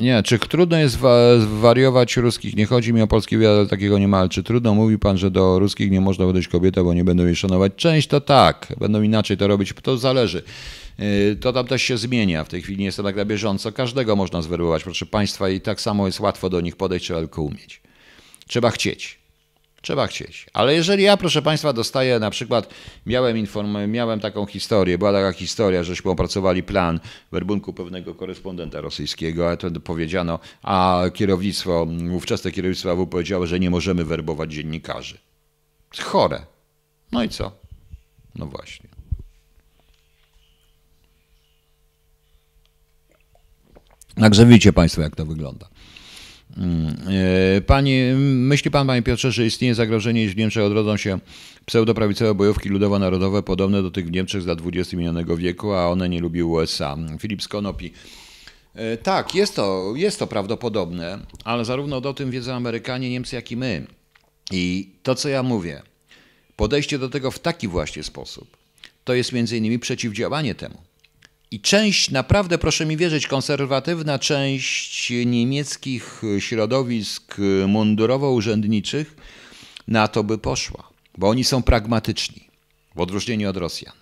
[0.00, 2.56] Nie, czy trudno jest wa- wariować ruskich?
[2.56, 4.18] Nie chodzi mi o polski wywiad, ale takiego nie ma.
[4.18, 7.26] Ale czy trudno mówi pan, że do ruskich nie można podejść kobieta, bo nie będą
[7.26, 7.72] jej szanować?
[7.76, 10.42] Część to tak, będą inaczej to robić, to zależy.
[10.98, 12.44] Yy, To tam też się zmienia.
[12.44, 13.72] W tej chwili nie jest to tak na bieżąco.
[13.72, 17.42] Każdego można zwerybować, proszę państwa, i tak samo jest łatwo do nich podejść, trzeba tylko
[17.42, 17.80] umieć.
[18.46, 19.17] Trzeba chcieć.
[19.88, 20.46] Trzeba chcieć.
[20.52, 22.74] Ale jeżeli ja, proszę Państwa, dostaję na przykład,
[23.06, 27.00] miałem, inform- miałem taką historię, była taka historia, żeśmy opracowali plan
[27.32, 33.70] werbunku pewnego korespondenta rosyjskiego, a to powiedziano, a kierownictwo, ówczesne kierownictwo AW powiedziało, że nie
[33.70, 35.18] możemy werbować dziennikarzy.
[36.02, 36.46] Chore.
[37.12, 37.52] No i co?
[38.34, 38.88] No właśnie.
[44.20, 45.68] Także widzicie Państwo, jak to wygląda.
[46.56, 48.00] E, Pani,
[48.34, 51.18] myśli pan, panie Piotrze, że istnieje zagrożenie, iż w Niemczech odrodzą się
[51.66, 56.08] pseudoprawicowe bojówki ludowo-narodowe, podobne do tych w Niemczech z lat 20 minionego wieku, a one
[56.08, 56.96] nie lubiły USA.
[57.18, 57.92] Filip Skonopi.
[58.74, 63.52] E, Tak, jest to, jest to prawdopodobne, ale zarówno o tym wiedzą Amerykanie, Niemcy, jak
[63.52, 63.86] i my.
[64.50, 65.82] I to, co ja mówię,
[66.56, 68.56] podejście do tego w taki właśnie sposób,
[69.04, 70.87] to jest między innymi przeciwdziałanie temu.
[71.50, 77.36] I część, naprawdę proszę mi wierzyć, konserwatywna część niemieckich środowisk
[77.66, 79.04] mundurowo-urzędniczych
[79.88, 80.88] na to by poszła,
[81.18, 82.48] bo oni są pragmatyczni,
[82.94, 83.94] w odróżnieniu od Rosjan.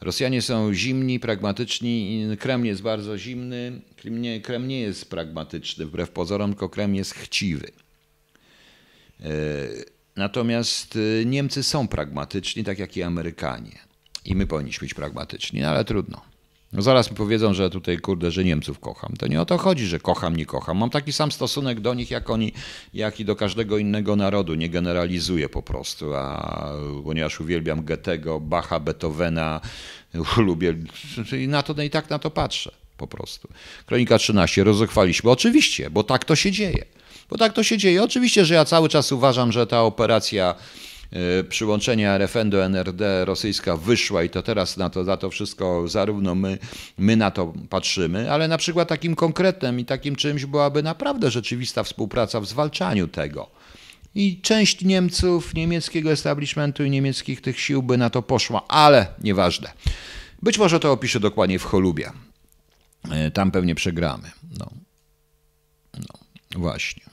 [0.00, 3.80] Rosjanie są zimni, pragmatyczni, Kreml jest bardzo zimny,
[4.42, 7.70] Kreml nie jest pragmatyczny, wbrew pozorom, tylko Kreml jest chciwy.
[9.20, 9.28] E,
[10.16, 13.78] Natomiast e, Niemcy są pragmatyczni, tak jak i Amerykanie.
[14.24, 16.31] I my powinniśmy być pragmatyczni, no ale trudno.
[16.72, 19.16] No zaraz mi powiedzą, że tutaj, kurde, że Niemców kocham.
[19.18, 20.78] To nie o to chodzi, że kocham, nie kocham.
[20.78, 22.52] Mam taki sam stosunek do nich, jak oni,
[22.94, 24.54] jak i do każdego innego narodu.
[24.54, 26.68] Nie generalizuję po prostu, a
[27.04, 29.60] ponieważ uwielbiam Goethego, Bacha, Beethovena,
[30.36, 30.74] lubię,
[31.38, 33.48] i na to, no i tak na to patrzę po prostu.
[33.86, 35.30] Kronika 13, rozuchwaliśmy.
[35.30, 36.84] Oczywiście, bo tak to się dzieje.
[37.30, 38.02] Bo tak to się dzieje.
[38.02, 40.54] Oczywiście, że ja cały czas uważam, że ta operacja
[41.48, 46.34] przyłączenia RFN do NRD rosyjska wyszła i to teraz na to, za to wszystko zarówno
[46.34, 46.58] my,
[46.98, 51.82] my na to patrzymy, ale na przykład takim konkretnym i takim czymś byłaby naprawdę rzeczywista
[51.82, 53.50] współpraca w zwalczaniu tego.
[54.14, 59.72] I część Niemców, niemieckiego establishmentu i niemieckich tych sił by na to poszła, ale nieważne.
[60.42, 62.12] Być może to opiszę dokładnie w Cholubie.
[63.10, 64.30] E, Tam pewnie przegramy.
[64.58, 64.66] No,
[65.94, 67.11] no właśnie.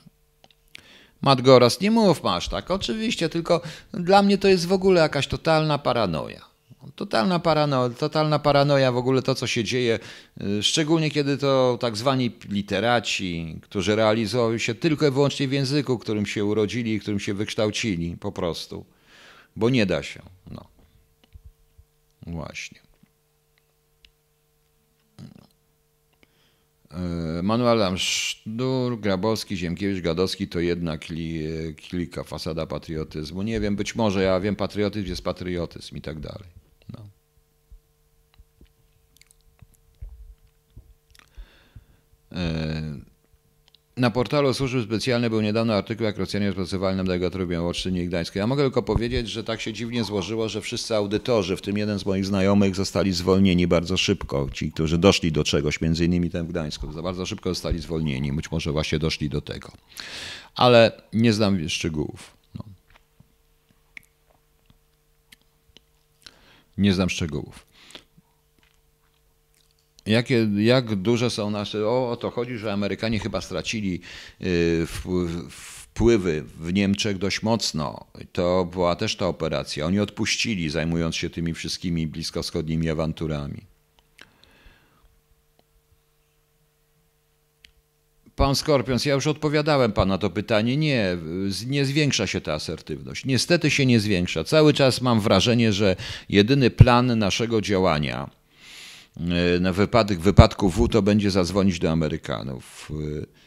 [1.22, 3.60] Matt Goras, nie mów masz tak, oczywiście, tylko
[3.92, 6.50] dla mnie to jest w ogóle jakaś totalna paranoja.
[6.94, 9.98] Totalna paranoja, totalna paranoja w ogóle to, co się dzieje,
[10.42, 15.98] y, szczególnie kiedy to tak zwani literaci, którzy realizują się tylko i wyłącznie w języku,
[15.98, 18.84] którym się urodzili i którym się wykształcili, po prostu.
[19.56, 20.22] Bo nie da się.
[20.50, 20.64] No.
[22.26, 22.80] Właśnie.
[27.40, 31.42] E, Manuel Adam Sztur, Grabowski, Ziemkiewicz, Gadowski to jedna kli,
[31.88, 33.42] klika, fasada patriotyzmu.
[33.42, 36.48] Nie wiem, być może ja wiem, patriotyzm jest patriotyzm i tak dalej.
[36.92, 37.08] No.
[44.00, 48.38] Na portalu Służby Specjalnej był niedawno artykuł, jak Rosjanie rozpracowali nam Delegatorium Olsztynie i Gdańsku.
[48.38, 51.98] Ja mogę tylko powiedzieć, że tak się dziwnie złożyło, że wszyscy audytorzy, w tym jeden
[51.98, 54.48] z moich znajomych, zostali zwolnieni bardzo szybko.
[54.52, 58.32] Ci, którzy doszli do czegoś, między innymi ten w Gdańsku, za bardzo szybko zostali zwolnieni.
[58.32, 59.72] Być może właśnie doszli do tego.
[60.54, 62.36] Ale nie znam szczegółów.
[62.54, 62.64] No.
[66.78, 67.69] Nie znam szczegółów.
[70.06, 71.86] Jakie, jak duże są nasze.
[71.86, 74.00] O, o to chodzi, że Amerykanie chyba stracili
[74.42, 74.86] y,
[75.50, 78.06] wpływy w Niemczech dość mocno.
[78.32, 79.86] To była też ta operacja.
[79.86, 83.70] Oni odpuścili, zajmując się tymi wszystkimi bliskowschodnimi awanturami.
[88.36, 90.76] Pan Skorpions, ja już odpowiadałem Pana to pytanie.
[90.76, 91.18] Nie,
[91.66, 93.24] nie zwiększa się ta asertywność.
[93.24, 94.44] Niestety się nie zwiększa.
[94.44, 95.96] Cały czas mam wrażenie, że
[96.28, 98.39] jedyny plan naszego działania
[99.60, 102.92] na wypadek, wypadku W to będzie zadzwonić do Amerykanów.
[103.22, 103.40] E,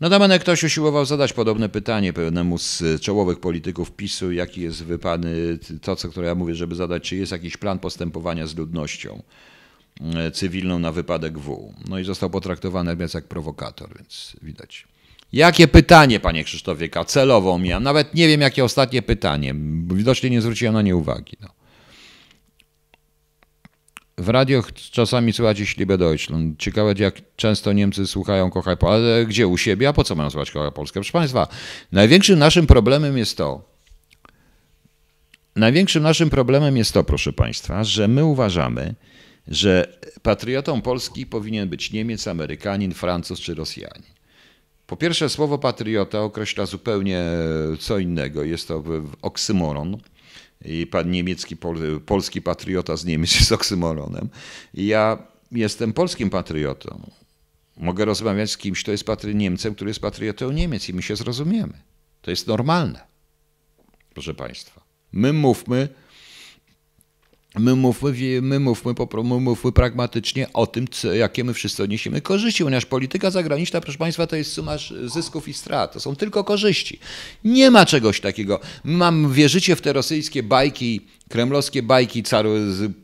[0.00, 5.96] Notabene ktoś usiłował zadać podobne pytanie pewnemu z czołowych polityków PiSu, jaki jest wypany, to
[5.96, 9.22] co które ja mówię, żeby zadać, czy jest jakiś plan postępowania z ludnością
[10.00, 11.74] e, cywilną na wypadek W.
[11.88, 14.86] No i został potraktowany jak prowokator, więc widać.
[15.32, 17.04] Jakie pytanie, panie Krzysztofie K?
[17.04, 17.82] Celowo miałem.
[17.82, 19.54] Nawet nie wiem, jakie ostatnie pytanie.
[19.94, 21.36] Widocznie nie zwróciłem na nie uwagi.
[21.40, 21.55] No.
[24.18, 26.58] W radioch czasami słychać Liebe Deutschland.
[26.58, 28.94] Ciekawe, jak często Niemcy słuchają Kochaj Polskę.
[28.94, 29.46] Ale gdzie?
[29.46, 29.88] U siebie?
[29.88, 30.94] A po co mają słuchać Kochaj Polskę?
[30.94, 31.48] Proszę Państwa,
[31.92, 33.76] największym naszym problemem jest to,
[35.56, 38.94] największym naszym problemem jest to, proszę Państwa, że my uważamy,
[39.48, 44.16] że patriotą Polski powinien być Niemiec, Amerykanin, Francuz czy Rosjanin.
[44.86, 47.22] Po pierwsze, słowo patriota określa zupełnie
[47.78, 48.44] co innego.
[48.44, 48.82] Jest to
[49.22, 49.96] oksymoron
[50.64, 54.28] i pan niemiecki, pol, polski patriota z Niemiec jest oksymoronem.
[54.74, 55.18] I ja
[55.52, 57.10] jestem polskim patriotą.
[57.76, 61.16] Mogę rozmawiać z kimś, kto jest patry Niemcem, który jest patriotą Niemiec i my się
[61.16, 61.72] zrozumiemy.
[62.20, 63.00] To jest normalne,
[64.14, 64.84] proszę Państwa.
[65.12, 65.88] My mówmy
[67.58, 68.12] My mówmy,
[68.42, 73.30] my, mówmy, my mówmy pragmatycznie o tym, co, jakie my wszyscy odniesiemy korzyści, ponieważ polityka
[73.30, 75.92] zagraniczna, proszę Państwa, to jest suma zysków i strat.
[75.92, 76.98] To są tylko korzyści.
[77.44, 78.60] Nie ma czegoś takiego.
[78.84, 82.50] Mam, wierzycie w te rosyjskie bajki, kremlowskie bajki caru,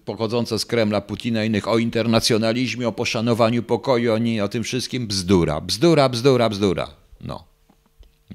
[0.04, 4.62] pochodzące z Kremla, Putina i innych o internacjonalizmie, o poszanowaniu pokoju, o, nie, o tym
[4.62, 5.06] wszystkim.
[5.06, 6.90] Bzdura, bzdura, bzdura, bzdura.
[7.20, 7.44] No.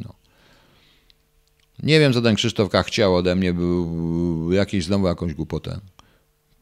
[0.06, 0.14] no.
[1.84, 5.80] Nie wiem, co ten Krzysztof chciał ode mnie, był jakieś znowu jakąś głupotę.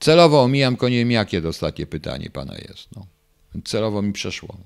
[0.05, 2.87] Celowo omijam, tylko nie wiem jakie ostatnie pytanie pana jest.
[2.95, 3.05] No.
[3.63, 4.57] Celowo mi przeszło.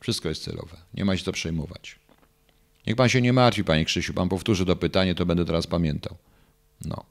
[0.00, 0.76] Wszystko jest celowe.
[0.94, 1.98] Nie ma się co przejmować.
[2.86, 4.14] Niech pan się nie martwi, panie Krzysiu.
[4.14, 6.16] Pan powtórzy to pytanie, to będę teraz pamiętał.
[6.84, 7.04] No.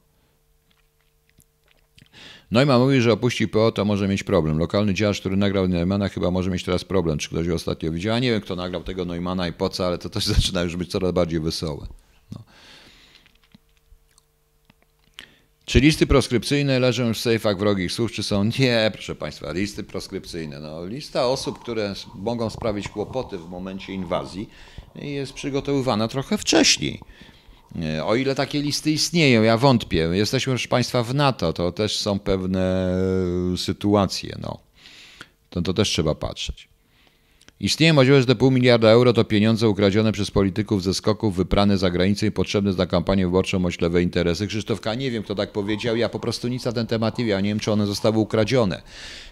[2.50, 4.58] Neumann mówi, że opuści PO, to może mieć problem.
[4.58, 7.18] Lokalny działacz, który nagrał Neumana, chyba może mieć teraz problem.
[7.18, 8.14] Czy ktoś ostatnio widział?
[8.14, 10.76] Ja nie wiem, kto nagrał tego Neumana i po co, ale to też zaczyna już
[10.76, 11.86] być coraz bardziej wesołe.
[15.72, 18.44] Czy listy proskrypcyjne leżą już w sejfach wrogich służb, czy są?
[18.58, 20.60] Nie, proszę Państwa, listy proskrypcyjne.
[20.60, 24.48] No, lista osób, które mogą sprawić kłopoty w momencie inwazji
[24.94, 27.00] jest przygotowywana trochę wcześniej.
[28.04, 29.98] O ile takie listy istnieją, ja wątpię.
[29.98, 32.94] Jesteśmy, proszę Państwa, w NATO, to też są pewne
[33.56, 34.36] sytuacje.
[34.40, 34.58] No.
[35.50, 36.71] To, to też trzeba patrzeć.
[37.62, 41.78] Istnieje możliwość, że te pół miliarda euro to pieniądze ukradzione przez polityków ze skoków, wyprane
[41.78, 44.46] za granicę i potrzebne za kampanię wyborczą o lewe interesy.
[44.46, 45.96] Krzysztofka, nie wiem, kto tak powiedział.
[45.96, 47.42] Ja po prostu nic na ten temat nie wiem.
[47.42, 48.82] Nie wiem, czy one zostały ukradzione.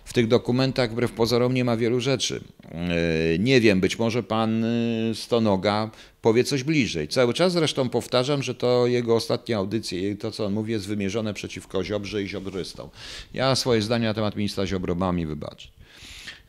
[0.04, 2.40] W tych dokumentach, wbrew pozorom, nie ma wielu rzeczy.
[2.72, 4.68] E, nie wiem, być może pan e,
[5.14, 5.90] Stonoga
[6.22, 7.08] powie coś bliżej.
[7.08, 11.34] Cały czas zresztą powtarzam, że to jego ostatnie audycje, to co on mówi, jest wymierzone
[11.34, 12.88] przeciwko Ziobrze i Ziobrystom.
[13.34, 15.79] Ja swoje zdania na temat ministra Ziobro mam i wybaczę.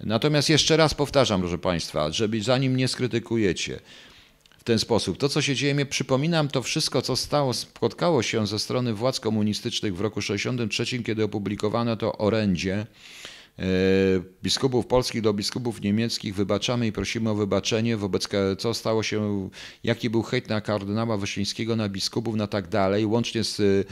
[0.04, 3.80] Natomiast jeszcze raz powtarzam, proszę Państwa, żeby zanim nie skrytykujecie
[4.58, 8.48] w ten sposób, to co się dzieje, mnie przypominam to wszystko, co stało, spotkało się
[8.48, 12.76] ze strony władz komunistycznych w roku 1963, kiedy opublikowano to orędzie
[13.60, 13.66] e,
[14.44, 16.36] biskupów polskich do biskupów niemieckich.
[16.36, 19.50] Wybaczamy i prosimy o wybaczenie wobec co stało się,
[19.84, 23.88] jaki był hejt na kardynała Wyszyńskiego, na biskupów, na tak dalej, łącznie z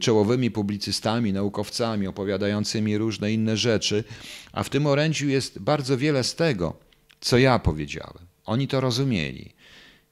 [0.00, 4.04] czołowymi publicystami, naukowcami opowiadającymi różne inne rzeczy,
[4.52, 6.76] a w tym orędziu jest bardzo wiele z tego,
[7.20, 8.26] co ja powiedziałem.
[8.44, 9.58] Oni to rozumieli.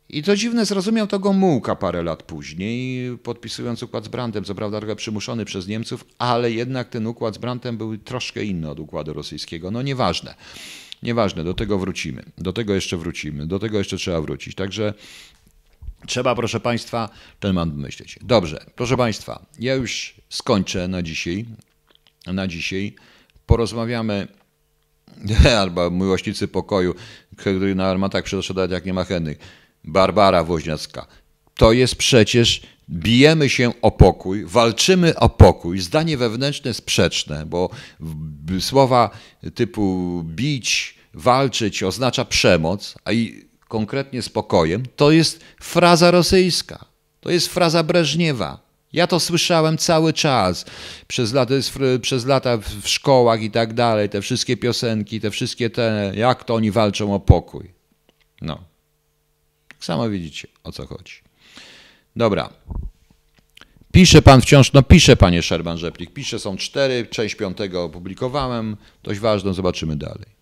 [0.08, 4.78] I to dziwne, zrozumiał to Gomułka parę lat później, podpisując układ z Brandem, co prawda
[4.78, 9.12] trochę przymuszony przez Niemców, ale jednak ten układ z Brandem był troszkę inny od układu
[9.12, 9.70] rosyjskiego.
[9.70, 10.34] No nieważne.
[11.02, 12.22] Nieważne, do tego wrócimy.
[12.38, 13.46] Do tego jeszcze wrócimy.
[13.46, 14.54] Do tego jeszcze trzeba wrócić.
[14.54, 14.94] Także
[16.06, 17.08] Trzeba, proszę Państwa,
[17.40, 18.18] ten mam myśleć.
[18.22, 21.46] Dobrze, proszę Państwa, ja już skończę na dzisiaj.
[22.26, 22.94] Na dzisiaj
[23.46, 24.28] porozmawiamy
[25.60, 26.94] albo miłośnicy pokoju,
[27.36, 29.38] który na armatach przyszedł jak nie ma chętnych.
[29.84, 31.06] Barbara Woźniacka.
[31.54, 37.70] To jest przecież, bijemy się o pokój, walczymy o pokój, zdanie wewnętrzne sprzeczne, bo
[38.60, 39.10] słowa
[39.54, 46.84] typu bić, walczyć oznacza przemoc, a i konkretnie spokojem, to jest fraza rosyjska,
[47.20, 48.66] to jest fraza Breżniewa.
[48.92, 50.64] Ja to słyszałem cały czas
[51.06, 51.54] przez lata,
[52.02, 56.54] przez lata w szkołach i tak dalej, te wszystkie piosenki, te wszystkie te, jak to
[56.54, 57.70] oni walczą o pokój.
[58.40, 58.58] No.
[59.68, 61.14] Tak samo widzicie, o co chodzi.
[62.16, 62.50] Dobra.
[63.92, 69.20] Pisze pan wciąż, no pisze panie Szerban Rzeplik, pisze, są cztery, część piątego opublikowałem, dość
[69.20, 70.36] ważną, zobaczymy dalej.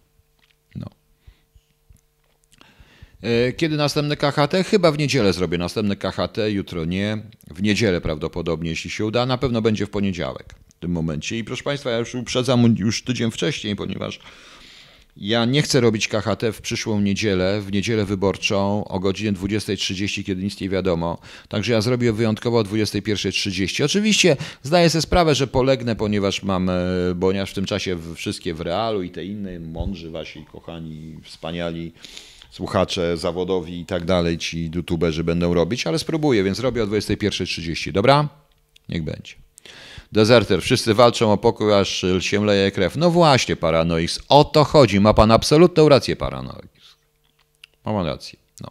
[3.13, 3.13] E,
[3.56, 4.54] kiedy następne KHT?
[4.66, 7.18] Chyba w niedzielę zrobię następne KHT, jutro nie.
[7.50, 9.26] W niedzielę prawdopodobnie, jeśli się uda.
[9.26, 11.38] Na pewno będzie w poniedziałek w tym momencie.
[11.38, 14.20] I proszę Państwa, ja już uprzedzam już tydzień wcześniej, ponieważ
[15.16, 20.42] ja nie chcę robić KHT w przyszłą niedzielę, w niedzielę wyborczą o godzinie 20.30, kiedy
[20.42, 21.18] nic nie wiadomo.
[21.48, 23.84] Także ja zrobię wyjątkowo o 21.30.
[23.84, 26.74] Oczywiście zdaję sobie sprawę, że polegnę, ponieważ mam, e,
[27.20, 31.92] ponieważ w tym czasie wszystkie w realu i te inne mądrzy wasi, kochani, wspaniali
[32.54, 37.92] słuchacze zawodowi i tak dalej, ci youtuberzy będą robić, ale spróbuję, więc robię o 21.30.
[37.92, 38.28] Dobra?
[38.88, 39.34] Niech będzie.
[40.12, 42.96] Dezerter, wszyscy walczą o pokój, aż się leje krew.
[42.96, 45.00] No właśnie, Paranoix, o to chodzi.
[45.00, 46.66] Ma pan absolutną rację, Paranoix.
[47.84, 48.38] Mam rację.
[48.60, 48.70] No.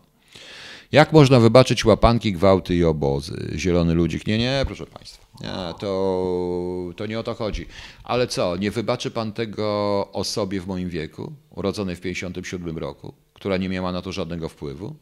[0.92, 3.52] Jak można wybaczyć łapanki, gwałty i obozy?
[3.56, 4.28] Zielony ludzik.
[4.28, 5.26] Nie, nie, proszę państwa.
[5.42, 7.66] Nie, to, to nie o to chodzi.
[8.04, 13.14] Ale co, nie wybaczy pan tego osobie w moim wieku, urodzonej w 57 roku?
[13.44, 14.96] Która nie miała na to żadnego wpływu?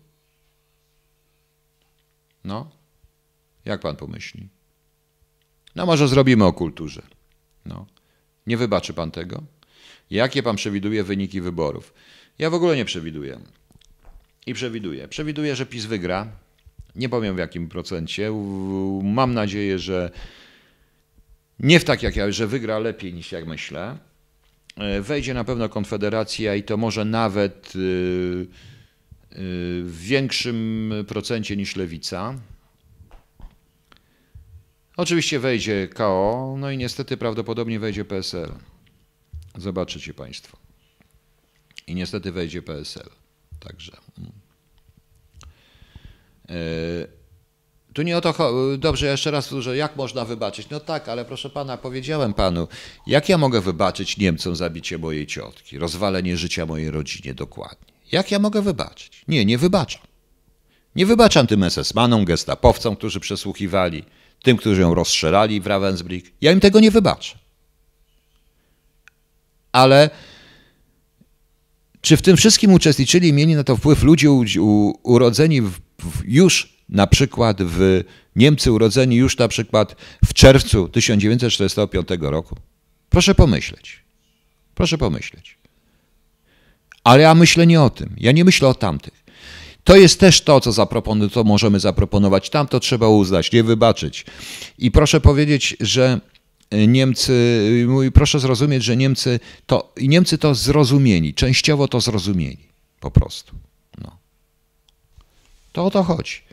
[2.44, 2.72] No,
[3.66, 4.50] jak pan pomyśli?
[5.76, 7.02] No, może zrobimy o kulturze.
[7.66, 7.86] No.
[8.48, 9.44] Nie wybaczy pan tego?
[10.10, 11.94] Jakie pan przewiduje wyniki wyborów?
[12.40, 13.40] Ja w ogóle nie przewiduję.
[14.46, 15.08] I przewiduję.
[15.08, 16.28] Przewiduję, że PiS wygra.
[16.96, 18.32] Nie powiem w jakim procencie.
[19.04, 20.12] Mam nadzieję, że
[21.60, 23.98] nie w tak jak ja, że wygra lepiej niż jak myślę.
[24.82, 28.46] E, wejdzie na pewno Konfederacja i to może nawet e, e,
[29.84, 32.36] w większym procencie niż Lewica.
[34.98, 38.52] Oczywiście wejdzie KO, no i niestety prawdopodobnie wejdzie PSL.
[39.58, 40.58] Zobaczycie Państwo.
[41.88, 43.10] I niestety wejdzie PSL.
[43.60, 43.98] Także.
[44.18, 44.32] Mm.
[47.94, 48.80] Tu nie o to chodzi.
[48.80, 50.70] Dobrze, jeszcze raz powtórzę, jak można wybaczyć?
[50.70, 52.68] No tak, ale proszę pana, powiedziałem panu,
[53.08, 57.94] jak ja mogę wybaczyć Niemcom zabicie mojej ciotki, rozwalenie życia mojej rodzinie dokładnie?
[58.12, 59.22] Jak ja mogę wybaczyć?
[59.28, 60.02] Nie, nie wybaczam.
[60.96, 64.04] Nie wybaczam tym SS-manom, gestapowcom, którzy przesłuchiwali,
[64.44, 66.32] tym, którzy ją rozstrzelali w Ravensbrück.
[66.42, 67.38] Ja im tego nie wybaczę.
[69.72, 70.10] Ale
[72.02, 74.32] czy w tym wszystkim uczestniczyli i mieli na to wpływ ludzie
[75.04, 78.04] urodzeni w, w już na przykład w
[78.36, 79.96] Niemcy urodzeni już na przykład
[80.26, 82.56] w czerwcu 1945 roku?
[83.10, 84.00] Proszę pomyśleć.
[84.76, 85.58] Proszę pomyśleć.
[87.04, 88.16] Ale ja myślę nie o tym.
[88.18, 89.24] Ja nie myślę o tamtych.
[89.84, 92.50] To jest też to, co, zapropon- co możemy zaproponować.
[92.50, 94.26] Tam to trzeba uznać, nie wybaczyć.
[94.78, 96.20] I proszę powiedzieć, że
[96.88, 102.68] Niemcy, proszę zrozumieć, że Niemcy to, Niemcy to zrozumieli, częściowo to zrozumieli,
[103.00, 103.56] po prostu.
[103.98, 104.18] No.
[105.72, 106.51] To o to chodzi.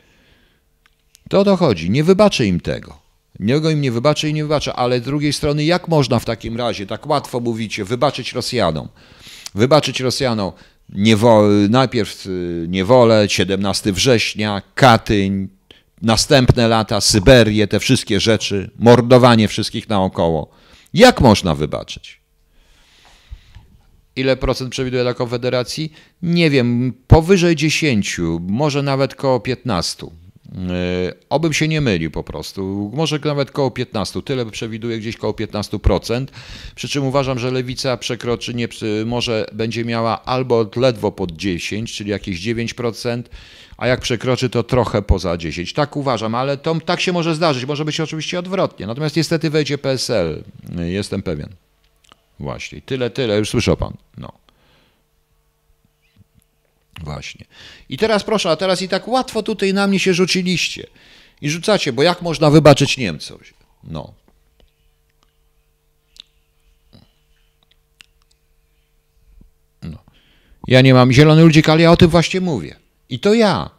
[1.29, 1.89] To o to chodzi.
[1.89, 2.99] Nie wybaczę im tego.
[3.39, 6.57] Niego im nie wybaczę i nie wybaczę, ale z drugiej strony, jak można w takim
[6.57, 8.87] razie, tak łatwo mówicie, wybaczyć Rosjanom?
[9.55, 10.51] Wybaczyć Rosjanom
[10.95, 15.47] niewo- najpierw y, niewolę, 17 września, Katyń,
[16.01, 20.49] następne lata, Syberię, te wszystkie rzeczy, mordowanie wszystkich naokoło.
[20.93, 22.19] Jak można wybaczyć?
[24.15, 25.93] Ile procent przewiduje dla Konfederacji?
[26.21, 30.07] Nie wiem, powyżej 10, może nawet koło 15.
[30.55, 32.91] E, obym się nie mylił po prostu.
[32.93, 36.25] Może nawet koło 15, tyle przewiduję gdzieś koło 15%.
[36.75, 38.67] Przy czym uważam, że lewica przekroczy, nie,
[39.05, 43.23] może będzie miała albo ledwo pod 10, czyli jakieś 9%,
[43.77, 45.73] a jak przekroczy, to trochę poza 10.
[45.73, 47.65] Tak uważam, ale to tak się może zdarzyć.
[47.65, 48.87] Może być oczywiście odwrotnie.
[48.87, 50.43] Natomiast niestety wejdzie PSL.
[50.77, 51.49] Jestem pewien.
[52.39, 52.81] Właśnie.
[52.81, 53.37] Tyle, tyle.
[53.37, 53.93] Już słyszał pan.
[54.17, 54.31] No.
[57.03, 57.45] Właśnie.
[57.89, 60.87] I teraz proszę, a teraz i tak łatwo tutaj na mnie się rzuciliście.
[61.41, 63.37] I rzucacie, bo jak można wybaczyć Niemcom?
[63.83, 64.13] No.
[69.83, 69.97] no.
[70.67, 72.75] Ja nie mam zielony ludzik, ale ja o tym właśnie mówię.
[73.09, 73.69] I to ja.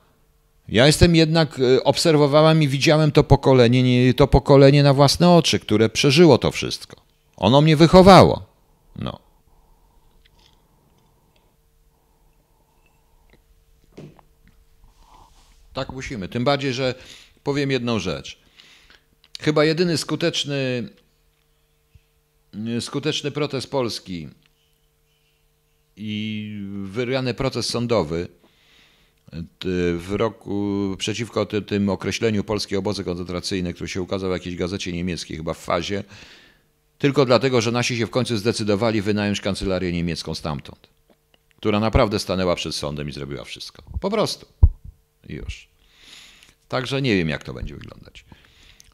[0.68, 5.88] Ja jestem jednak, e, obserwowałem i widziałem to pokolenie, to pokolenie na własne oczy, które
[5.88, 6.96] przeżyło to wszystko.
[7.36, 8.46] Ono mnie wychowało.
[8.96, 9.18] No.
[15.72, 16.28] Tak musimy.
[16.28, 16.94] Tym bardziej, że
[17.42, 18.40] powiem jedną rzecz.
[19.40, 20.88] Chyba jedyny skuteczny,
[22.80, 24.28] skuteczny protest Polski
[25.96, 28.28] i wyriany proces sądowy
[29.98, 34.92] w roku przeciwko tym, tym określeniu polskie obozy koncentracyjne, który się ukazał w jakiejś gazecie
[34.92, 36.04] niemieckiej, chyba w fazie,
[36.98, 40.88] tylko dlatego, że nasi się w końcu zdecydowali wynająć kancelarię niemiecką stamtąd,
[41.56, 43.82] która naprawdę stanęła przed sądem i zrobiła wszystko.
[44.00, 44.46] Po prostu.
[45.28, 45.68] Już.
[46.68, 48.24] Także nie wiem, jak to będzie wyglądać.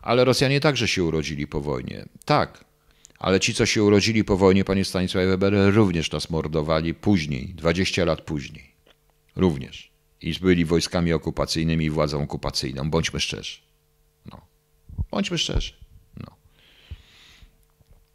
[0.03, 2.05] Ale Rosjanie także się urodzili po wojnie.
[2.24, 2.65] Tak,
[3.19, 8.05] ale ci, co się urodzili po wojnie, panie Stanisławie Weber, również nas mordowali później, 20
[8.05, 8.74] lat później.
[9.36, 9.90] Również.
[10.20, 12.90] I byli wojskami okupacyjnymi i władzą okupacyjną.
[12.90, 13.59] Bądźmy szczerzy.
[14.27, 14.47] No.
[15.11, 15.73] Bądźmy szczerzy.
[16.16, 16.36] No.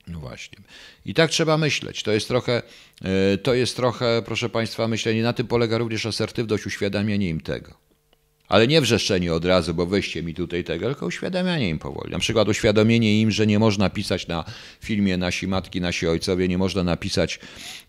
[0.07, 0.57] No właśnie.
[1.05, 2.03] I tak trzeba myśleć.
[2.03, 2.61] To jest trochę,
[3.01, 5.23] e, to jest trochę, proszę Państwa, myślenie.
[5.23, 7.80] Na tym polega również asertywność, uświadamianie im tego.
[8.51, 12.11] Ale nie wrzeszczenie od razu, bo weźcie mi tutaj tego, tylko uświadamianie im powoli.
[12.11, 14.43] Na przykład uświadomienie im, że nie można pisać na
[14.81, 17.39] filmie nasi matki, nasi ojcowie, nie można napisać,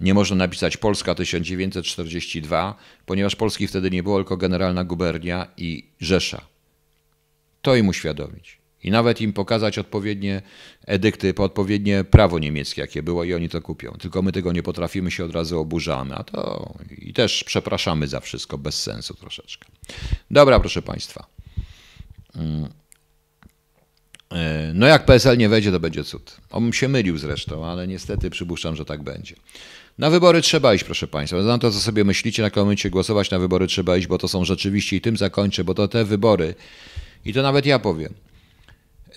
[0.01, 2.75] nie można napisać Polska 1942,
[3.07, 6.41] ponieważ Polski wtedy nie było, tylko Generalna Gubernia i Rzesza.
[7.63, 10.43] To im uświadomić i nawet im pokazać odpowiednie
[10.87, 13.93] edykty, odpowiednie prawo niemieckie, jakie było i oni to kupią.
[14.01, 18.21] Tylko my tego nie potrafimy, się od razu oburzamy, a to i też przepraszamy za
[18.21, 19.69] wszystko, bez sensu troszeczkę.
[20.31, 21.27] Dobra, proszę Państwa.
[22.37, 22.69] Mm.
[24.33, 26.37] E, no jak PSL nie wejdzie, to będzie cud.
[26.51, 29.37] On się mylił zresztą, ale niestety przypuszczam, że tak będzie.
[29.99, 31.43] Na wybory trzeba iść, proszę Państwa.
[31.43, 34.45] Znam to, co sobie myślicie, na komencie głosować na wybory trzeba iść, bo to są
[34.45, 36.55] rzeczywiście, i tym zakończę, bo to te wybory,
[37.25, 38.15] i to nawet ja powiem,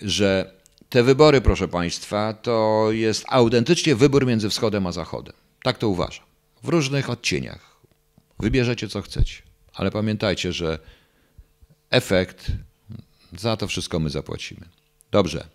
[0.02, 0.56] że
[0.88, 5.34] te wybory, proszę Państwa, to jest autentycznie wybór między wschodem a zachodem.
[5.62, 6.24] Tak to uważam.
[6.62, 7.76] W różnych odcieniach.
[8.38, 9.42] Wybierzecie co chcecie,
[9.74, 10.78] ale pamiętajcie, że
[11.90, 12.52] efekt
[13.32, 14.68] za to wszystko my zapłacimy.
[15.10, 15.48] Dobrze.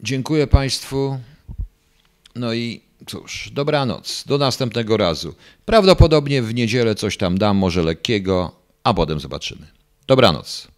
[0.00, 1.20] Dziękuję Państwu.
[2.34, 4.24] No i cóż, dobranoc.
[4.26, 5.34] Do następnego razu.
[5.64, 8.52] Prawdopodobnie w niedzielę coś tam dam, może lekkiego,
[8.84, 9.66] a potem zobaczymy.
[10.06, 10.71] Dobranoc.